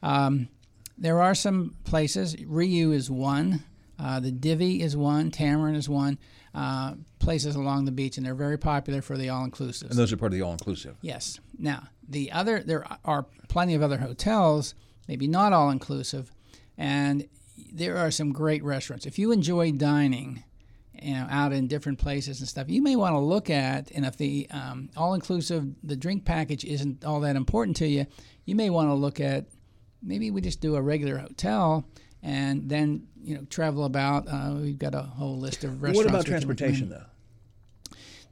Um, 0.01 0.47
there 0.97 1.21
are 1.21 1.35
some 1.35 1.75
places. 1.83 2.35
Riu 2.35 2.93
is 2.93 3.09
one. 3.09 3.63
Uh, 3.99 4.19
the 4.19 4.31
Divi 4.31 4.81
is 4.81 4.95
one. 4.95 5.31
Tamarijn 5.31 5.75
is 5.75 5.89
one. 5.89 6.17
Uh, 6.53 6.93
places 7.19 7.55
along 7.55 7.85
the 7.85 7.91
beach, 7.91 8.17
and 8.17 8.25
they're 8.25 8.35
very 8.35 8.57
popular 8.57 9.01
for 9.01 9.17
the 9.17 9.29
all 9.29 9.43
inclusive. 9.43 9.89
And 9.89 9.99
those 9.99 10.13
are 10.13 10.17
part 10.17 10.31
of 10.31 10.39
the 10.39 10.43
all-inclusive. 10.43 10.95
Yes. 11.01 11.39
Now, 11.57 11.89
the 12.07 12.31
other 12.31 12.61
there 12.61 12.85
are 13.03 13.25
plenty 13.47 13.75
of 13.75 13.81
other 13.83 13.97
hotels, 13.97 14.73
maybe 15.07 15.27
not 15.27 15.53
all 15.53 15.69
inclusive, 15.69 16.31
and 16.77 17.27
there 17.71 17.97
are 17.97 18.11
some 18.11 18.31
great 18.31 18.63
restaurants. 18.63 19.05
If 19.05 19.19
you 19.19 19.31
enjoy 19.31 19.71
dining, 19.71 20.43
you 21.01 21.13
know, 21.13 21.27
out 21.29 21.53
in 21.53 21.67
different 21.67 21.99
places 21.99 22.39
and 22.39 22.47
stuff, 22.49 22.69
you 22.69 22.81
may 22.81 22.95
want 22.95 23.13
to 23.13 23.19
look 23.19 23.49
at. 23.49 23.91
And 23.91 24.05
if 24.05 24.17
the 24.17 24.47
um, 24.51 24.89
all 24.95 25.13
inclusive, 25.13 25.65
the 25.83 25.95
drink 25.95 26.25
package 26.25 26.65
isn't 26.65 27.05
all 27.05 27.19
that 27.21 27.35
important 27.35 27.77
to 27.77 27.87
you, 27.87 28.05
you 28.45 28.55
may 28.55 28.69
want 28.69 28.89
to 28.89 28.93
look 28.93 29.19
at 29.19 29.45
maybe 30.01 30.31
we 30.31 30.41
just 30.41 30.61
do 30.61 30.75
a 30.75 30.81
regular 30.81 31.17
hotel. 31.17 31.85
And 32.23 32.67
then 32.67 33.07
you 33.27 33.35
know 33.35 33.43
travel 33.49 33.83
about. 33.83 34.27
Uh, 34.27 34.55
we've 34.61 34.79
got 34.79 34.95
a 34.95 35.01
whole 35.01 35.37
list 35.37 35.63
of 35.63 35.81
restaurants. 35.81 35.97
What 35.97 36.07
about 36.07 36.25
transportation, 36.25 36.89
though? 36.89 37.05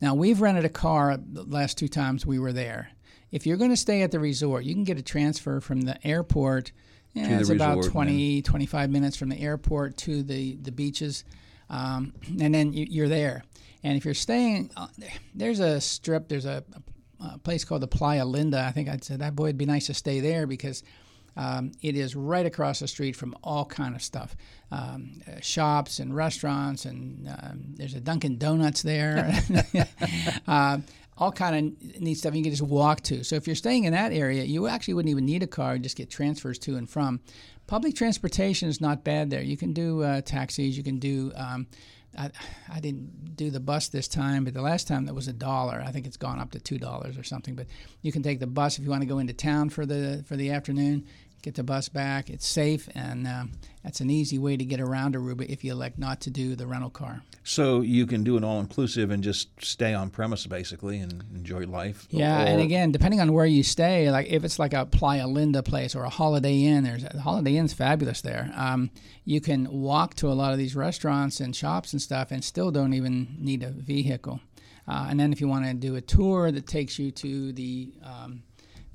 Now 0.01 0.15
we've 0.15 0.39
rented 0.39 0.65
a 0.65 0.69
car 0.69 1.17
the 1.17 1.43
last 1.43 1.77
two 1.77 1.87
times 1.87 2.25
we 2.25 2.39
were 2.39 2.53
there. 2.53 2.89
If 3.31 3.45
you're 3.45 3.57
going 3.57 3.71
to 3.71 3.77
stay 3.77 4.01
at 4.01 4.11
the 4.11 4.19
resort, 4.19 4.63
you 4.63 4.73
can 4.73 4.85
get 4.85 4.97
a 4.97 5.01
transfer 5.01 5.59
from 5.59 5.81
the 5.81 6.05
airport. 6.07 6.71
Yeah, 7.13 7.23
To 7.23 7.29
the 7.29 7.39
it's 7.41 7.49
about 7.49 7.77
resort, 7.77 7.93
20, 7.93 8.41
25 8.41 8.89
minutes 8.89 9.17
from 9.17 9.29
the 9.29 9.39
airport 9.39 9.97
to 9.99 10.23
the 10.23 10.55
the 10.55 10.71
beaches, 10.71 11.25
um, 11.69 12.13
and 12.39 12.53
then 12.53 12.73
you, 12.73 12.85
you're 12.89 13.09
there. 13.09 13.43
And 13.83 13.97
if 13.97 14.05
you're 14.05 14.13
staying, 14.13 14.71
uh, 14.75 14.87
there's 15.33 15.59
a 15.59 15.79
strip. 15.79 16.27
There's 16.27 16.45
a, 16.45 16.63
a 17.19 17.37
place 17.39 17.63
called 17.63 17.81
the 17.81 17.87
Playa 17.87 18.25
Linda. 18.25 18.63
I 18.67 18.71
think 18.71 18.89
I'd 18.89 19.03
say 19.03 19.15
that 19.15 19.35
boy, 19.35 19.45
it'd 19.45 19.57
be 19.57 19.65
nice 19.65 19.87
to 19.87 19.93
stay 19.93 20.19
there 20.19 20.47
because 20.47 20.83
um, 21.37 21.71
it 21.81 21.95
is 21.95 22.15
right 22.15 22.45
across 22.45 22.79
the 22.79 22.87
street 22.87 23.15
from 23.15 23.35
all 23.43 23.65
kind 23.65 23.95
of 23.95 24.01
stuff, 24.01 24.35
um, 24.71 25.21
uh, 25.27 25.39
shops 25.41 25.99
and 25.99 26.15
restaurants, 26.15 26.85
and 26.85 27.27
um, 27.27 27.75
there's 27.75 27.93
a 27.93 27.99
Dunkin' 27.99 28.37
Donuts 28.37 28.81
there. 28.81 29.33
uh, 30.47 30.79
all 31.17 31.31
kind 31.31 31.55
of 31.81 32.01
neat 32.01 32.15
stuff 32.15 32.35
you 32.35 32.43
can 32.43 32.51
just 32.51 32.61
walk 32.61 33.01
to. 33.01 33.23
So 33.23 33.35
if 33.35 33.47
you're 33.47 33.55
staying 33.55 33.85
in 33.85 33.93
that 33.93 34.11
area, 34.11 34.43
you 34.43 34.67
actually 34.67 34.95
wouldn't 34.95 35.11
even 35.11 35.25
need 35.25 35.43
a 35.43 35.47
car; 35.47 35.77
just 35.77 35.97
get 35.97 36.09
transfers 36.09 36.59
to 36.59 36.75
and 36.75 36.89
from. 36.89 37.21
Public 37.67 37.95
transportation 37.95 38.69
is 38.69 38.81
not 38.81 39.03
bad 39.03 39.29
there. 39.29 39.41
You 39.41 39.57
can 39.57 39.73
do 39.73 40.03
uh, 40.03 40.21
taxis. 40.21 40.77
You 40.77 40.83
can 40.83 40.99
do. 40.99 41.31
Um, 41.35 41.67
I, 42.17 42.31
I 42.71 42.79
didn't 42.79 43.35
do 43.35 43.49
the 43.49 43.59
bus 43.59 43.89
this 43.89 44.07
time, 44.07 44.45
but 44.45 44.53
the 44.53 44.61
last 44.61 44.87
time 44.87 45.05
that 45.05 45.13
was 45.13 45.27
a 45.27 45.33
dollar. 45.33 45.83
I 45.85 45.91
think 45.91 46.05
it's 46.05 46.17
gone 46.17 46.39
up 46.39 46.51
to 46.51 46.59
two 46.59 46.77
dollars 46.77 47.17
or 47.17 47.23
something. 47.23 47.55
But 47.55 47.67
you 48.01 48.11
can 48.11 48.23
take 48.23 48.39
the 48.39 48.47
bus 48.47 48.77
if 48.77 48.83
you 48.83 48.89
want 48.89 49.01
to 49.01 49.07
go 49.07 49.19
into 49.19 49.33
town 49.33 49.69
for 49.69 49.85
the 49.85 50.23
for 50.27 50.35
the 50.35 50.51
afternoon. 50.51 51.05
Get 51.45 51.53
the 51.53 51.63
bus 51.63 51.89
back. 51.89 52.31
It's 52.31 52.47
safe, 52.47 52.89
and 52.95 53.27
um, 53.27 53.51
that's 53.83 54.01
an 54.01 54.09
easy 54.09 54.39
way 54.39 54.57
to 54.57 54.65
get 54.65 54.81
around 54.81 55.13
Aruba 55.13 55.47
if 55.47 55.63
you 55.63 55.73
elect 55.73 55.99
not 55.99 56.19
to 56.21 56.31
do 56.31 56.55
the 56.55 56.65
rental 56.65 56.89
car. 56.89 57.21
So 57.43 57.81
you 57.81 58.07
can 58.07 58.23
do 58.23 58.35
an 58.35 58.43
all-inclusive 58.43 59.11
and 59.11 59.23
just 59.23 59.49
stay 59.63 59.93
on 59.93 60.09
premise 60.09 60.47
basically 60.47 60.97
and 60.97 61.23
enjoy 61.35 61.67
life. 61.67 62.07
Yeah, 62.09 62.39
and 62.39 62.59
again, 62.61 62.91
depending 62.91 63.21
on 63.21 63.31
where 63.31 63.45
you 63.45 63.61
stay, 63.61 64.09
like 64.09 64.25
if 64.27 64.43
it's 64.43 64.57
like 64.57 64.73
a 64.73 64.87
Playa 64.87 65.27
Linda 65.27 65.61
place 65.61 65.93
or 65.93 66.03
a 66.03 66.09
Holiday 66.09 66.63
Inn, 66.63 66.83
there's 66.83 67.03
the 67.03 67.21
Holiday 67.21 67.57
Inn's 67.57 67.73
fabulous 67.73 68.21
there. 68.21 68.51
Um, 68.55 68.89
you 69.23 69.39
can 69.39 69.71
walk 69.71 70.15
to 70.15 70.29
a 70.29 70.33
lot 70.33 70.51
of 70.51 70.57
these 70.57 70.75
restaurants 70.75 71.39
and 71.39 71.55
shops 71.55 71.93
and 71.93 72.01
stuff, 72.01 72.31
and 72.31 72.43
still 72.43 72.71
don't 72.71 72.95
even 72.95 73.37
need 73.37 73.61
a 73.61 73.69
vehicle. 73.69 74.39
Uh, 74.87 75.05
and 75.11 75.19
then 75.19 75.31
if 75.31 75.39
you 75.39 75.47
want 75.47 75.63
to 75.65 75.75
do 75.75 75.95
a 75.95 76.01
tour 76.01 76.51
that 76.51 76.65
takes 76.65 76.97
you 76.97 77.11
to 77.11 77.53
the 77.53 77.93
um, 78.03 78.41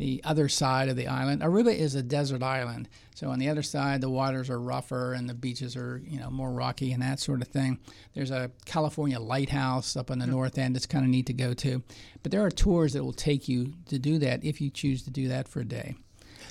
the 0.00 0.20
other 0.24 0.48
side 0.48 0.88
of 0.88 0.96
the 0.96 1.06
island, 1.06 1.42
Aruba 1.42 1.72
is 1.74 1.94
a 1.94 2.02
desert 2.02 2.42
island. 2.42 2.88
So 3.14 3.30
on 3.30 3.38
the 3.38 3.48
other 3.50 3.62
side, 3.62 4.00
the 4.00 4.08
waters 4.10 4.48
are 4.50 4.58
rougher 4.58 5.12
and 5.12 5.28
the 5.28 5.34
beaches 5.34 5.76
are 5.76 6.00
you 6.04 6.18
know 6.18 6.30
more 6.30 6.50
rocky 6.50 6.92
and 6.92 7.02
that 7.02 7.20
sort 7.20 7.42
of 7.42 7.48
thing. 7.48 7.78
There's 8.14 8.30
a 8.30 8.50
California 8.64 9.20
lighthouse 9.20 9.96
up 9.96 10.10
on 10.10 10.18
the 10.18 10.26
north 10.26 10.56
end. 10.58 10.74
It's 10.76 10.86
kind 10.86 11.04
of 11.04 11.10
neat 11.10 11.26
to 11.26 11.32
go 11.34 11.54
to, 11.54 11.82
but 12.22 12.32
there 12.32 12.42
are 12.44 12.50
tours 12.50 12.94
that 12.94 13.04
will 13.04 13.12
take 13.12 13.48
you 13.48 13.74
to 13.86 13.98
do 13.98 14.18
that 14.18 14.42
if 14.44 14.60
you 14.60 14.70
choose 14.70 15.02
to 15.04 15.10
do 15.10 15.28
that 15.28 15.46
for 15.48 15.60
a 15.60 15.64
day. 15.64 15.94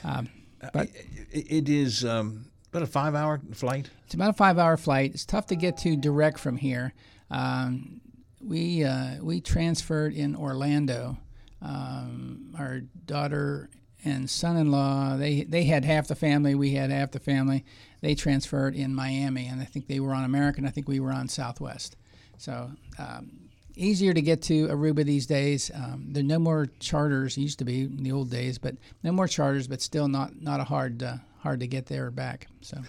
Um, 0.03 0.29
but 0.73 0.89
It- 1.31 1.47
it 1.59 1.69
is 1.69 2.05
um, 2.05 2.45
about 2.71 2.83
a 2.83 2.87
five-hour 2.87 3.41
flight. 3.53 3.89
it's 4.05 4.13
about 4.13 4.29
a 4.29 4.33
five-hour 4.33 4.77
flight. 4.77 5.11
It's 5.15 5.25
tough 5.25 5.47
to 5.47 5.55
get 5.55 5.77
to 5.79 5.95
direct 5.97 6.37
from 6.39 6.57
here. 6.57 6.93
Um, 7.31 8.01
we 8.41 8.83
uh, 8.83 9.15
we 9.23 9.41
transferred 9.41 10.13
in 10.13 10.35
Orlando. 10.35 11.17
Um, 11.61 12.55
our 12.57 12.81
daughter 13.05 13.69
and 14.05 14.29
son-in-law 14.29 15.17
they 15.17 15.43
they 15.43 15.65
had 15.65 15.83
half 15.83 16.07
the 16.07 16.15
family. 16.15 16.55
We 16.55 16.71
had 16.71 16.89
half 16.89 17.11
the 17.11 17.19
family. 17.19 17.65
They 18.01 18.15
transferred 18.15 18.75
in 18.75 18.95
Miami, 18.95 19.47
and 19.47 19.61
I 19.61 19.65
think 19.65 19.87
they 19.87 19.99
were 19.99 20.13
on 20.13 20.23
American. 20.23 20.65
I 20.65 20.69
think 20.69 20.87
we 20.87 20.99
were 20.99 21.11
on 21.11 21.27
Southwest. 21.27 21.95
So. 22.37 22.71
Um, 22.97 23.31
Easier 23.75 24.13
to 24.13 24.21
get 24.21 24.41
to 24.41 24.67
Aruba 24.67 25.05
these 25.05 25.25
days. 25.25 25.71
Um, 25.73 26.07
there 26.09 26.19
are 26.19 26.25
no 26.25 26.37
more 26.37 26.67
charters. 26.81 27.37
It 27.37 27.41
used 27.41 27.59
to 27.59 27.65
be 27.65 27.83
in 27.83 28.03
the 28.03 28.11
old 28.11 28.29
days, 28.29 28.57
but 28.57 28.75
no 29.03 29.13
more 29.13 29.25
charters. 29.25 29.69
But 29.69 29.81
still, 29.81 30.09
not 30.09 30.41
not 30.41 30.59
a 30.59 30.65
hard 30.65 31.01
uh, 31.01 31.15
hard 31.37 31.61
to 31.61 31.67
get 31.67 31.85
there 31.85 32.07
or 32.07 32.11
back. 32.11 32.47
So 32.59 32.79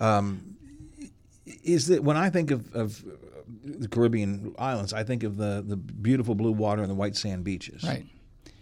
Um, 0.00 0.56
is 1.62 1.88
that 1.88 2.02
when 2.02 2.16
I 2.16 2.30
think 2.30 2.50
of, 2.50 2.74
of 2.74 3.04
the 3.62 3.88
Caribbean 3.88 4.54
islands, 4.58 4.94
I 4.94 5.04
think 5.04 5.22
of 5.22 5.36
the, 5.36 5.62
the 5.66 5.76
beautiful 5.76 6.34
blue 6.34 6.52
water 6.52 6.80
and 6.80 6.90
the 6.90 6.94
white 6.94 7.16
sand 7.16 7.44
beaches. 7.44 7.84
Right. 7.84 8.06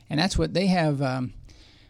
And 0.09 0.21
that's 0.21 0.39
what 0.39 0.55
they 0.55 0.67
have. 0.67 1.03
Um, 1.03 1.35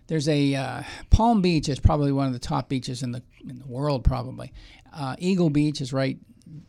there's 0.06 0.28
a 0.28 0.54
uh, 0.54 0.82
Palm 1.10 1.42
Beach 1.42 1.68
is 1.68 1.80
probably 1.80 2.12
one 2.12 2.26
of 2.26 2.32
the 2.32 2.38
top 2.38 2.68
beaches 2.68 3.02
in 3.02 3.12
the 3.12 3.22
in 3.48 3.58
the 3.58 3.66
world, 3.66 4.04
probably. 4.04 4.52
Uh, 4.92 5.16
Eagle 5.18 5.50
Beach 5.50 5.80
is 5.80 5.92
right 5.92 6.18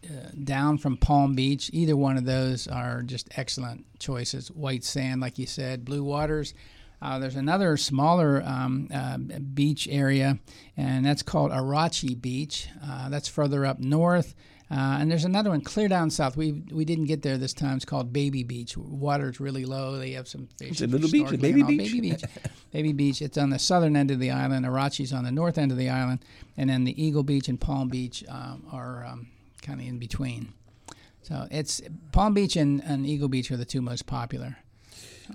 uh, 0.05 0.29
down 0.43 0.77
from 0.77 0.97
Palm 0.97 1.35
Beach. 1.35 1.69
Either 1.71 1.95
one 1.95 2.17
of 2.17 2.25
those 2.25 2.67
are 2.67 3.03
just 3.03 3.29
excellent 3.37 3.85
choices. 3.99 4.49
White 4.49 4.83
sand, 4.83 5.21
like 5.21 5.37
you 5.37 5.45
said, 5.45 5.85
blue 5.85 6.03
waters. 6.03 6.53
Uh, 6.99 7.19
there's 7.19 7.35
another 7.35 7.77
smaller 7.77 8.41
um, 8.43 8.89
uh, 8.91 9.17
beach 9.17 9.87
area, 9.91 10.39
and 10.75 11.05
that's 11.05 11.21
called 11.21 11.51
Arashi 11.51 12.19
Beach. 12.19 12.69
Uh, 12.83 13.07
that's 13.09 13.27
further 13.27 13.65
up 13.65 13.79
north. 13.79 14.33
Uh, 14.69 14.97
and 14.99 15.09
there's 15.09 15.23
another 15.23 15.49
one 15.49 15.61
clear 15.61 15.87
down 15.87 16.09
south. 16.09 16.35
We 16.35 16.63
we 16.71 16.83
didn't 16.83 17.05
get 17.05 17.21
there 17.21 17.37
this 17.37 17.53
time. 17.53 17.77
It's 17.77 17.85
called 17.85 18.11
Baby 18.11 18.43
Beach. 18.43 18.75
Water's 18.75 19.39
really 19.39 19.63
low. 19.63 19.97
They 19.97 20.11
have 20.11 20.27
some 20.27 20.49
fish. 20.57 20.71
It's 20.71 20.81
a 20.81 20.87
little 20.87 21.09
beach, 21.09 21.29
baby 21.39 21.63
beach? 21.63 21.91
Baby 21.91 22.01
Beach. 22.01 22.23
Baby 22.71 22.91
Beach. 22.91 23.21
It's 23.21 23.37
on 23.37 23.49
the 23.49 23.59
southern 23.59 23.95
end 23.95 24.11
of 24.11 24.19
the 24.19 24.29
island. 24.29 24.65
Arashi's 24.65 25.13
on 25.13 25.23
the 25.23 25.31
north 25.31 25.57
end 25.57 25.71
of 25.71 25.77
the 25.77 25.89
island, 25.89 26.19
and 26.57 26.69
then 26.69 26.83
the 26.83 27.01
Eagle 27.01 27.23
Beach 27.23 27.47
and 27.47 27.59
Palm 27.59 27.87
Beach 27.87 28.25
um, 28.27 28.65
are 28.71 29.05
um, 29.05 29.27
kind 29.61 29.79
of 29.79 29.87
in 29.87 29.99
between. 29.99 30.53
So 31.21 31.47
it's 31.49 31.81
Palm 32.11 32.33
Beach 32.33 32.57
and, 32.57 32.83
and 32.83 33.05
Eagle 33.05 33.29
Beach 33.29 33.49
are 33.51 33.57
the 33.57 33.65
two 33.65 33.81
most 33.81 34.05
popular. 34.05 34.57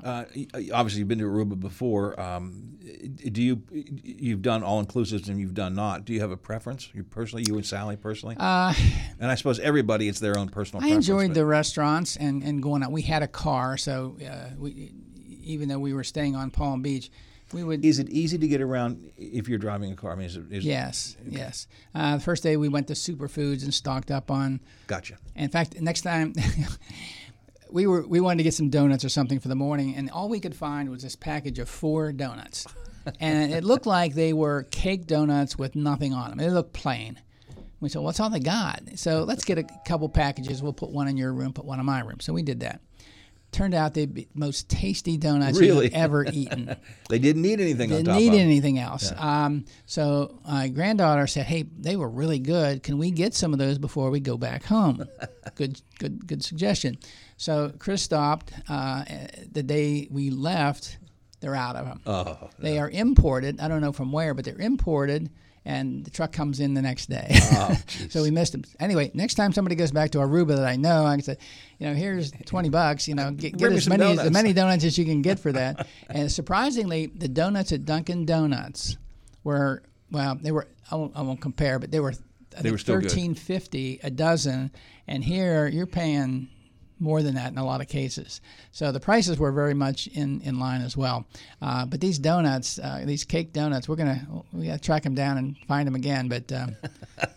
Uh, 0.02 0.24
obviously, 0.72 1.00
you've 1.00 1.08
been 1.08 1.18
to 1.18 1.24
Aruba 1.24 1.58
before. 1.58 2.18
Um, 2.20 2.78
do 3.14 3.42
you 3.42 3.62
you've 3.72 4.42
done 4.42 4.62
all 4.62 4.84
inclusives 4.84 5.28
and 5.28 5.38
you've 5.40 5.54
done 5.54 5.74
not? 5.74 6.04
Do 6.04 6.12
you 6.12 6.20
have 6.20 6.30
a 6.30 6.36
preference? 6.36 6.88
You 6.92 7.04
personally, 7.04 7.44
you 7.48 7.56
and 7.56 7.66
Sally 7.66 7.96
personally? 7.96 8.36
Uh, 8.38 8.74
and 9.20 9.30
I 9.30 9.34
suppose 9.34 9.58
everybody, 9.60 10.08
it's 10.08 10.20
their 10.20 10.38
own 10.38 10.48
personal. 10.48 10.82
I 10.82 10.86
preference, 10.88 11.08
enjoyed 11.08 11.28
but- 11.28 11.34
the 11.34 11.46
restaurants 11.46 12.16
and, 12.16 12.42
and 12.42 12.62
going 12.62 12.82
out. 12.82 12.92
We 12.92 13.02
had 13.02 13.22
a 13.22 13.28
car, 13.28 13.76
so 13.76 14.16
uh, 14.26 14.54
we, 14.58 14.92
even 15.42 15.68
though 15.68 15.78
we 15.78 15.92
were 15.92 16.04
staying 16.04 16.36
on 16.36 16.50
Palm 16.50 16.82
Beach, 16.82 17.10
we 17.52 17.62
would. 17.64 17.84
Is 17.84 17.98
it 17.98 18.08
easy 18.08 18.38
to 18.38 18.48
get 18.48 18.60
around 18.60 19.10
if 19.16 19.48
you're 19.48 19.58
driving 19.58 19.92
a 19.92 19.96
car? 19.96 20.12
I 20.12 20.16
mean, 20.16 20.26
is 20.26 20.36
it? 20.36 20.50
Is 20.50 20.64
Yes, 20.64 21.16
yes. 21.28 21.66
Uh, 21.94 22.16
the 22.16 22.22
first 22.22 22.42
day 22.42 22.56
we 22.56 22.68
went 22.68 22.88
to 22.88 22.94
Superfoods 22.94 23.62
and 23.62 23.74
stocked 23.74 24.10
up 24.10 24.30
on. 24.30 24.60
Gotcha. 24.86 25.18
In 25.36 25.50
fact, 25.50 25.80
next 25.80 26.00
time 26.02 26.32
we 27.72 27.86
were 27.86 28.06
we 28.06 28.20
wanted 28.20 28.38
to 28.38 28.42
get 28.44 28.54
some 28.54 28.68
donuts 28.68 29.04
or 29.04 29.08
something 29.08 29.40
for 29.40 29.48
the 29.48 29.54
morning, 29.54 29.94
and 29.96 30.10
all 30.10 30.28
we 30.28 30.40
could 30.40 30.54
find 30.54 30.90
was 30.90 31.02
this 31.02 31.16
package 31.16 31.58
of 31.58 31.68
four 31.68 32.12
donuts, 32.12 32.66
and 33.20 33.52
it 33.52 33.64
looked 33.64 33.86
like 33.86 34.14
they 34.14 34.32
were 34.32 34.64
cake 34.70 35.06
donuts 35.06 35.56
with 35.58 35.74
nothing 35.74 36.12
on 36.12 36.30
them. 36.30 36.38
They 36.38 36.50
looked 36.50 36.72
plain. 36.72 37.20
We 37.80 37.88
said, 37.88 38.02
"What's 38.02 38.20
all 38.20 38.30
they 38.30 38.40
got?" 38.40 38.82
So 38.96 39.24
let's 39.24 39.44
get 39.44 39.58
a 39.58 39.64
couple 39.86 40.08
packages. 40.08 40.62
We'll 40.62 40.72
put 40.72 40.90
one 40.90 41.08
in 41.08 41.16
your 41.16 41.32
room, 41.32 41.52
put 41.52 41.64
one 41.64 41.80
in 41.80 41.86
my 41.86 42.00
room. 42.00 42.20
So 42.20 42.32
we 42.32 42.42
did 42.42 42.60
that. 42.60 42.80
Turned 43.50 43.74
out 43.74 43.92
they'd 43.92 44.14
be 44.14 44.22
the 44.22 44.28
most 44.32 44.70
tasty 44.70 45.18
donuts 45.18 45.60
Really? 45.60 45.84
you've 45.84 45.94
ever 45.94 46.24
eaten. 46.24 46.74
they 47.10 47.18
didn't 47.18 47.42
need 47.42 47.60
anything 47.60 47.90
on 47.90 47.98
Didn't 47.98 48.14
top 48.14 48.18
need 48.18 48.32
anything 48.32 48.78
else. 48.78 49.12
Yeah. 49.12 49.44
Um, 49.44 49.66
so 49.84 50.40
my 50.48 50.68
granddaughter 50.68 51.26
said, 51.26 51.44
"Hey, 51.44 51.64
they 51.78 51.96
were 51.96 52.08
really 52.08 52.38
good. 52.38 52.82
Can 52.82 52.96
we 52.96 53.10
get 53.10 53.34
some 53.34 53.52
of 53.52 53.58
those 53.58 53.76
before 53.76 54.10
we 54.10 54.20
go 54.20 54.38
back 54.38 54.64
home?" 54.64 55.04
good, 55.54 55.82
good, 55.98 56.26
good 56.26 56.42
suggestion. 56.42 56.96
So 57.42 57.72
Chris 57.80 58.00
stopped 58.04 58.52
uh, 58.68 59.02
the 59.50 59.64
day 59.64 60.06
we 60.12 60.30
left. 60.30 60.98
They're 61.40 61.56
out 61.56 61.74
of 61.74 61.86
them. 61.86 62.00
Oh, 62.06 62.50
They 62.60 62.78
are 62.78 62.88
imported. 62.88 63.58
I 63.60 63.66
don't 63.66 63.80
know 63.80 63.90
from 63.90 64.12
where, 64.12 64.32
but 64.32 64.44
they're 64.44 64.60
imported, 64.60 65.28
and 65.64 66.04
the 66.04 66.10
truck 66.12 66.30
comes 66.30 66.60
in 66.60 66.74
the 66.74 66.82
next 66.82 67.06
day. 67.10 67.26
Oh, 67.32 67.76
so 68.10 68.22
we 68.22 68.30
missed 68.30 68.52
them. 68.52 68.62
Anyway, 68.78 69.10
next 69.12 69.34
time 69.34 69.52
somebody 69.52 69.74
goes 69.74 69.90
back 69.90 70.12
to 70.12 70.18
Aruba 70.18 70.54
that 70.54 70.64
I 70.64 70.76
know, 70.76 71.04
I 71.04 71.16
can 71.16 71.24
say, 71.24 71.36
you 71.80 71.88
know, 71.88 71.94
here's 71.94 72.30
twenty 72.46 72.68
bucks. 72.68 73.08
You 73.08 73.16
know, 73.16 73.30
get, 73.36 73.56
get 73.58 73.72
as 73.72 73.88
many 73.88 74.04
as 74.04 74.16
donuts. 74.18 74.32
many 74.32 74.52
donuts 74.60 74.84
as 74.84 74.96
you 74.96 75.04
can 75.04 75.20
get 75.20 75.40
for 75.40 75.50
that. 75.50 75.88
and 76.08 76.30
surprisingly, 76.30 77.06
the 77.06 77.26
donuts 77.26 77.72
at 77.72 77.84
Dunkin' 77.84 78.24
Donuts 78.24 78.96
were 79.42 79.82
well, 80.12 80.38
they 80.40 80.52
were. 80.52 80.68
I 80.92 80.94
won't, 80.94 81.16
I 81.16 81.22
won't 81.22 81.40
compare, 81.40 81.80
but 81.80 81.90
they 81.90 81.98
were. 81.98 82.12
I 82.12 82.56
They 82.56 82.62
think 82.62 82.72
were 82.72 82.78
still 82.78 83.00
good. 83.00 83.08
thirteen 83.10 83.34
fifty 83.34 83.98
a 84.04 84.10
dozen, 84.12 84.70
and 85.08 85.24
here 85.24 85.66
you're 85.66 85.86
paying 85.88 86.50
more 87.02 87.20
than 87.22 87.34
that 87.34 87.50
in 87.50 87.58
a 87.58 87.64
lot 87.64 87.80
of 87.80 87.88
cases. 87.88 88.40
So 88.70 88.92
the 88.92 89.00
prices 89.00 89.38
were 89.38 89.50
very 89.52 89.74
much 89.74 90.06
in, 90.06 90.40
in 90.42 90.58
line 90.58 90.80
as 90.80 90.96
well. 90.96 91.26
Uh, 91.60 91.84
but 91.84 92.00
these 92.00 92.18
donuts, 92.18 92.78
uh, 92.78 93.02
these 93.04 93.24
cake 93.24 93.52
donuts, 93.52 93.88
we're 93.88 93.96
gonna 93.96 94.26
we 94.52 94.66
gotta 94.66 94.80
track 94.80 95.02
them 95.02 95.14
down 95.14 95.36
and 95.36 95.56
find 95.66 95.86
them 95.86 95.96
again. 95.96 96.28
But 96.28 96.50
um, 96.52 96.76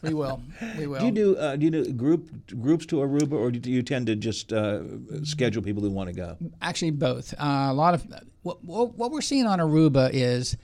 we 0.03 0.13
will, 0.13 0.41
we 0.77 0.87
will. 0.87 0.99
Do 0.99 1.05
you 1.07 1.11
do 1.11 1.37
uh, 1.37 1.55
do 1.55 1.65
you 1.65 1.71
do 1.71 1.91
group 1.93 2.29
groups 2.61 2.85
to 2.87 2.97
Aruba, 2.97 3.33
or 3.33 3.51
do 3.51 3.71
you 3.71 3.81
tend 3.81 4.07
to 4.07 4.15
just 4.15 4.53
uh, 4.53 4.81
schedule 5.23 5.63
people 5.63 5.81
who 5.81 5.89
want 5.89 6.09
to 6.09 6.15
go? 6.15 6.37
Actually, 6.61 6.91
both. 6.91 7.33
Uh, 7.33 7.67
a 7.69 7.73
lot 7.73 7.95
of 7.95 8.05
what, 8.43 8.63
what 8.63 8.95
what 8.95 9.11
we're 9.11 9.21
seeing 9.21 9.47
on 9.47 9.59
Aruba 9.59 10.11
is 10.13 10.55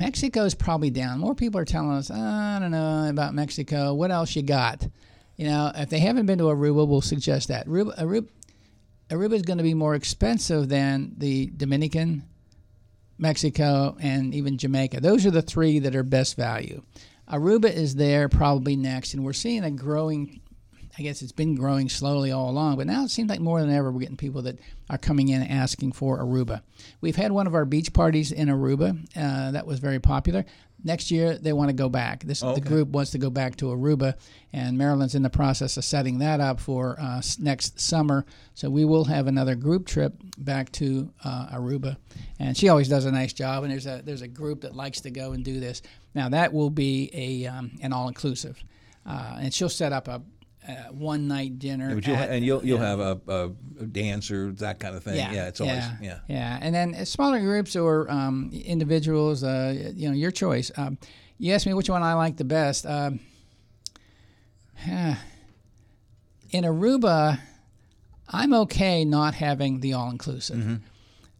Mexico's 0.00 0.54
probably 0.54 0.90
down. 0.90 1.20
More 1.20 1.34
people 1.34 1.60
are 1.60 1.66
telling 1.66 1.92
us, 1.92 2.10
I 2.10 2.58
don't 2.58 2.70
know 2.70 3.08
about 3.08 3.34
Mexico. 3.34 3.92
What 3.94 4.10
else 4.10 4.34
you 4.34 4.42
got? 4.42 4.86
You 5.42 5.48
know, 5.48 5.72
if 5.74 5.88
they 5.88 5.98
haven't 5.98 6.26
been 6.26 6.38
to 6.38 6.44
Aruba, 6.44 6.86
we'll 6.86 7.00
suggest 7.00 7.48
that. 7.48 7.66
Aruba, 7.66 7.98
Aruba, 7.98 8.28
Aruba 9.10 9.32
is 9.32 9.42
going 9.42 9.58
to 9.58 9.64
be 9.64 9.74
more 9.74 9.96
expensive 9.96 10.68
than 10.68 11.14
the 11.18 11.50
Dominican, 11.56 12.22
Mexico, 13.18 13.96
and 13.98 14.32
even 14.36 14.56
Jamaica. 14.56 15.00
Those 15.00 15.26
are 15.26 15.32
the 15.32 15.42
three 15.42 15.80
that 15.80 15.96
are 15.96 16.04
best 16.04 16.36
value. 16.36 16.84
Aruba 17.28 17.72
is 17.72 17.96
there 17.96 18.28
probably 18.28 18.76
next, 18.76 19.14
and 19.14 19.24
we're 19.24 19.32
seeing 19.32 19.64
a 19.64 19.72
growing. 19.72 20.42
I 20.96 21.02
guess 21.02 21.22
it's 21.22 21.32
been 21.32 21.56
growing 21.56 21.88
slowly 21.88 22.30
all 22.30 22.48
along, 22.48 22.76
but 22.76 22.86
now 22.86 23.02
it 23.02 23.10
seems 23.10 23.28
like 23.28 23.40
more 23.40 23.60
than 23.60 23.74
ever 23.74 23.90
we're 23.90 23.98
getting 23.98 24.16
people 24.16 24.42
that 24.42 24.60
are 24.90 24.98
coming 24.98 25.28
in 25.28 25.42
asking 25.42 25.90
for 25.90 26.18
Aruba. 26.18 26.62
We've 27.00 27.16
had 27.16 27.32
one 27.32 27.48
of 27.48 27.56
our 27.56 27.64
beach 27.64 27.92
parties 27.92 28.30
in 28.30 28.46
Aruba 28.46 28.96
uh, 29.16 29.50
that 29.50 29.66
was 29.66 29.80
very 29.80 29.98
popular. 29.98 30.44
Next 30.84 31.10
year 31.10 31.38
they 31.38 31.52
want 31.52 31.68
to 31.68 31.72
go 31.74 31.88
back. 31.88 32.24
This 32.24 32.42
Okay. 32.42 32.60
the 32.60 32.68
group 32.68 32.88
wants 32.88 33.12
to 33.12 33.18
go 33.18 33.30
back 33.30 33.56
to 33.56 33.66
Aruba, 33.66 34.14
and 34.52 34.76
Marilyn's 34.76 35.14
in 35.14 35.22
the 35.22 35.30
process 35.30 35.76
of 35.76 35.84
setting 35.84 36.18
that 36.18 36.40
up 36.40 36.58
for 36.60 36.96
uh, 37.00 37.22
next 37.38 37.80
summer. 37.80 38.24
So 38.54 38.68
we 38.68 38.84
will 38.84 39.04
have 39.04 39.26
another 39.26 39.54
group 39.54 39.86
trip 39.86 40.14
back 40.38 40.72
to 40.72 41.12
uh, 41.24 41.48
Aruba, 41.54 41.96
and 42.38 42.56
she 42.56 42.68
always 42.68 42.88
does 42.88 43.04
a 43.04 43.12
nice 43.12 43.32
job. 43.32 43.62
And 43.64 43.72
there's 43.72 43.86
a 43.86 44.02
there's 44.04 44.22
a 44.22 44.28
group 44.28 44.62
that 44.62 44.74
likes 44.74 45.00
to 45.02 45.10
go 45.10 45.32
and 45.32 45.44
do 45.44 45.60
this. 45.60 45.82
Now 46.14 46.28
that 46.30 46.52
will 46.52 46.70
be 46.70 47.10
a 47.14 47.46
um, 47.46 47.70
an 47.80 47.92
all 47.92 48.08
inclusive, 48.08 48.62
uh, 49.06 49.36
and 49.40 49.54
she'll 49.54 49.68
set 49.68 49.92
up 49.92 50.08
a. 50.08 50.22
Uh, 50.68 50.74
one 50.92 51.26
night 51.26 51.58
dinner, 51.58 51.88
Yeah, 51.98 52.06
you'll, 52.06 52.16
at- 52.16 52.30
and 52.30 52.44
you'll 52.44 52.64
you'll 52.64 52.78
yeah. 52.78 52.86
have 52.90 53.00
a, 53.00 53.20
a 53.80 53.84
dance 53.86 54.30
or 54.30 54.52
that 54.52 54.78
kind 54.78 54.94
of 54.94 55.02
thing. 55.02 55.16
Yeah, 55.16 55.48
it's 55.48 55.60
always 55.60 55.78
yeah, 55.78 55.96
yeah. 56.00 56.18
yeah. 56.28 56.58
And 56.62 56.72
then 56.72 57.04
smaller 57.04 57.40
groups 57.40 57.74
or 57.74 58.08
um, 58.08 58.50
individuals, 58.52 59.42
uh, 59.42 59.90
you 59.92 60.08
know, 60.08 60.14
your 60.14 60.30
choice. 60.30 60.70
Um, 60.76 60.98
you 61.38 61.52
asked 61.52 61.66
me 61.66 61.74
which 61.74 61.90
one 61.90 62.04
I 62.04 62.14
like 62.14 62.36
the 62.36 62.44
best. 62.44 62.86
Um, 62.86 63.18
in 64.86 65.16
Aruba, 66.64 67.40
I'm 68.28 68.54
okay 68.54 69.04
not 69.04 69.34
having 69.34 69.80
the 69.80 69.94
all 69.94 70.10
inclusive. 70.10 70.80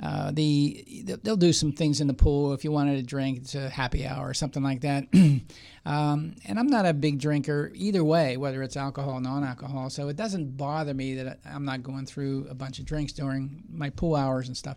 Uh, 0.03 0.33
the 0.33 1.05
they'll 1.23 1.37
do 1.37 1.53
some 1.53 1.71
things 1.71 2.01
in 2.01 2.09
the 2.09 2.15
pool 2.15 2.53
if 2.53 2.65
you 2.65 2.73
wanted 2.73 2.99
a 2.99 3.03
drink. 3.03 3.39
It's 3.39 3.55
a 3.55 3.69
happy 3.69 4.05
hour 4.05 4.29
or 4.29 4.35
something 4.35 4.63
like 4.63 4.81
that. 4.81 5.07
um, 5.87 6.35
and 6.45 6.59
I'm 6.59 6.67
not 6.67 6.87
a 6.87 6.93
big 6.93 7.21
drinker 7.21 7.71
either 7.75 8.03
way, 8.03 8.37
whether 8.37 8.63
it's 8.65 8.77
alcohol 8.77 9.15
or 9.15 9.21
non-alcohol. 9.21 9.91
So 9.91 10.09
it 10.09 10.17
doesn't 10.17 10.57
bother 10.57 10.93
me 10.93 11.15
that 11.15 11.39
I'm 11.45 11.65
not 11.65 11.85
going 11.85 12.07
through 12.07 12.49
a 12.51 12.55
bunch 12.55 12.81
of 12.81 12.85
drinks 12.85 13.13
during 13.13 13.63
my 13.73 13.91
pool 13.91 14.17
hours 14.17 14.49
and 14.49 14.57
stuff. 14.57 14.77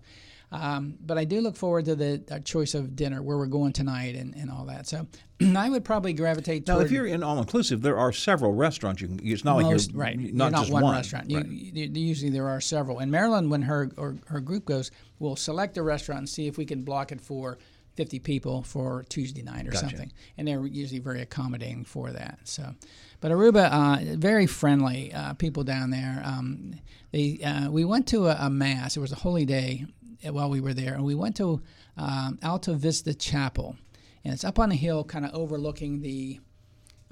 Um, 0.51 0.95
but 1.01 1.17
I 1.17 1.25
do 1.25 1.41
look 1.41 1.55
forward 1.55 1.85
to 1.85 1.95
the 1.95 2.41
choice 2.45 2.73
of 2.75 2.95
dinner, 2.95 3.21
where 3.21 3.37
we're 3.37 3.47
going 3.47 3.73
tonight, 3.73 4.15
and, 4.15 4.35
and 4.35 4.49
all 4.51 4.65
that. 4.65 4.87
So 4.87 5.07
I 5.55 5.69
would 5.69 5.83
probably 5.83 6.13
gravitate 6.13 6.67
Now, 6.67 6.79
if 6.79 6.91
you're 6.91 7.05
in 7.07 7.23
all 7.23 7.39
inclusive, 7.39 7.81
there 7.81 7.97
are 7.97 8.11
several 8.13 8.53
restaurants 8.53 9.01
you 9.01 9.07
can. 9.07 9.19
It's 9.23 9.43
not 9.43 9.59
most, 9.61 9.87
like 9.87 9.93
you're 9.93 10.01
right. 10.01 10.17
not 10.17 10.23
You're 10.25 10.51
not 10.51 10.59
just 10.61 10.71
one, 10.71 10.83
one 10.83 10.95
restaurant. 10.95 11.29
You, 11.29 11.37
Right. 11.37 11.47
you- 11.47 11.91
usually 11.93 12.31
there 12.31 12.47
are 12.47 12.61
several. 12.61 12.99
And 12.99 13.11
Marilyn, 13.11 13.49
when 13.49 13.63
her 13.63 13.91
or 13.97 14.17
her 14.27 14.39
group 14.39 14.65
goes, 14.65 14.91
will 15.19 15.35
select 15.35 15.77
a 15.77 15.83
restaurant 15.83 16.19
and 16.19 16.29
see 16.29 16.47
if 16.47 16.57
we 16.57 16.65
can 16.65 16.83
block 16.83 17.11
it 17.11 17.19
for 17.21 17.57
50 17.95 18.19
people 18.19 18.61
for 18.63 19.03
Tuesday 19.07 19.41
night 19.41 19.67
or 19.67 19.71
Gotcha. 19.71 19.89
something. 19.89 20.11
And 20.37 20.47
they're 20.47 20.65
usually 20.65 20.99
very 20.99 21.21
accommodating 21.21 21.85
for 21.85 22.11
that. 22.11 22.39
So, 22.43 22.75
but 23.21 23.31
Aruba, 23.31 23.69
uh, 23.71 24.17
very 24.17 24.45
friendly 24.47 25.13
uh, 25.13 25.33
people 25.35 25.63
down 25.63 25.89
there. 25.91 26.21
Um, 26.25 26.75
they 27.11 27.39
uh, 27.43 27.71
we 27.71 27.85
went 27.85 28.07
to 28.07 28.27
a, 28.27 28.35
a 28.41 28.49
mass. 28.49 28.97
It 28.97 28.99
was 28.99 29.13
a 29.13 29.15
holy 29.15 29.45
day 29.45 29.85
while 30.23 30.49
we 30.49 30.61
were 30.61 30.73
there, 30.73 30.93
and 30.93 31.03
we 31.03 31.15
went 31.15 31.35
to 31.37 31.61
um, 31.97 32.39
Alta 32.43 32.73
Vista 32.73 33.13
Chapel, 33.13 33.75
and 34.23 34.33
it's 34.33 34.43
up 34.43 34.59
on 34.59 34.71
a 34.71 34.75
hill, 34.75 35.03
kind 35.03 35.25
of 35.25 35.33
overlooking 35.33 36.01
the 36.01 36.39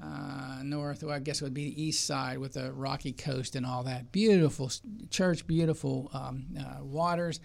uh, 0.02 0.62
north, 0.62 1.02
well, 1.02 1.14
I 1.14 1.20
guess 1.20 1.40
it 1.40 1.44
would 1.44 1.54
be 1.54 1.64
the 1.70 1.82
east 1.82 2.06
side 2.06 2.38
with 2.38 2.54
the 2.54 2.72
rocky 2.72 3.12
coast 3.12 3.56
and 3.56 3.64
all 3.64 3.84
that. 3.84 4.12
Beautiful 4.12 4.70
church, 5.10 5.46
beautiful 5.46 6.10
um, 6.12 6.46
uh, 6.58 6.82
waters, 6.84 7.40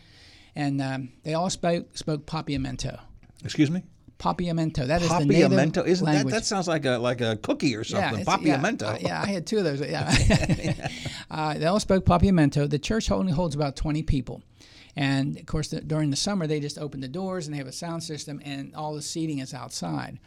and 0.55 0.81
um, 0.81 1.09
they 1.23 1.33
all 1.33 1.49
spoke 1.49 1.95
spoke 1.97 2.25
Papiamento. 2.25 2.99
Excuse 3.43 3.71
me. 3.71 3.83
Papiamento. 4.17 4.85
That 4.85 5.01
is 5.01 5.07
the 5.07 5.25
native 5.25 5.51
Papiamento, 5.51 5.87
isn't 5.87 6.05
that? 6.05 6.13
language. 6.13 6.33
That 6.33 6.45
sounds 6.45 6.67
like 6.67 6.83
a 6.85 6.97
like 6.97 7.21
a 7.21 7.37
cookie 7.37 7.75
or 7.75 7.85
something. 7.85 8.19
yeah, 8.19 8.25
Papiamento. 8.25 8.83
uh, 8.83 8.97
Yeah, 8.99 9.21
I 9.21 9.27
had 9.27 9.47
two 9.47 9.59
of 9.59 9.63
those. 9.63 9.79
Yeah, 9.79 10.13
uh, 11.31 11.53
they 11.57 11.65
all 11.65 11.79
spoke 11.79 12.03
Papiamento. 12.05 12.69
The 12.69 12.79
church 12.79 13.09
only 13.11 13.31
holds 13.31 13.55
about 13.55 13.77
twenty 13.77 14.03
people, 14.03 14.43
and 14.95 15.37
of 15.37 15.45
course, 15.45 15.69
the, 15.69 15.81
during 15.81 16.09
the 16.09 16.15
summer 16.15 16.47
they 16.47 16.59
just 16.59 16.77
open 16.77 17.01
the 17.01 17.07
doors 17.07 17.45
and 17.45 17.53
they 17.53 17.57
have 17.57 17.67
a 17.67 17.71
sound 17.71 18.03
system, 18.03 18.41
and 18.43 18.75
all 18.75 18.93
the 18.93 19.01
seating 19.01 19.39
is 19.39 19.53
outside. 19.53 20.19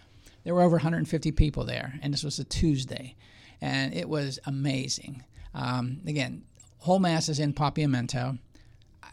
There 0.45 0.55
were 0.55 0.63
over 0.63 0.77
150 0.77 1.33
people 1.33 1.65
there, 1.65 1.99
and 2.03 2.13
this 2.13 2.25
was 2.25 2.39
a 2.39 2.45
Tuesday, 2.45 3.17
and 3.61 3.95
it 3.95 4.09
was 4.09 4.39
amazing. 4.45 5.25
Um, 5.55 6.01
again, 6.07 6.45
whole 6.79 6.99
mass 6.99 7.29
is 7.29 7.39
in 7.39 7.53
Papiamento. 7.53 8.39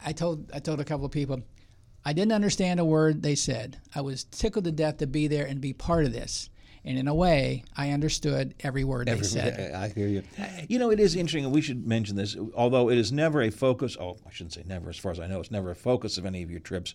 I 0.04 0.14
told 0.14 0.50
I 0.54 0.60
told 0.60 0.80
a 0.80 0.86
couple 0.86 1.06
of 1.06 1.12
people, 1.12 1.42
I 2.06 2.14
didn't 2.14 2.32
understand 2.32 2.80
a 2.80 2.86
word 2.86 3.22
they 3.22 3.36
said. 3.36 3.78
I 3.94 4.02
was 4.02 4.24
tickled 4.24 4.66
to 4.66 4.72
death 4.72 4.98
to 4.98 5.08
be 5.08 5.28
there 5.28 5.46
and 5.46 5.62
be 5.62 5.74
part 5.74 6.06
of 6.06 6.14
this. 6.14 6.50
And 6.86 6.98
in 6.98 7.08
a 7.08 7.14
way, 7.14 7.64
I 7.76 7.92
understood 7.92 8.56
every 8.62 8.84
word 8.84 9.08
they 9.08 9.12
Every- 9.12 9.26
said. 9.26 9.74
I 9.74 9.90
hear 9.90 10.08
you. 10.08 10.24
You 10.70 10.80
know, 10.80 10.92
it 10.92 11.00
is 11.00 11.16
interesting, 11.16 11.44
and 11.46 11.54
we 11.54 11.62
should 11.62 11.86
mention 11.86 12.16
this. 12.16 12.38
Although 12.56 12.90
it 12.90 12.98
is 12.98 13.12
never 13.12 13.42
a 13.42 13.50
focus. 13.52 13.98
Oh, 14.00 14.18
I 14.26 14.32
shouldn't 14.32 14.54
say 14.54 14.64
never. 14.66 14.90
As 14.90 14.98
far 14.98 15.12
as 15.12 15.20
I 15.20 15.28
know, 15.28 15.40
it's 15.40 15.52
never 15.52 15.72
a 15.72 15.76
focus 15.76 16.18
of 16.18 16.26
any 16.26 16.42
of 16.42 16.50
your 16.50 16.62
trips. 16.62 16.94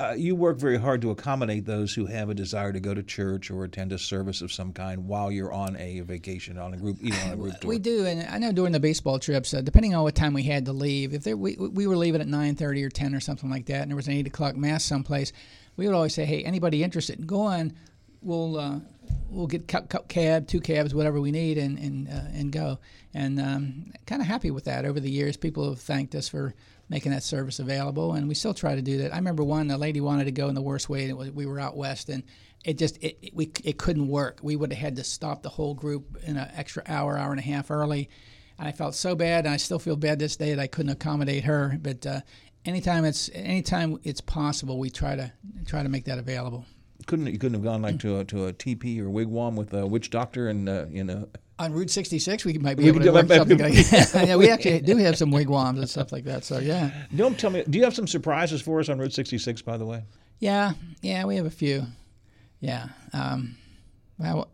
Uh, 0.00 0.12
you 0.16 0.34
work 0.34 0.58
very 0.58 0.76
hard 0.76 1.00
to 1.00 1.10
accommodate 1.12 1.66
those 1.66 1.94
who 1.94 2.06
have 2.06 2.28
a 2.28 2.34
desire 2.34 2.72
to 2.72 2.80
go 2.80 2.92
to 2.94 3.02
church 3.02 3.48
or 3.48 3.62
attend 3.62 3.92
a 3.92 3.98
service 3.98 4.42
of 4.42 4.50
some 4.52 4.72
kind 4.72 5.06
while 5.06 5.30
you're 5.30 5.52
on 5.52 5.76
a 5.76 6.00
vacation, 6.00 6.58
on 6.58 6.74
a 6.74 6.76
group, 6.76 6.96
even 7.00 7.16
on 7.20 7.30
a 7.32 7.36
group 7.36 7.54
tour. 7.60 7.68
We 7.68 7.78
do, 7.78 8.04
and 8.04 8.28
I 8.28 8.38
know 8.38 8.50
during 8.50 8.72
the 8.72 8.80
baseball 8.80 9.20
trips, 9.20 9.54
uh, 9.54 9.60
depending 9.60 9.94
on 9.94 10.02
what 10.02 10.16
time 10.16 10.32
we 10.34 10.42
had 10.42 10.64
to 10.66 10.72
leave, 10.72 11.14
if 11.14 11.22
there, 11.22 11.36
we 11.36 11.56
we 11.56 11.86
were 11.86 11.96
leaving 11.96 12.20
at 12.20 12.26
nine 12.26 12.56
thirty 12.56 12.82
or 12.82 12.90
ten 12.90 13.14
or 13.14 13.20
something 13.20 13.48
like 13.50 13.66
that, 13.66 13.82
and 13.82 13.90
there 13.90 13.96
was 13.96 14.08
an 14.08 14.14
eight 14.14 14.26
o'clock 14.26 14.56
mass 14.56 14.84
someplace, 14.84 15.32
we 15.76 15.86
would 15.86 15.94
always 15.94 16.12
say, 16.14 16.24
"Hey, 16.24 16.42
anybody 16.42 16.82
interested 16.82 17.20
in 17.20 17.26
going, 17.26 17.72
we'll 18.24 18.58
uh, 18.58 18.80
we'll 19.28 19.46
get 19.46 19.68
ca- 19.68 19.82
ca- 19.82 20.02
cab, 20.08 20.48
two 20.48 20.60
cabs, 20.60 20.94
whatever 20.94 21.20
we 21.20 21.30
need, 21.30 21.58
and 21.58 21.78
and 21.78 22.08
uh, 22.08 22.38
and 22.38 22.52
go." 22.52 22.78
And 23.12 23.40
um, 23.40 23.92
kind 24.06 24.20
of 24.20 24.26
happy 24.26 24.50
with 24.50 24.64
that. 24.64 24.84
Over 24.84 24.98
the 24.98 25.10
years, 25.10 25.36
people 25.36 25.68
have 25.68 25.78
thanked 25.78 26.14
us 26.14 26.28
for 26.28 26.54
making 26.88 27.12
that 27.12 27.22
service 27.22 27.58
available, 27.58 28.14
and 28.14 28.28
we 28.28 28.34
still 28.34 28.54
try 28.54 28.74
to 28.74 28.82
do 28.82 28.98
that. 28.98 29.12
I 29.12 29.16
remember 29.16 29.44
one, 29.44 29.70
a 29.70 29.78
lady 29.78 30.00
wanted 30.00 30.24
to 30.24 30.32
go 30.32 30.48
in 30.48 30.54
the 30.54 30.62
worst 30.62 30.88
way, 30.88 31.04
and 31.04 31.16
was, 31.16 31.30
we 31.30 31.46
were 31.46 31.60
out 31.60 31.76
west, 31.76 32.08
and 32.08 32.24
it 32.64 32.78
just 32.78 32.96
it, 33.02 33.18
it, 33.22 33.34
we 33.34 33.50
it 33.62 33.78
couldn't 33.78 34.08
work. 34.08 34.40
We 34.42 34.56
would 34.56 34.72
have 34.72 34.80
had 34.80 34.96
to 34.96 35.04
stop 35.04 35.42
the 35.42 35.48
whole 35.48 35.74
group 35.74 36.16
in 36.24 36.36
an 36.36 36.50
extra 36.54 36.82
hour, 36.86 37.16
hour 37.16 37.30
and 37.30 37.40
a 37.40 37.44
half 37.44 37.70
early, 37.70 38.08
and 38.58 38.68
I 38.68 38.72
felt 38.72 38.94
so 38.94 39.14
bad, 39.14 39.44
and 39.44 39.54
I 39.54 39.58
still 39.58 39.78
feel 39.78 39.96
bad 39.96 40.18
this 40.18 40.36
day 40.36 40.54
that 40.54 40.60
I 40.60 40.66
couldn't 40.66 40.92
accommodate 40.92 41.44
her. 41.44 41.78
But 41.80 42.06
uh, 42.06 42.20
anytime 42.64 43.04
it's 43.04 43.30
anytime 43.32 43.98
it's 44.02 44.20
possible, 44.20 44.78
we 44.78 44.90
try 44.90 45.14
to 45.16 45.32
try 45.66 45.82
to 45.82 45.88
make 45.88 46.04
that 46.04 46.18
available. 46.18 46.64
Couldn't 47.06 47.26
you 47.26 47.38
couldn't 47.38 47.54
have 47.54 47.64
gone 47.64 47.82
like 47.82 47.98
to 48.00 48.18
a 48.20 48.24
to 48.26 48.46
a 48.46 48.52
teepee 48.52 49.00
or 49.00 49.06
wigwam 49.06 49.56
with 49.56 49.72
a 49.74 49.86
witch 49.86 50.10
doctor 50.10 50.48
and 50.48 50.68
uh, 50.68 50.86
you 50.88 51.04
know 51.04 51.28
On 51.58 51.72
Route 51.72 51.90
66, 51.90 52.44
we 52.44 52.54
might 52.58 52.76
be 52.76 52.84
We 52.84 52.88
able 52.88 53.00
to 53.00 53.04
do- 53.06 53.12
work 53.12 53.28
something 53.28 53.58
like 53.58 53.74
that. 53.90 54.24
yeah, 54.26 54.36
we 54.36 54.50
actually 54.50 54.80
do 54.80 54.96
have 54.96 55.16
some 55.16 55.30
wigwams 55.30 55.78
and 55.78 55.88
stuff 55.88 56.10
like 56.12 56.24
that. 56.24 56.44
So 56.44 56.58
yeah, 56.58 56.90
Don't 57.14 57.38
tell 57.38 57.50
me. 57.50 57.62
Do 57.68 57.78
you 57.78 57.84
have 57.84 57.94
some 57.94 58.06
surprises 58.08 58.60
for 58.62 58.80
us 58.80 58.88
on 58.88 58.98
Route 58.98 59.12
66? 59.12 59.62
By 59.62 59.76
the 59.76 59.86
way, 59.86 60.02
yeah, 60.40 60.72
yeah, 61.02 61.24
we 61.26 61.36
have 61.36 61.46
a 61.46 61.50
few. 61.50 61.86
Yeah. 62.60 62.88
Um, 63.12 63.56
well, 64.18 64.48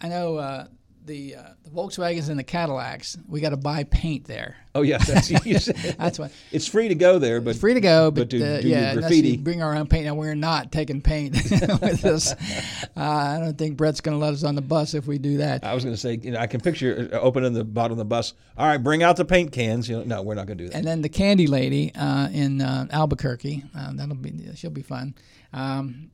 I 0.00 0.08
know 0.08 0.36
uh, 0.36 0.66
the 1.04 1.36
uh, 1.36 1.42
the 1.62 1.70
Volkswagens 1.70 2.28
and 2.28 2.38
the 2.38 2.44
Cadillacs. 2.44 3.16
We 3.28 3.40
got 3.40 3.50
to 3.50 3.56
buy 3.56 3.84
paint 3.84 4.24
there. 4.24 4.56
Oh 4.74 4.82
yes, 4.82 5.06
that's, 5.06 5.66
That's 5.96 6.18
what. 6.18 6.32
It's 6.50 6.66
free 6.66 6.88
to 6.88 6.94
go 6.94 7.18
there, 7.18 7.40
but 7.40 7.50
It's 7.50 7.60
free 7.60 7.74
to 7.74 7.80
go, 7.80 8.10
but, 8.10 8.30
to 8.30 8.42
uh, 8.42 8.60
do 8.60 8.68
yeah, 8.68 8.94
graffiti. 8.94 9.36
bring 9.36 9.62
our 9.62 9.74
own 9.76 9.86
paint. 9.86 10.06
Now 10.06 10.14
we're 10.14 10.34
not 10.34 10.72
taking 10.72 11.00
paint 11.00 11.34
with 11.80 12.04
us. 12.04 12.32
Uh, 12.32 12.86
I 12.96 13.38
don't 13.38 13.56
think 13.56 13.76
Brett's 13.76 14.00
going 14.00 14.18
to 14.18 14.24
let 14.24 14.34
us 14.34 14.42
on 14.42 14.56
the 14.56 14.62
bus 14.62 14.94
if 14.94 15.06
we 15.06 15.18
do 15.18 15.38
that. 15.38 15.64
I 15.64 15.74
was 15.74 15.84
going 15.84 15.94
to 15.94 16.00
say, 16.00 16.18
you 16.20 16.32
know, 16.32 16.38
I 16.40 16.48
can 16.48 16.60
picture 16.60 17.08
uh, 17.12 17.20
opening 17.20 17.52
the 17.52 17.64
bottom 17.64 17.92
of 17.92 17.98
the 17.98 18.04
bus. 18.04 18.34
All 18.58 18.66
right, 18.66 18.78
bring 18.78 19.02
out 19.02 19.16
the 19.16 19.24
paint 19.24 19.52
cans. 19.52 19.88
You 19.88 19.98
know, 19.98 20.04
no, 20.04 20.22
we're 20.22 20.34
not 20.34 20.46
going 20.46 20.58
to 20.58 20.64
do 20.64 20.70
that. 20.70 20.76
And 20.76 20.86
then 20.86 21.02
the 21.02 21.08
Candy 21.08 21.46
Lady 21.46 21.94
uh, 21.94 22.28
in 22.30 22.60
uh, 22.60 22.86
Albuquerque. 22.90 23.64
Uh, 23.76 23.92
that'll 23.94 24.16
be 24.16 24.32
she'll 24.56 24.70
be 24.70 24.82
fun. 24.82 25.14
Um, 25.52 26.10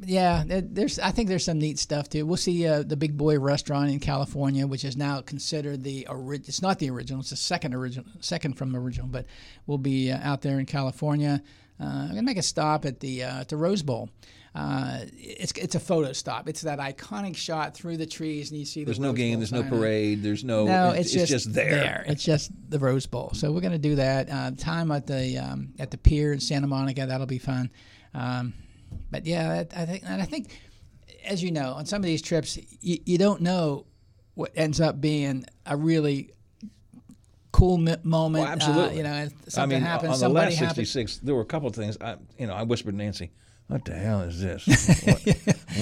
yeah, 0.00 0.44
there's 0.46 0.98
I 0.98 1.10
think 1.10 1.28
there's 1.28 1.44
some 1.44 1.58
neat 1.58 1.78
stuff 1.78 2.08
too. 2.08 2.24
We'll 2.26 2.36
see 2.36 2.66
uh, 2.66 2.82
the 2.82 2.96
Big 2.96 3.16
Boy 3.16 3.38
Restaurant 3.38 3.90
in 3.90 4.00
California, 4.00 4.66
which 4.66 4.84
is 4.84 4.96
now 4.96 5.20
considered 5.20 5.82
the 5.82 6.06
ori- 6.06 6.38
It's 6.38 6.62
not 6.62 6.78
the 6.78 6.90
original; 6.90 7.20
it's 7.20 7.30
the 7.30 7.36
second 7.36 7.74
original, 7.74 8.06
second 8.20 8.54
from 8.54 8.72
the 8.72 8.78
original. 8.78 9.08
But 9.08 9.26
we'll 9.66 9.78
be 9.78 10.10
uh, 10.10 10.18
out 10.22 10.42
there 10.42 10.58
in 10.58 10.66
California. 10.66 11.42
Uh, 11.80 11.84
I'm 11.84 12.08
gonna 12.08 12.22
make 12.22 12.38
a 12.38 12.42
stop 12.42 12.84
at 12.84 13.00
the 13.00 13.24
uh, 13.24 13.40
at 13.40 13.48
the 13.48 13.56
Rose 13.56 13.82
Bowl. 13.82 14.10
Uh, 14.54 15.00
it's 15.12 15.52
it's 15.52 15.74
a 15.74 15.80
photo 15.80 16.12
stop. 16.12 16.48
It's 16.48 16.62
that 16.62 16.78
iconic 16.78 17.36
shot 17.36 17.74
through 17.74 17.96
the 17.96 18.06
trees, 18.06 18.50
and 18.50 18.58
you 18.58 18.64
see 18.66 18.80
the 18.80 18.86
There's 18.86 18.98
no 18.98 19.12
game. 19.12 19.34
Bowl 19.34 19.38
There's 19.40 19.52
no 19.52 19.62
parade. 19.62 20.22
There's 20.22 20.42
no. 20.42 20.64
No, 20.64 20.90
it- 20.90 21.00
it's, 21.00 21.12
just, 21.12 21.52
there. 21.52 22.04
It's 22.08 22.24
just 22.24 22.50
the 22.68 22.78
Rose 22.78 23.06
Bowl. 23.06 23.30
So 23.34 23.52
we're 23.52 23.60
going 23.60 23.72
to 23.72 23.78
do 23.78 23.96
that. 23.96 24.30
Uh, 24.30 24.50
time 24.56 24.90
at 24.90 25.06
the 25.06 25.38
um, 25.38 25.74
at 25.78 25.90
the 25.90 25.98
pier 25.98 26.32
in 26.32 26.40
Santa 26.40 26.66
Monica. 26.66 27.06
That'll 27.06 27.26
be 27.26 27.38
fun. 27.38 27.70
Um, 28.14 28.54
but 29.10 29.26
yeah, 29.26 29.62
that, 29.62 29.72
I 29.76 29.86
think 29.86 30.04
and 30.06 30.20
I 30.22 30.24
think, 30.24 30.50
as 31.24 31.42
you 31.42 31.50
know, 31.50 31.72
on 31.72 31.86
some 31.86 31.98
of 32.00 32.06
these 32.06 32.22
trips, 32.22 32.58
you, 32.80 32.98
you 33.04 33.18
don't 33.18 33.40
know 33.40 33.86
what 34.34 34.52
ends 34.54 34.80
up 34.80 35.00
being 35.00 35.44
a 35.66 35.76
really 35.76 36.30
cool 37.52 37.78
mi- 37.78 37.96
moment. 38.02 38.44
Well, 38.44 38.52
absolutely. 38.52 38.94
Uh, 38.94 38.96
you 38.98 39.02
know, 39.02 39.12
and 39.12 39.32
I 39.46 39.50
something 39.50 39.78
mean, 39.78 39.86
happens. 39.86 40.22
on 40.22 40.32
the 40.32 40.34
last 40.34 40.54
happens. 40.56 40.90
66, 40.90 41.18
there 41.18 41.34
were 41.34 41.40
a 41.40 41.46
couple 41.46 41.68
of 41.68 41.74
things. 41.74 41.96
I, 42.00 42.16
you 42.38 42.46
know, 42.46 42.54
I 42.54 42.62
whispered 42.62 42.92
to 42.92 42.96
Nancy, 42.96 43.30
"What 43.66 43.84
the 43.84 43.94
hell 43.94 44.20
is 44.22 44.40
this? 44.40 44.66
what, 45.04 45.22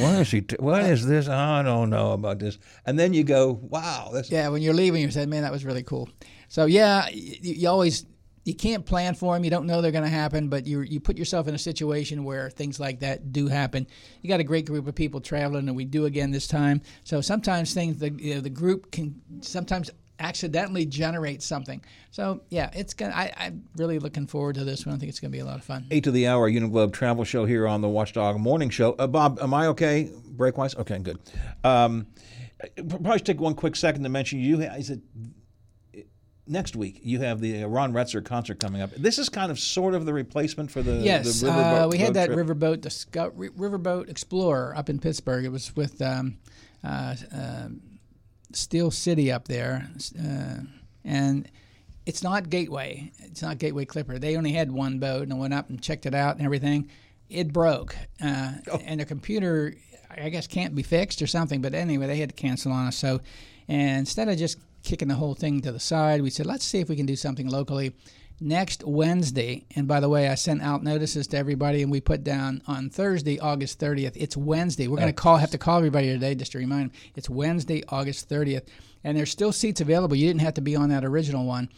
what 0.00 0.20
is 0.20 0.30
he? 0.30 0.40
T- 0.42 0.56
what 0.58 0.82
is 0.84 1.06
this? 1.06 1.28
I 1.28 1.62
don't 1.62 1.90
know 1.90 2.12
about 2.12 2.38
this." 2.38 2.58
And 2.86 2.98
then 2.98 3.12
you 3.12 3.24
go, 3.24 3.52
"Wow, 3.62 4.10
that's 4.12 4.30
Yeah, 4.30 4.48
when 4.48 4.62
you're 4.62 4.74
leaving, 4.74 5.02
you 5.02 5.10
said, 5.10 5.28
"Man, 5.28 5.42
that 5.42 5.52
was 5.52 5.64
really 5.64 5.82
cool." 5.82 6.08
So 6.48 6.66
yeah, 6.66 7.08
you, 7.10 7.54
you 7.54 7.68
always 7.68 8.06
you 8.46 8.54
can't 8.54 8.86
plan 8.86 9.14
for 9.14 9.34
them. 9.34 9.42
You 9.42 9.50
don't 9.50 9.66
know 9.66 9.82
they're 9.82 9.90
going 9.90 10.04
to 10.04 10.08
happen, 10.10 10.48
but 10.48 10.66
you 10.68 10.80
you 10.82 11.00
put 11.00 11.18
yourself 11.18 11.48
in 11.48 11.54
a 11.54 11.58
situation 11.58 12.22
where 12.22 12.48
things 12.48 12.78
like 12.78 13.00
that 13.00 13.32
do 13.32 13.48
happen. 13.48 13.88
You 14.22 14.28
got 14.28 14.38
a 14.38 14.44
great 14.44 14.66
group 14.66 14.86
of 14.86 14.94
people 14.94 15.20
traveling, 15.20 15.66
and 15.66 15.76
we 15.76 15.84
do 15.84 16.04
again 16.04 16.30
this 16.30 16.46
time. 16.46 16.80
So 17.02 17.20
sometimes 17.20 17.74
things 17.74 17.98
the 17.98 18.12
you 18.12 18.36
know, 18.36 18.40
the 18.40 18.48
group 18.48 18.92
can 18.92 19.20
sometimes 19.40 19.90
accidentally 20.20 20.86
generate 20.86 21.42
something. 21.42 21.82
So 22.12 22.42
yeah, 22.48 22.70
it's 22.72 22.94
gonna. 22.94 23.14
I, 23.14 23.32
I'm 23.36 23.64
really 23.76 23.98
looking 23.98 24.28
forward 24.28 24.54
to 24.54 24.64
this 24.64 24.86
one. 24.86 24.94
I 24.94 24.98
think 24.98 25.08
it's 25.08 25.18
going 25.18 25.32
to 25.32 25.36
be 25.36 25.42
a 25.42 25.44
lot 25.44 25.58
of 25.58 25.64
fun. 25.64 25.84
eight 25.90 26.04
to 26.04 26.12
the 26.12 26.28
hour 26.28 26.48
Uniglobe 26.48 26.92
travel 26.92 27.24
show 27.24 27.46
here 27.46 27.66
on 27.66 27.80
the 27.80 27.88
Watchdog 27.88 28.38
Morning 28.38 28.70
Show. 28.70 28.92
Uh, 28.92 29.08
Bob, 29.08 29.40
am 29.42 29.54
I 29.54 29.66
okay? 29.66 30.08
Break 30.24 30.56
wise? 30.56 30.76
Okay, 30.76 31.00
good. 31.00 31.18
Um, 31.64 32.06
probably 32.76 33.18
take 33.18 33.40
one 33.40 33.54
quick 33.54 33.74
second 33.74 34.04
to 34.04 34.08
mention 34.08 34.38
you. 34.38 34.60
Is 34.60 34.90
it 34.90 35.00
next 36.46 36.76
week? 36.76 37.00
You 37.02 37.18
have 37.20 37.40
the 37.40 37.62
uh, 37.64 37.66
Ron 37.66 37.92
Retzer 37.92 38.24
concert 38.24 38.58
coming 38.60 38.80
up. 38.82 38.90
This 38.94 39.18
is 39.18 39.28
kind 39.28 39.50
of 39.50 39.58
sort 39.58 39.94
of 39.94 40.04
the 40.06 40.12
replacement 40.12 40.70
for 40.70 40.82
the 40.82 40.96
yes, 40.96 41.40
The 41.40 41.50
uh, 41.50 41.88
we 41.90 41.98
had 41.98 42.14
that 42.14 42.26
trip. 42.30 42.46
riverboat 42.46 42.80
Disco- 42.80 43.32
Ri- 43.34 43.50
riverboat 43.50 44.08
Explorer 44.08 44.74
up 44.76 44.88
in 44.88 44.98
Pittsburgh. 44.98 45.44
It 45.44 45.52
was 45.52 45.74
with 45.76 46.00
um, 46.02 46.38
uh, 46.84 47.16
uh, 47.34 47.68
Steel 48.52 48.90
City 48.90 49.30
up 49.32 49.48
there, 49.48 49.88
uh, 50.18 50.60
and 51.04 51.48
it's 52.06 52.22
not 52.22 52.48
Gateway. 52.48 53.10
It's 53.18 53.42
not 53.42 53.58
Gateway 53.58 53.84
Clipper. 53.84 54.18
They 54.18 54.36
only 54.36 54.52
had 54.52 54.70
one 54.70 54.98
boat, 54.98 55.22
and 55.22 55.32
I 55.32 55.36
went 55.36 55.52
up 55.54 55.68
and 55.68 55.82
checked 55.82 56.06
it 56.06 56.14
out 56.14 56.36
and 56.36 56.44
everything. 56.44 56.88
It 57.28 57.52
broke, 57.52 57.96
uh, 58.22 58.52
Oh. 58.70 58.78
and 58.84 59.00
the 59.00 59.04
computer, 59.04 59.74
I 60.08 60.28
guess, 60.28 60.46
can't 60.46 60.76
be 60.76 60.84
fixed 60.84 61.20
or 61.20 61.26
something. 61.26 61.60
But 61.60 61.74
anyway, 61.74 62.06
they 62.06 62.18
had 62.18 62.28
to 62.28 62.34
cancel 62.36 62.70
on 62.70 62.86
us. 62.86 62.96
So, 62.96 63.20
and 63.66 63.98
instead 63.98 64.28
of 64.28 64.38
just 64.38 64.58
kicking 64.86 65.08
the 65.08 65.16
whole 65.16 65.34
thing 65.34 65.60
to 65.60 65.72
the 65.72 65.80
side, 65.80 66.22
we 66.22 66.30
said, 66.30 66.46
let's 66.46 66.64
see 66.64 66.78
if 66.78 66.88
we 66.88 66.96
can 66.96 67.06
do 67.06 67.16
something 67.16 67.48
locally 67.48 67.92
next 68.40 68.84
Wednesday. 68.84 69.66
And 69.74 69.88
by 69.88 70.00
the 70.00 70.08
way, 70.08 70.28
I 70.28 70.36
sent 70.36 70.62
out 70.62 70.82
notices 70.82 71.26
to 71.28 71.36
everybody, 71.36 71.82
and 71.82 71.90
we 71.90 72.00
put 72.00 72.22
down 72.22 72.62
on 72.66 72.88
Thursday, 72.88 73.38
August 73.40 73.80
30th. 73.80 74.12
It's 74.14 74.36
Wednesday. 74.36 74.86
We're 74.86 74.98
going 74.98 75.08
to 75.08 75.12
call, 75.12 75.38
have 75.38 75.50
to 75.50 75.58
call 75.58 75.78
everybody 75.78 76.06
today 76.08 76.34
just 76.34 76.52
to 76.52 76.58
remind 76.58 76.90
them. 76.90 76.98
It's 77.16 77.28
Wednesday, 77.28 77.82
August 77.88 78.30
30th, 78.30 78.68
and 79.02 79.18
there's 79.18 79.30
still 79.30 79.52
seats 79.52 79.80
available. 79.80 80.16
You 80.16 80.28
didn't 80.28 80.42
have 80.42 80.54
to 80.54 80.60
be 80.60 80.76
on 80.76 80.88
that 80.90 81.04
original 81.04 81.44
one. 81.44 81.68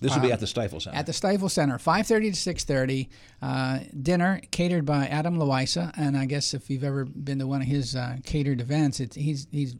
This 0.00 0.14
will 0.14 0.22
be 0.22 0.28
Um, 0.28 0.32
at 0.32 0.40
the 0.40 0.46
Stifel 0.46 0.80
Center. 0.80 0.96
At 0.96 1.06
the 1.06 1.12
Stifel 1.12 1.50
Center, 1.50 1.78
5:30 1.78 2.30
to 2.30 2.36
6:30. 2.36 3.08
Uh, 3.42 3.80
dinner 4.02 4.40
catered 4.50 4.86
by 4.86 5.06
Adam 5.06 5.36
Loisa, 5.36 5.92
and 5.96 6.16
I 6.16 6.24
guess 6.24 6.54
if 6.54 6.70
you've 6.70 6.84
ever 6.84 7.04
been 7.04 7.38
to 7.38 7.46
one 7.46 7.60
of 7.60 7.68
his 7.68 7.94
uh, 7.94 8.16
catered 8.24 8.60
events, 8.60 9.00
it's, 9.00 9.14
he's 9.16 9.46
he's 9.50 9.76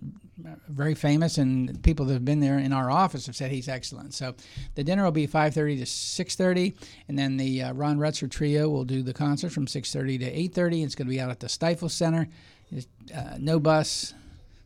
very 0.69 0.95
famous, 0.95 1.39
and 1.39 1.83
people 1.83 2.07
that 2.07 2.15
have 2.15 2.25
been 2.25 2.41
there 2.41 2.59
in 2.59 2.73
our 2.73 2.91
office 2.91 3.27
have 3.27 3.37
said 3.37 3.51
he's 3.51 3.69
excellent. 3.69 4.15
So, 4.15 4.35
the 4.75 4.85
dinner 4.85 5.05
will 5.05 5.11
be 5.11 5.27
5:30 5.27 5.79
to 5.79 5.85
6:30, 5.87 6.75
and 7.09 7.19
then 7.19 7.37
the 7.39 7.63
uh, 7.63 7.73
Ron 7.73 7.99
Retzer 7.99 8.31
Trio 8.31 8.69
will 8.69 8.85
do 8.85 9.03
the 9.03 9.15
concert 9.15 9.53
from 9.53 9.67
6:30 9.67 10.19
to 10.21 10.61
8:30. 10.61 10.85
It's 10.85 10.95
going 10.95 11.07
to 11.07 11.11
be 11.11 11.21
out 11.21 11.31
at 11.31 11.41
the 11.41 11.47
Stifel 11.47 11.91
Center. 11.91 12.29
Just, 12.73 12.89
uh, 13.15 13.37
no 13.39 13.59
bus, 13.59 14.15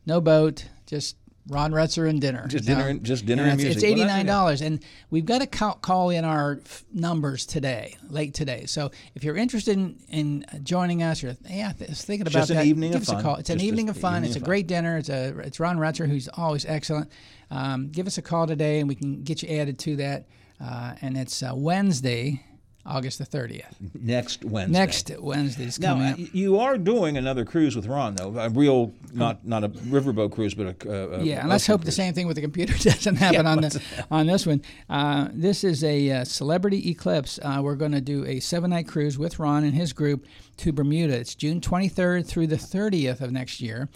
no 0.04 0.20
boat, 0.20 0.66
just 0.86 1.16
Ron 1.48 1.72
Retzer 1.72 2.08
and 2.08 2.20
dinner. 2.20 2.46
Just 2.48 2.64
dinner 2.64 2.88
and- 2.88 3.04
just 3.04 3.26
dinner 3.26 3.42
and 3.42 3.56
music. 3.58 3.74
It's 3.76 3.84
eighty 3.84 4.04
nine 4.04 4.24
dollars, 4.24 4.62
and 4.62 4.80
we've 5.10 5.26
got 5.26 5.40
to 5.42 5.46
call, 5.46 5.74
call 5.74 6.08
in 6.10 6.24
our 6.24 6.60
f- 6.64 6.84
numbers 6.92 7.44
today, 7.44 7.96
late 8.08 8.32
today. 8.32 8.64
So 8.66 8.90
if 9.14 9.22
you're 9.24 9.36
interested 9.36 9.76
in, 9.76 9.96
in 10.08 10.46
joining 10.62 11.02
us, 11.02 11.22
or 11.22 11.36
yeah, 11.48 11.72
th- 11.72 11.90
thinking 11.90 12.22
about 12.26 12.32
Just 12.40 12.50
an 12.50 12.56
that, 12.56 12.66
evening 12.66 12.92
give 12.92 13.02
of 13.02 13.08
us 13.08 13.08
fun. 13.12 13.20
a 13.20 13.22
call. 13.22 13.36
It's 13.36 13.50
an 13.50 13.56
Just 13.58 13.64
a 13.64 13.68
evening 13.68 13.88
of 13.90 13.96
fun. 13.98 14.14
evening 14.16 14.28
It's 14.30 14.36
a 14.36 14.40
fun. 14.40 14.46
great 14.46 14.66
dinner. 14.66 14.96
It's 14.96 15.08
a 15.10 15.38
it's 15.40 15.60
Ron 15.60 15.76
Retzer, 15.76 16.08
who's 16.08 16.28
always 16.28 16.64
excellent. 16.64 17.10
Um, 17.50 17.88
give 17.90 18.06
us 18.06 18.16
a 18.16 18.22
call 18.22 18.46
today, 18.46 18.80
and 18.80 18.88
we 18.88 18.94
can 18.94 19.22
get 19.22 19.42
you 19.42 19.58
added 19.58 19.78
to 19.80 19.96
that. 19.96 20.24
Uh, 20.58 20.94
and 21.02 21.16
it's 21.18 21.42
uh, 21.42 21.50
Wednesday, 21.54 22.42
August 22.86 23.18
the 23.18 23.24
thirtieth. 23.24 23.76
Next 23.98 24.44
Wednesday. 24.44 24.78
Next 24.78 25.10
Wednesday 25.18 25.64
is 25.64 25.80
Now 25.80 25.94
coming 25.94 26.06
uh, 26.06 26.10
up. 26.12 26.34
you 26.34 26.58
are 26.58 26.76
doing 26.76 27.16
another 27.16 27.44
cruise 27.44 27.74
with 27.74 27.86
Ron, 27.86 28.14
though. 28.14 28.36
A 28.38 28.50
real, 28.50 28.92
not 29.12 29.46
not 29.46 29.64
a 29.64 29.70
riverboat 29.70 30.32
cruise, 30.32 30.54
but 30.54 30.84
a, 30.84 30.90
a 31.14 31.22
Yeah, 31.22 31.36
a 31.36 31.40
and 31.40 31.48
let's 31.48 31.64
ocean 31.64 31.72
hope 31.78 31.84
the 31.84 31.92
same 31.92 32.12
thing 32.12 32.26
with 32.26 32.36
the 32.36 32.42
computer 32.42 32.72
doesn't 32.78 33.16
happen 33.16 33.44
Yeah, 33.46 33.50
on 33.52 33.60
let's- 33.60 33.76
the 33.76 34.06
on 34.10 34.26
this 34.26 34.46
one. 34.46 34.60
Uh, 34.90 35.28
this 35.32 35.64
is 35.64 35.82
a 35.82 36.10
uh, 36.10 36.24
celebrity 36.24 36.90
eclipse. 36.90 37.38
Uh, 37.42 37.60
we're 37.62 37.76
going 37.76 37.92
to 37.92 38.00
do 38.02 38.24
a 38.26 38.38
seven 38.40 38.70
night 38.70 38.86
cruise 38.86 39.16
with 39.18 39.38
Ron 39.38 39.64
and 39.64 39.74
his 39.74 39.92
group 39.92 40.26
to 40.58 40.72
Bermuda. 40.72 41.16
It's 41.18 41.34
June 41.34 41.60
23rd 41.60 42.26
through 42.26 42.48
the 42.48 42.56
30th 42.56 43.20
of 43.22 43.32
next 43.32 43.60
year. 43.60 43.88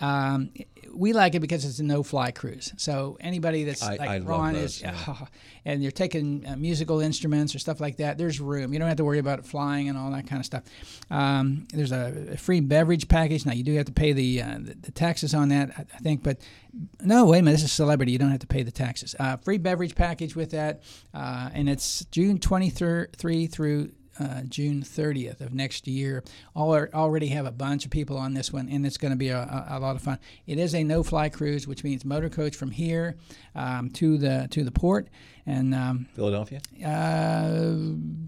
Um, 0.00 0.50
we 0.94 1.12
like 1.12 1.34
it 1.34 1.40
because 1.40 1.64
it's 1.64 1.78
a 1.78 1.84
no 1.84 2.02
fly 2.02 2.30
cruise. 2.30 2.72
So 2.76 3.16
anybody 3.20 3.64
that's 3.64 3.82
I- 3.82 3.96
like 3.96 4.00
I 4.08 4.18
Ron 4.18 4.54
those, 4.54 4.76
is, 4.76 4.82
yeah. 4.82 5.16
and 5.64 5.82
you're 5.82 5.92
taking 5.92 6.44
uh, 6.46 6.56
musical 6.56 7.00
instruments 7.00 7.54
or 7.54 7.58
stuff 7.58 7.80
like 7.80 7.96
that, 7.98 8.18
there's 8.18 8.40
room. 8.40 8.72
You 8.72 8.78
don't 8.78 8.88
have 8.88 8.96
to 8.98 9.04
worry 9.04 9.18
about 9.18 9.44
flying 9.46 9.88
and 9.88 9.96
all 9.98 10.10
that 10.12 10.26
kind 10.26 10.40
of 10.40 10.46
stuff. 10.46 10.62
Um, 11.10 11.66
there's 11.72 11.92
a, 11.92 12.30
a 12.32 12.36
free 12.36 12.60
beverage 12.60 13.08
package. 13.08 13.46
Now 13.46 13.52
you 13.52 13.64
do 13.64 13.74
have 13.76 13.86
to 13.86 13.92
pay 13.92 14.12
the 14.12 14.42
uh, 14.42 14.58
the, 14.58 14.74
the 14.80 14.92
taxes 14.92 15.34
on 15.34 15.48
that, 15.50 15.70
I, 15.76 15.86
I 15.94 15.98
think. 15.98 16.22
But 16.22 16.38
no, 17.00 17.26
wait 17.26 17.40
a 17.40 17.42
minute, 17.42 17.56
this 17.56 17.64
is 17.64 17.72
celebrity. 17.72 18.12
You 18.12 18.18
don't 18.18 18.30
have 18.30 18.40
to 18.40 18.46
pay 18.46 18.62
the 18.62 18.70
taxes. 18.70 19.14
Uh, 19.18 19.36
free 19.38 19.58
beverage 19.58 19.94
package 19.94 20.36
with 20.36 20.50
that, 20.50 20.82
uh, 21.14 21.50
and 21.52 21.68
it's 21.68 22.04
June 22.06 22.38
23 22.38 23.46
through 23.46 23.90
uh, 24.18 24.42
June 24.42 24.82
30th 24.82 25.40
of 25.40 25.54
next 25.54 25.86
year. 25.86 26.24
All 26.54 26.74
already 26.74 27.28
have 27.28 27.46
a 27.46 27.52
bunch 27.52 27.84
of 27.84 27.90
people 27.90 28.16
on 28.16 28.34
this 28.34 28.52
one, 28.52 28.68
and 28.68 28.86
it's 28.86 28.96
going 28.96 29.12
to 29.12 29.16
be 29.16 29.28
a, 29.28 29.38
a, 29.38 29.78
a 29.78 29.80
lot 29.80 29.96
of 29.96 30.02
fun. 30.02 30.18
It 30.46 30.58
is 30.58 30.74
a 30.74 30.82
no-fly 30.82 31.28
cruise, 31.28 31.66
which 31.66 31.84
means 31.84 32.04
motor 32.04 32.28
coach 32.28 32.56
from 32.56 32.70
here 32.70 33.16
um, 33.54 33.90
to 33.90 34.18
the 34.18 34.48
to 34.50 34.64
the 34.64 34.70
port, 34.70 35.08
and 35.46 35.74
um, 35.74 36.06
Philadelphia, 36.14 36.60
uh, 36.84 37.70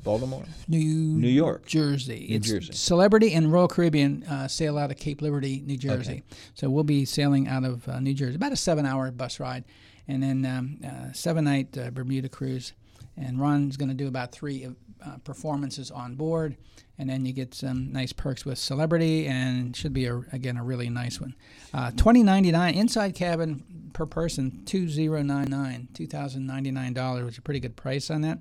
Baltimore, 0.03 0.45
New 0.68 0.78
New 0.78 1.28
York, 1.28 1.66
Jersey. 1.66 2.26
New 2.28 2.36
it's 2.36 2.49
Jersey. 2.49 2.72
Celebrity 2.72 3.34
and 3.34 3.53
Royal 3.53 3.68
Caribbean 3.68 4.24
uh, 4.24 4.49
sail 4.49 4.78
out 4.78 4.91
of 4.91 4.97
Cape 4.97 5.22
Liberty, 5.22 5.62
New 5.64 5.76
Jersey. 5.76 6.12
Okay. 6.12 6.22
So 6.55 6.70
we'll 6.70 6.84
be 6.84 7.05
sailing 7.05 7.49
out 7.49 7.64
of 7.64 7.88
uh, 7.88 8.01
New 8.01 8.14
Jersey, 8.14 8.36
about 8.36 8.53
a 8.53 8.57
seven-hour 8.57 9.11
bus 9.12 9.41
ride, 9.41 9.64
and 10.09 10.22
then 10.22 10.47
um, 10.47 10.78
uh, 10.84 11.12
seven-night 11.12 11.76
uh, 11.76 11.91
Bermuda 11.91 12.28
cruise. 12.28 12.72
And 13.16 13.38
Ron's 13.38 13.76
going 13.76 13.91
to 13.91 13.95
do 13.95 14.09
about 14.09 14.32
three 14.32 14.66
uh, 15.05 15.18
performances 15.24 15.90
on 15.90 16.14
board, 16.14 16.57
and 16.98 17.09
then 17.09 17.24
you 17.26 17.32
get 17.32 17.55
some 17.55 17.92
nice 17.92 18.12
perks 18.12 18.44
with 18.44 18.59
Celebrity, 18.59 19.26
and 19.26 19.76
should 19.76 19.92
be 19.92 20.07
a, 20.07 20.16
again 20.32 20.57
a 20.57 20.64
really 20.64 20.88
nice 20.88 21.20
one. 21.20 21.34
Uh, 21.72 21.90
Twenty 21.96 22.22
ninety 22.22 22.51
nine 22.51 22.74
inside 22.74 23.14
cabin 23.14 23.90
per 23.92 24.07
person, 24.07 24.62
two 24.64 24.88
zero 24.88 25.22
nine 25.22 25.51
nine, 25.51 25.88
two 25.94 26.07
thousand 26.07 26.46
ninety 26.46 26.70
nine 26.70 26.92
dollars, 26.92 27.24
which 27.24 27.34
is 27.34 27.38
a 27.38 27.42
pretty 27.42 27.61
good 27.61 27.76
price 27.76 28.11
on 28.11 28.22
that. 28.22 28.38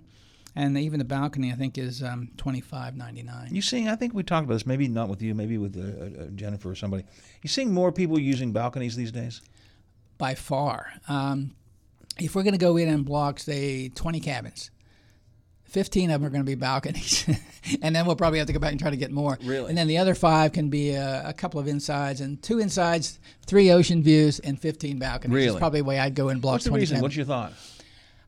And 0.56 0.78
even 0.78 0.98
the 0.98 1.06
balcony, 1.06 1.52
I 1.52 1.56
think, 1.56 1.78
is 1.78 2.02
um, 2.04 2.32
twenty 2.38 2.62
five 2.62 2.96
ninety 2.96 3.24
nine. 3.24 3.54
You 3.54 3.62
seeing? 3.62 3.88
I 3.88 3.96
think 3.96 4.14
we 4.14 4.24
talked 4.24 4.46
about 4.46 4.56
this. 4.56 4.66
Maybe 4.66 4.88
not 4.88 5.10
with 5.10 5.22
you. 5.22 5.36
Maybe 5.36 5.58
with 5.58 5.78
uh, 5.78 6.24
uh, 6.24 6.28
Jennifer 6.36 6.72
or 6.72 6.76
somebody. 6.76 7.06
You 7.44 7.50
seeing 7.50 7.74
more 7.74 7.92
people 7.92 8.20
using 8.20 8.52
balconies 8.52 8.96
these 8.96 9.12
days? 9.12 9.42
by 10.20 10.36
far. 10.36 10.92
Um, 11.08 11.56
if 12.20 12.36
we're 12.36 12.44
going 12.44 12.54
to 12.54 12.60
go 12.60 12.78
in 12.78 12.88
and 12.90 13.04
block, 13.04 13.40
say, 13.40 13.90
20 13.90 14.20
cabins, 14.20 14.70
15 15.70 16.10
of 16.10 16.22
them 16.22 16.28
are 16.28 16.32
going 16.32 16.44
to 16.44 16.50
be 16.50 16.56
balconies. 16.56 17.26
and 17.82 17.96
then 17.96 18.06
we'll 18.06 18.16
probably 18.16 18.40
have 18.40 18.48
to 18.48 18.54
go 18.54 18.60
back 18.60 18.72
and 18.72 18.80
try 18.80 18.90
to 18.90 18.98
get 18.98 19.12
more. 19.12 19.38
Really? 19.44 19.70
And 19.70 19.78
then 19.78 19.88
the 19.88 19.98
other 19.98 20.16
five 20.16 20.52
can 20.52 20.70
be 20.70 20.92
a, 20.92 21.30
a 21.30 21.34
couple 21.34 21.60
of 21.60 21.68
insides 21.68 22.22
and 22.22 22.42
two 22.42 22.60
insides, 22.60 23.20
three 23.46 23.72
ocean 23.72 24.04
views, 24.04 24.40
and 24.40 24.60
15 24.60 25.00
balconies. 25.00 25.36
Really? 25.36 25.48
That's 25.48 25.60
probably 25.60 25.82
the 25.82 25.86
way 25.86 26.00
I'd 26.00 26.16
go 26.16 26.30
in 26.30 26.40
block 26.40 26.54
What's 26.54 26.64
the 26.66 26.72
20 26.72 26.82
reason? 26.82 27.02
What's 27.02 27.16
your 27.16 27.26
thought? 27.26 27.54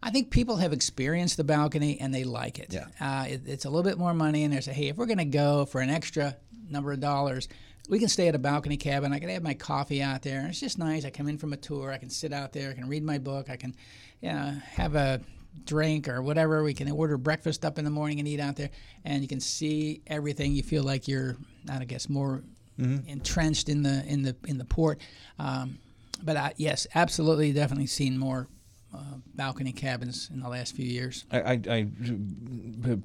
I 0.04 0.10
think 0.10 0.32
people 0.32 0.56
have 0.58 0.74
experienced 0.74 1.38
the 1.38 1.44
balcony 1.44 2.00
and 2.00 2.14
they 2.14 2.24
like 2.24 2.58
it. 2.58 2.74
Yeah. 2.74 2.88
Uh, 3.00 3.26
it 3.28 3.42
it's 3.46 3.66
a 3.66 3.70
little 3.70 3.84
bit 3.84 3.98
more 3.98 4.14
money, 4.14 4.44
and 4.44 4.54
they 4.54 4.62
say, 4.62 4.74
hey, 4.74 4.88
if 4.88 4.98
we're 4.98 5.06
going 5.06 5.20
to 5.20 5.26
go 5.26 5.66
for 5.66 5.82
an 5.82 5.90
extra 5.90 6.36
number 6.70 6.92
of 6.92 7.00
dollars, 7.00 7.48
we 7.90 8.00
can 8.00 8.08
stay 8.08 8.28
at 8.28 8.36
a 8.36 8.40
balcony 8.40 8.78
cabin. 8.78 9.14
I 9.14 9.20
can 9.20 9.30
have 9.30 9.44
my 9.44 9.54
coffee 9.54 10.02
out 10.02 10.22
there. 10.22 10.48
It's 10.48 10.60
just 10.60 10.80
nice. 10.80 11.06
I 11.06 11.10
come 11.10 11.28
in 11.28 11.38
from 11.38 11.54
a 11.54 11.58
tour. 11.58 11.92
I 11.92 11.98
can 11.98 12.10
sit 12.10 12.34
out 12.34 12.54
there. 12.54 12.72
I 12.72 12.74
can 12.74 12.88
read 12.88 13.04
my 13.04 13.18
book. 13.18 13.50
I 13.50 13.58
can, 13.58 13.76
you 14.22 14.32
know, 14.32 14.56
have 14.72 14.96
a 14.96 15.22
drink 15.66 16.08
or 16.08 16.22
whatever. 16.22 16.64
We 16.64 16.74
can 16.74 16.90
order 16.92 17.18
breakfast 17.18 17.66
up 17.66 17.78
in 17.78 17.86
the 17.86 17.92
morning 17.92 18.20
and 18.20 18.28
eat 18.28 18.40
out 18.40 18.56
there, 18.56 18.70
and 19.06 19.22
you 19.22 19.28
can 19.28 19.40
see 19.40 20.02
everything. 20.08 20.54
You 20.54 20.64
feel 20.64 20.84
like 20.84 21.08
you're, 21.08 21.38
I 21.70 21.86
guess, 21.86 22.10
more 22.10 22.44
Mhm. 22.80 23.06
entrenched 23.08 23.70
in 23.70 23.84
the 23.84 24.04
in 24.08 24.22
the 24.24 24.36
in 24.48 24.58
the 24.58 24.66
port. 24.66 25.00
Um, 25.38 25.78
but 26.24 26.38
I, 26.38 26.54
yes, 26.58 26.88
absolutely, 26.96 27.52
definitely 27.54 27.88
seen 27.88 28.18
more 28.18 28.48
uh, 28.94 29.18
balcony 29.36 29.72
cabins 29.72 30.30
in 30.34 30.40
the 30.40 30.50
last 30.50 30.76
few 30.76 30.86
years. 30.86 31.26
I, 31.32 31.40
I, 31.54 31.62
I 31.70 31.88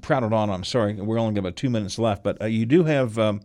prattled 0.01 0.33
on. 0.33 0.49
I'm 0.49 0.63
sorry. 0.63 0.93
We're 0.93 1.17
only 1.19 1.33
got 1.33 1.39
about 1.39 1.55
two 1.55 1.69
minutes 1.69 1.97
left, 1.97 2.23
but 2.23 2.41
uh, 2.41 2.45
you 2.45 2.65
do 2.65 2.83
have, 2.83 3.17
um, 3.17 3.41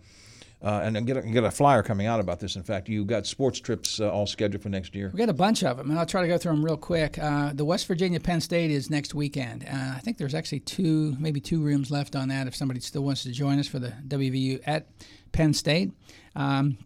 uh, 0.63 0.81
and 0.85 1.07
get 1.07 1.17
a, 1.17 1.23
get 1.23 1.43
a 1.43 1.51
flyer 1.51 1.83
coming 1.83 2.07
out 2.07 2.21
about 2.21 2.39
this. 2.39 2.55
In 2.55 2.63
fact, 2.63 2.89
you 2.89 3.05
got 3.05 3.27
sports 3.27 3.59
trips 3.59 4.01
uh, 4.01 4.11
all 4.11 4.27
scheduled 4.27 4.63
for 4.63 4.69
next 4.69 4.95
year. 4.95 5.11
We 5.13 5.19
got 5.19 5.29
a 5.29 5.35
bunch 5.35 5.65
of 5.65 5.77
them, 5.77 5.91
and 5.91 5.99
I'll 5.99 6.07
try 6.07 6.23
to 6.23 6.29
go 6.29 6.39
through 6.39 6.53
them 6.53 6.65
real 6.65 6.77
quick. 6.77 7.19
Uh, 7.19 7.53
the 7.53 7.65
West 7.65 7.87
Virginia 7.87 8.21
Penn 8.21 8.41
State 8.41 8.71
is 8.71 8.89
next 8.89 9.15
weekend. 9.15 9.65
Uh, 9.65 9.95
I 9.97 9.99
think 9.99 10.19
there's 10.19 10.35
actually 10.35 10.61
two, 10.61 11.17
maybe 11.19 11.41
two 11.41 11.61
rooms 11.61 11.91
left 11.91 12.15
on 12.15 12.29
that 12.29 12.47
if 12.47 12.55
somebody 12.55 12.81
still 12.81 13.03
wants 13.03 13.25
to 13.25 13.33
join 13.33 13.59
us 13.59 13.67
for 13.67 13.81
the 13.81 13.93
WVU 14.07 14.61
at 14.65 14.87
Penn 15.33 15.53
State. 15.53 15.93
Um, 16.37 16.79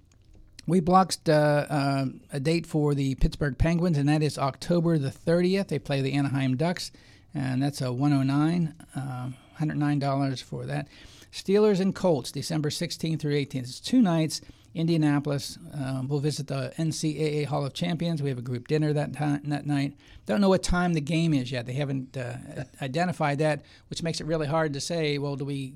we 0.67 0.81
blocked 0.81 1.29
uh, 1.29 1.67
uh, 1.69 2.07
a 2.33 2.41
date 2.41 2.67
for 2.67 2.95
the 2.95 3.15
Pittsburgh 3.17 3.59
Penguins, 3.59 3.99
and 3.99 4.09
that 4.09 4.23
is 4.23 4.39
October 4.39 4.99
the 4.99 5.11
30th. 5.11 5.69
They 5.69 5.79
play 5.79 6.01
the 6.01 6.15
Anaheim 6.15 6.57
Ducks, 6.57 6.91
and 7.35 7.63
that's 7.63 7.83
a 7.83 7.93
109, 7.93 8.75
uh, 8.97 9.31
$109 9.61 10.43
for 10.43 10.65
that. 10.65 10.89
Steelers 11.37 11.81
and 11.81 11.95
Colts, 11.95 12.33
December 12.33 12.71
16th 12.71 13.21
through 13.21 13.35
18th. 13.35 13.55
It's 13.57 13.81
two 13.81 14.01
nights. 14.01 14.41
Indianapolis. 14.75 15.59
Um, 15.73 16.07
we'll 16.07 16.21
visit 16.21 16.49
the 16.49 16.73
NCAA 16.77 17.47
Hall 17.47 17.65
of 17.65 17.73
Champions. 17.73 18.23
We 18.23 18.29
have 18.29 18.39
a 18.39 18.43
group 18.43 18.69
dinner 18.69 18.93
that 18.93 19.15
time 19.15 19.41
that 19.45 19.67
night. 19.67 19.95
Don't 20.27 20.41
know 20.41 20.51
what 20.51 20.63
time 20.63 20.93
the 20.93 21.01
game 21.01 21.33
is 21.33 21.51
yet. 21.51 21.65
They 21.65 21.73
haven't 21.73 22.17
uh, 22.17 22.65
identified 22.83 23.39
that, 23.39 23.63
which 23.89 24.03
makes 24.03 24.21
it 24.21 24.27
really 24.27 24.47
hard 24.47 24.75
to 24.75 24.81
say. 24.81 25.17
Well, 25.17 25.37
do 25.37 25.47
we 25.47 25.75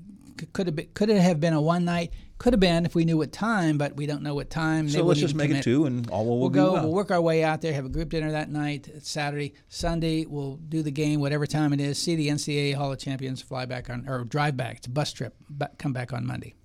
could 0.53 0.75
be, 0.75 0.83
could 0.83 1.09
it 1.09 1.19
have 1.19 1.39
been 1.39 1.53
a 1.53 1.61
one 1.61 1.85
night? 1.85 2.11
Could 2.41 2.53
have 2.53 2.59
been 2.59 2.87
if 2.87 2.95
we 2.95 3.05
knew 3.05 3.17
what 3.17 3.31
time, 3.31 3.77
but 3.77 3.95
we 3.95 4.07
don't 4.07 4.23
know 4.23 4.33
what 4.33 4.49
time. 4.49 4.89
So 4.89 5.03
let's 5.03 5.19
just 5.19 5.35
make 5.35 5.51
it 5.51 5.61
two, 5.61 5.85
and 5.85 6.09
all 6.09 6.25
will 6.25 6.39
we'll 6.39 6.49
go. 6.49 6.73
well. 6.73 6.83
We'll 6.85 6.93
work 6.93 7.11
our 7.11 7.21
way 7.21 7.43
out 7.43 7.61
there. 7.61 7.71
Have 7.71 7.85
a 7.85 7.89
group 7.89 8.09
dinner 8.09 8.31
that 8.31 8.49
night. 8.49 8.87
It's 8.87 9.11
Saturday, 9.11 9.53
Sunday. 9.69 10.25
We'll 10.25 10.55
do 10.55 10.81
the 10.81 10.89
game, 10.89 11.19
whatever 11.19 11.45
time 11.45 11.71
it 11.71 11.79
is. 11.79 11.99
See 11.99 12.15
the 12.15 12.29
NCAA 12.29 12.73
Hall 12.73 12.91
of 12.91 12.97
Champions. 12.97 13.43
Fly 13.43 13.65
back 13.67 13.91
on 13.91 14.09
or 14.09 14.23
drive 14.23 14.57
back. 14.57 14.77
It's 14.77 14.87
a 14.87 14.89
bus 14.89 15.13
trip. 15.13 15.35
But 15.51 15.77
come 15.77 15.93
back 15.93 16.13
on 16.13 16.25
Monday. 16.25 16.55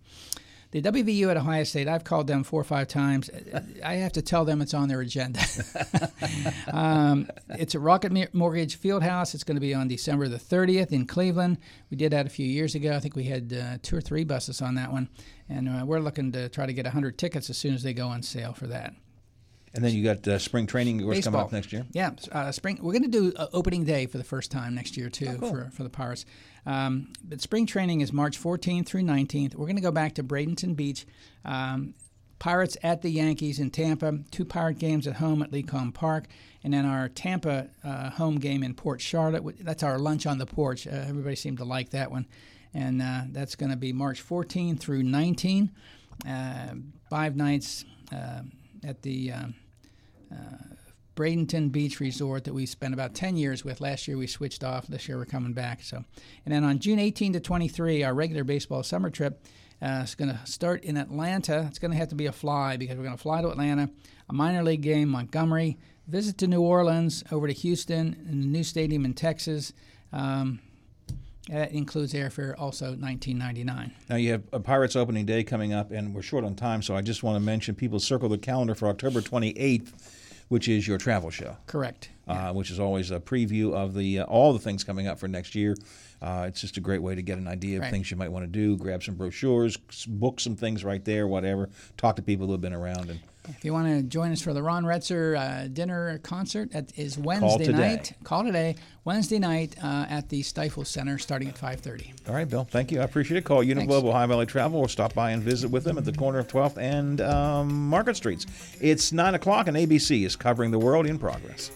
The 0.71 0.81
WVU 0.81 1.31
at 1.31 1.37
Ohio 1.37 1.65
State, 1.65 1.89
I've 1.89 2.05
called 2.05 2.27
them 2.27 2.43
four 2.43 2.61
or 2.61 2.65
five 2.65 2.89
times. 2.89 3.31
I 3.85 3.95
have 3.95 4.13
to 4.13 4.23
tell 4.23 4.45
them 4.45 4.61
it's 4.61 4.75
on 4.75 4.89
their 4.89 5.01
agenda. 5.01 5.41
um, 6.73 7.29
it's 7.51 7.75
a 7.75 7.79
Rocket 7.79 8.13
Mo- 8.13 8.27
Mortgage 8.33 8.81
Fieldhouse. 8.81 9.35
It's 9.35 9.45
going 9.45 9.57
to 9.57 9.61
be 9.61 9.75
on 9.75 9.89
December 9.89 10.27
the 10.29 10.39
30th 10.39 10.91
in 10.91 11.07
Cleveland. 11.07 11.59
We 11.91 11.97
did 11.97 12.13
that 12.13 12.27
a 12.27 12.31
few 12.31 12.47
years 12.47 12.75
ago. 12.75 12.95
I 12.95 13.01
think 13.01 13.15
we 13.15 13.25
had 13.25 13.53
uh, 13.53 13.79
two 13.83 13.97
or 13.97 14.01
three 14.01 14.25
buses 14.25 14.61
on 14.61 14.75
that 14.75 14.91
one. 14.91 15.09
And 15.49 15.69
uh, 15.69 15.85
we're 15.87 16.01
looking 16.01 16.33
to 16.33 16.49
try 16.49 16.67
to 16.67 16.73
get 16.73 16.85
100 16.87 17.19
tickets 17.19 17.51
as 17.51 17.57
soon 17.57 17.75
as 17.75 17.83
they 17.83 17.93
go 17.95 18.09
on 18.09 18.23
sale 18.23 18.53
for 18.53 18.67
that. 18.67 18.95
And 19.75 19.85
then 19.85 19.93
you 19.95 20.03
got 20.03 20.27
uh, 20.27 20.39
spring 20.39 20.67
training, 20.67 21.03
course, 21.03 21.23
coming 21.23 21.39
up 21.41 21.53
next 21.53 21.71
year. 21.73 21.85
Yeah, 21.93 22.13
uh, 22.33 22.51
spring. 22.51 22.79
We're 22.81 22.93
going 22.93 23.03
to 23.03 23.09
do 23.09 23.33
uh, 23.37 23.47
opening 23.53 23.85
day 23.85 24.07
for 24.07 24.17
the 24.17 24.25
first 24.25 24.51
time 24.51 24.75
next 24.75 24.97
year 24.97 25.11
too 25.11 25.29
Oh, 25.35 25.37
cool. 25.39 25.51
for, 25.51 25.71
for 25.71 25.83
the 25.83 25.91
Pirates. 25.91 26.25
Um, 26.65 27.13
but 27.23 27.41
spring 27.43 27.67
training 27.67 28.01
is 28.01 28.11
March 28.13 28.41
14th 28.43 28.87
through 28.87 29.03
19th. 29.03 29.55
We're 29.55 29.67
going 29.67 29.77
to 29.77 29.83
go 29.83 29.91
back 29.91 30.15
to 30.15 30.25
Bradenton 30.25 30.75
Beach. 30.77 31.05
Um, 31.45 31.95
Pirates 32.39 32.77
at 32.83 33.03
the 33.03 33.11
Yankees 33.11 33.59
in 33.59 33.71
Tampa. 33.71 34.19
Two 34.31 34.45
Pirate 34.45 34.79
games 34.79 35.07
at 35.07 35.17
home 35.17 35.43
at 35.43 35.53
Lecom 35.53 35.93
Park, 35.93 36.27
and 36.65 36.73
then 36.73 36.85
our 36.85 37.09
Tampa 37.09 37.69
uh, 37.85 38.11
home 38.11 38.39
game 38.39 38.63
in 38.63 38.75
Port 38.75 39.01
Charlotte. 39.01 39.43
That's 39.65 39.83
our 39.83 39.99
lunch 39.99 40.27
on 40.27 40.39
the 40.39 40.45
porch. 40.47 40.87
Uh, 40.87 40.91
everybody 40.91 41.35
seemed 41.37 41.59
to 41.59 41.65
like 41.65 41.91
that 41.91 42.11
one, 42.11 42.27
and 42.77 43.01
uh, 43.01 43.23
that's 43.31 43.57
going 43.57 43.71
to 43.71 43.77
be 43.77 43.93
March 43.93 44.21
14 44.21 44.77
through 44.77 45.03
19. 45.03 45.71
Uh, 46.29 46.67
five 47.09 47.35
nights 47.37 47.85
uh, 48.13 48.43
at 48.85 49.03
the. 49.03 49.33
Um, 49.33 49.55
uh, 50.31 50.37
Bradenton 51.15 51.73
Beach 51.73 51.99
Resort 51.99 52.45
that 52.45 52.53
we 52.53 52.67
spent 52.67 52.93
about 52.93 53.15
10 53.15 53.39
years 53.39 53.65
with. 53.65 53.81
Last 53.81 54.07
year 54.07 54.19
we 54.19 54.27
switched 54.27 54.63
off. 54.63 54.87
This 54.87 55.09
year 55.09 55.17
we're 55.17 55.25
coming 55.25 55.55
back. 55.55 55.83
So, 55.83 56.05
and 56.45 56.55
then 56.55 56.63
on 56.63 56.79
June 56.79 56.99
18 56.99 57.33
to 57.33 57.41
23, 57.41 58.03
our 58.03 58.13
regular 58.13 58.45
baseball 58.45 58.83
summer 58.83 59.09
trip 59.09 59.43
uh, 59.81 60.03
is 60.05 60.15
going 60.15 60.29
to 60.29 60.39
start 60.45 60.85
in 60.85 60.99
Atlanta. 60.99 61.65
It's 61.69 61.79
going 61.79 61.93
to 61.93 61.97
have 61.97 62.09
to 62.09 62.15
be 62.15 62.27
a 62.27 62.33
fly 62.33 62.77
because 62.77 62.99
we're 62.99 63.05
going 63.05 63.17
to 63.17 63.23
fly 63.23 63.41
to 63.41 63.49
Atlanta, 63.49 63.89
a 64.29 64.35
minor 64.35 64.63
league 64.63 64.83
game, 64.83 65.09
Montgomery, 65.09 65.79
visit 66.07 66.37
to 66.39 66.47
New 66.47 66.61
Orleans, 66.61 67.25
over 67.33 67.47
to 67.47 67.53
Houston, 67.55 68.27
and 68.29 68.43
the 68.43 68.47
new 68.47 68.63
stadium 68.63 69.07
in 69.07 69.15
Texas. 69.15 69.73
Um, 70.13 70.61
that 71.49 71.73
includes 71.73 72.13
airfare, 72.13 72.55
also 72.59 72.87
1999. 72.87 73.93
Now 74.09 74.17
you 74.17 74.33
have 74.33 74.43
a 74.53 74.61
Pirates 74.61 74.97
opening 74.97 75.27
day 75.27 75.45
coming 75.45 75.73
up, 75.73 75.91
and 75.93 76.15
we're 76.15 76.23
short 76.23 76.45
on 76.45 76.55
time, 76.55 76.83
so 76.83 76.97
I 76.97 77.03
just 77.03 77.23
want 77.23 77.37
to 77.37 77.41
mention 77.41 77.75
people 77.75 78.01
circle 78.01 78.29
the 78.29 78.39
calendar 78.39 78.75
for 78.75 78.89
October 78.89 79.21
28th, 79.21 79.93
which 80.49 80.69
is 80.69 80.87
your 80.87 80.99
travel 80.99 81.31
show. 81.31 81.57
Correct. 81.67 82.11
Uh, 82.29 82.53
which 82.53 82.73
is 82.73 82.81
always 82.81 83.13
a 83.13 83.21
preview 83.21 83.73
of 83.73 83.95
the 83.95 84.19
uh, 84.19 84.25
all 84.25 84.53
the 84.53 84.59
things 84.59 84.83
coming 84.83 85.07
up 85.07 85.17
for 85.17 85.29
next 85.29 85.55
year. 85.55 85.77
Uh, 86.21 86.47
it's 86.49 86.61
just 86.61 86.77
a 86.77 86.81
great 86.81 87.01
way 87.01 87.15
to 87.15 87.23
get 87.23 87.39
an 87.39 87.47
idea 87.47 87.77
of 87.77 87.83
Right. 87.83 87.91
things 87.93 88.11
you 88.11 88.17
might 88.17 88.33
want 88.33 88.43
to 88.45 88.51
do. 88.51 88.77
Grab 88.77 89.05
some 89.05 89.15
brochures, 89.15 89.77
book 90.09 90.41
some 90.41 90.57
things 90.57 90.83
right 90.83 91.05
there, 91.05 91.29
whatever. 91.29 91.69
Talk 91.97 92.17
to 92.17 92.23
people 92.23 92.47
who 92.47 92.53
have 92.53 92.61
been 92.61 92.73
around, 92.73 93.11
and 93.11 93.21
If 93.49 93.65
you 93.65 93.73
want 93.73 93.87
to 93.89 94.03
join 94.03 94.33
us 94.33 94.41
for 94.41 94.53
the 94.53 94.63
Ron 94.63 94.85
Retzer 94.85 95.39
uh, 95.39 95.69
dinner 95.69 96.19
concert, 96.19 96.73
that 96.73 96.97
is 96.99 97.19
Wednesday 97.19 97.67
today. 97.67 97.79
night. 97.79 98.13
Call 98.25 98.45
today, 98.45 98.77
Wednesday 99.05 99.39
night 99.39 99.77
uh, 99.83 100.07
at 100.09 100.29
the 100.29 100.43
Stifel 100.43 100.87
Center, 100.87 101.19
starting 101.19 101.49
at 101.49 101.57
5:30. 101.57 102.29
All 102.29 102.35
right, 102.35 102.49
Bill. 102.49 102.65
Thank 102.65 102.93
you. 102.93 103.01
I 103.01 103.05
appreciate 103.05 103.39
it. 103.39 103.45
Call 103.45 103.63
Unit 103.63 103.83
Thanks. 103.83 103.91
Global 103.91 104.11
Ohio 104.11 104.27
Valley 104.27 104.47
Travel 104.47 104.81
or 104.81 104.89
stop 104.89 105.15
by 105.15 105.31
and 105.31 105.43
visit 105.43 105.71
with 105.71 105.85
them 105.85 105.99
at 105.99 106.05
the 106.05 106.13
corner 106.13 106.39
of 106.39 106.49
12th 106.49 106.79
and 106.79 107.21
um, 107.21 107.89
Market 107.89 108.17
Streets. 108.17 108.47
It's 108.81 109.13
9 109.13 109.35
o'clock 109.35 109.69
and 109.69 109.77
ABC 109.77 110.25
is 110.25 110.37
covering 110.37 110.71
the 110.71 110.79
world 110.79 111.07
in 111.07 111.19
progress. 111.19 111.71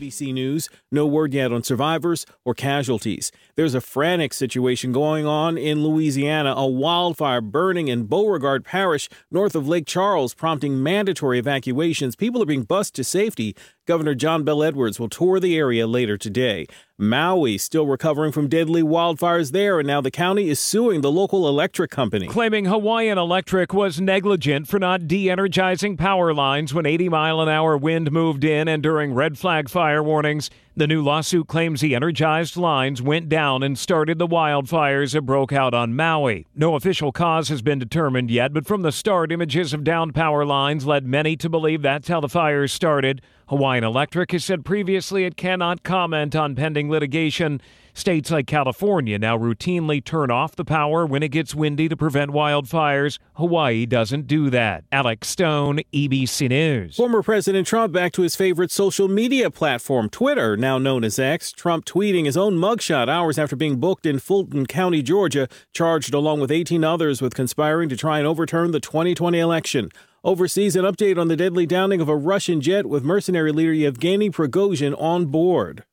ABC 0.00 0.32
News, 0.32 0.70
no 0.90 1.06
word 1.06 1.34
yet 1.34 1.52
on 1.52 1.62
survivors 1.62 2.24
or 2.44 2.54
casualties. 2.54 3.30
There's 3.54 3.74
a 3.74 3.82
frantic 3.82 4.32
situation 4.32 4.92
going 4.92 5.26
on 5.26 5.58
in 5.58 5.84
Louisiana, 5.84 6.54
a 6.56 6.66
wildfire 6.66 7.42
burning 7.42 7.88
in 7.88 8.04
Beauregard 8.04 8.64
Parish 8.64 9.10
north 9.30 9.54
of 9.54 9.68
Lake 9.68 9.86
Charles, 9.86 10.32
prompting 10.32 10.82
mandatory 10.82 11.38
evacuations. 11.38 12.16
People 12.16 12.42
are 12.42 12.46
being 12.46 12.62
bused 12.62 12.94
to 12.94 13.04
safety. 13.04 13.54
Governor 13.90 14.14
John 14.14 14.44
Bell 14.44 14.62
Edwards 14.62 15.00
will 15.00 15.08
tour 15.08 15.40
the 15.40 15.58
area 15.58 15.84
later 15.84 16.16
today. 16.16 16.68
Maui 16.96 17.58
still 17.58 17.86
recovering 17.86 18.30
from 18.30 18.46
deadly 18.46 18.82
wildfires 18.82 19.50
there, 19.50 19.80
and 19.80 19.86
now 19.88 20.00
the 20.00 20.12
county 20.12 20.48
is 20.48 20.60
suing 20.60 21.00
the 21.00 21.10
local 21.10 21.48
electric 21.48 21.90
company. 21.90 22.28
Claiming 22.28 22.66
Hawaiian 22.66 23.18
Electric 23.18 23.72
was 23.72 24.00
negligent 24.00 24.68
for 24.68 24.78
not 24.78 25.08
de 25.08 25.28
energizing 25.28 25.96
power 25.96 26.32
lines 26.32 26.72
when 26.72 26.86
80 26.86 27.08
mile 27.08 27.40
an 27.40 27.48
hour 27.48 27.76
wind 27.76 28.12
moved 28.12 28.44
in 28.44 28.68
and 28.68 28.80
during 28.80 29.12
red 29.12 29.36
flag 29.36 29.68
fire 29.68 30.04
warnings. 30.04 30.50
The 30.76 30.86
new 30.86 31.02
lawsuit 31.02 31.48
claims 31.48 31.80
the 31.80 31.96
energized 31.96 32.56
lines 32.56 33.02
went 33.02 33.28
down 33.28 33.62
and 33.62 33.76
started 33.76 34.18
the 34.18 34.28
wildfires 34.28 35.14
that 35.14 35.22
broke 35.22 35.52
out 35.52 35.74
on 35.74 35.96
Maui. 35.96 36.46
No 36.54 36.76
official 36.76 37.10
cause 37.10 37.48
has 37.48 37.60
been 37.60 37.80
determined 37.80 38.30
yet, 38.30 38.52
but 38.52 38.66
from 38.66 38.82
the 38.82 38.92
start, 38.92 39.32
images 39.32 39.74
of 39.74 39.82
downed 39.82 40.14
power 40.14 40.44
lines 40.44 40.86
led 40.86 41.06
many 41.06 41.36
to 41.38 41.48
believe 41.48 41.82
that's 41.82 42.08
how 42.08 42.20
the 42.20 42.28
fires 42.28 42.72
started. 42.72 43.20
Hawaiian 43.50 43.82
Electric 43.82 44.30
has 44.30 44.44
said 44.44 44.64
previously 44.64 45.24
it 45.24 45.36
cannot 45.36 45.82
comment 45.82 46.36
on 46.36 46.54
pending 46.54 46.88
litigation. 46.88 47.60
States 47.92 48.30
like 48.30 48.46
California 48.46 49.18
now 49.18 49.36
routinely 49.36 50.04
turn 50.04 50.30
off 50.30 50.54
the 50.54 50.64
power 50.64 51.04
when 51.04 51.24
it 51.24 51.30
gets 51.30 51.52
windy 51.52 51.88
to 51.88 51.96
prevent 51.96 52.30
wildfires. 52.30 53.18
Hawaii 53.34 53.86
doesn't 53.86 54.28
do 54.28 54.50
that. 54.50 54.84
Alex 54.92 55.26
Stone, 55.26 55.80
ABC 55.92 56.48
News. 56.48 56.94
Former 56.94 57.24
President 57.24 57.66
Trump 57.66 57.92
back 57.92 58.12
to 58.12 58.22
his 58.22 58.36
favorite 58.36 58.70
social 58.70 59.08
media 59.08 59.50
platform, 59.50 60.08
Twitter, 60.08 60.56
now 60.56 60.78
known 60.78 61.02
as 61.02 61.18
X. 61.18 61.50
Trump 61.50 61.84
tweeting 61.84 62.26
his 62.26 62.36
own 62.36 62.54
mugshot 62.54 63.08
hours 63.08 63.36
after 63.36 63.56
being 63.56 63.80
booked 63.80 64.06
in 64.06 64.20
Fulton 64.20 64.64
County, 64.64 65.02
Georgia, 65.02 65.48
charged 65.74 66.14
along 66.14 66.38
with 66.38 66.52
18 66.52 66.84
others 66.84 67.20
with 67.20 67.34
conspiring 67.34 67.88
to 67.88 67.96
try 67.96 68.18
and 68.18 68.28
overturn 68.28 68.70
the 68.70 68.78
2020 68.78 69.40
election. 69.40 69.90
Overseas, 70.22 70.76
an 70.76 70.84
update 70.84 71.18
on 71.18 71.28
the 71.28 71.36
deadly 71.36 71.64
downing 71.64 72.02
of 72.02 72.08
a 72.08 72.16
Russian 72.16 72.60
jet 72.60 72.84
with 72.84 73.02
mercenary 73.02 73.52
leader 73.52 73.72
Yevgeny 73.72 74.28
Prigozhin 74.28 74.94
on 75.00 75.26
board. 75.26 75.84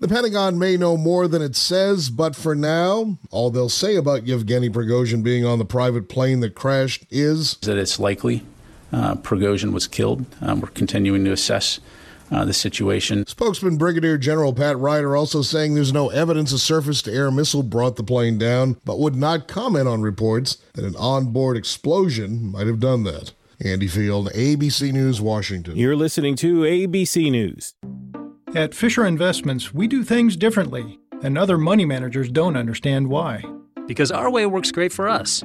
The 0.00 0.08
Pentagon 0.08 0.58
may 0.58 0.76
know 0.76 0.98
more 0.98 1.26
than 1.28 1.40
it 1.40 1.56
says, 1.56 2.10
but 2.10 2.36
for 2.36 2.54
now, 2.54 3.16
all 3.30 3.50
they'll 3.50 3.70
say 3.70 3.96
about 3.96 4.26
Yevgeny 4.26 4.68
Prigozhin 4.68 5.22
being 5.22 5.46
on 5.46 5.58
the 5.58 5.64
private 5.64 6.10
plane 6.10 6.40
that 6.40 6.54
crashed 6.54 7.06
is 7.08 7.56
that 7.58 7.78
it's 7.78 7.98
likely 7.98 8.42
uh, 8.92 9.14
Prigozhin 9.14 9.72
was 9.72 9.86
killed. 9.86 10.26
Um, 10.42 10.60
we're 10.60 10.68
continuing 10.68 11.24
to 11.24 11.32
assess 11.32 11.80
uh, 12.32 12.44
the 12.44 12.52
situation. 12.52 13.26
Spokesman 13.26 13.76
Brigadier 13.76 14.18
General 14.18 14.52
Pat 14.52 14.78
Ryder 14.78 15.16
also 15.16 15.42
saying 15.42 15.74
there's 15.74 15.92
no 15.92 16.08
evidence 16.08 16.52
a 16.52 16.58
surface 16.58 17.02
to 17.02 17.12
air 17.12 17.30
missile 17.30 17.62
brought 17.62 17.96
the 17.96 18.04
plane 18.04 18.38
down, 18.38 18.78
but 18.84 18.98
would 18.98 19.16
not 19.16 19.48
comment 19.48 19.86
on 19.88 20.02
reports 20.02 20.56
that 20.74 20.84
an 20.84 20.96
onboard 20.96 21.56
explosion 21.56 22.50
might 22.50 22.66
have 22.66 22.80
done 22.80 23.04
that. 23.04 23.32
Andy 23.64 23.86
Field, 23.86 24.28
ABC 24.32 24.92
News, 24.92 25.20
Washington. 25.20 25.76
You're 25.76 25.96
listening 25.96 26.34
to 26.36 26.62
ABC 26.62 27.30
News. 27.30 27.74
At 28.54 28.74
Fisher 28.74 29.06
Investments, 29.06 29.72
we 29.72 29.86
do 29.86 30.02
things 30.02 30.36
differently, 30.36 30.98
and 31.22 31.38
other 31.38 31.56
money 31.56 31.84
managers 31.84 32.28
don't 32.28 32.56
understand 32.56 33.08
why. 33.08 33.44
Because 33.86 34.10
our 34.10 34.30
way 34.30 34.46
works 34.46 34.70
great 34.70 34.92
for 34.92 35.08
us. 35.08 35.40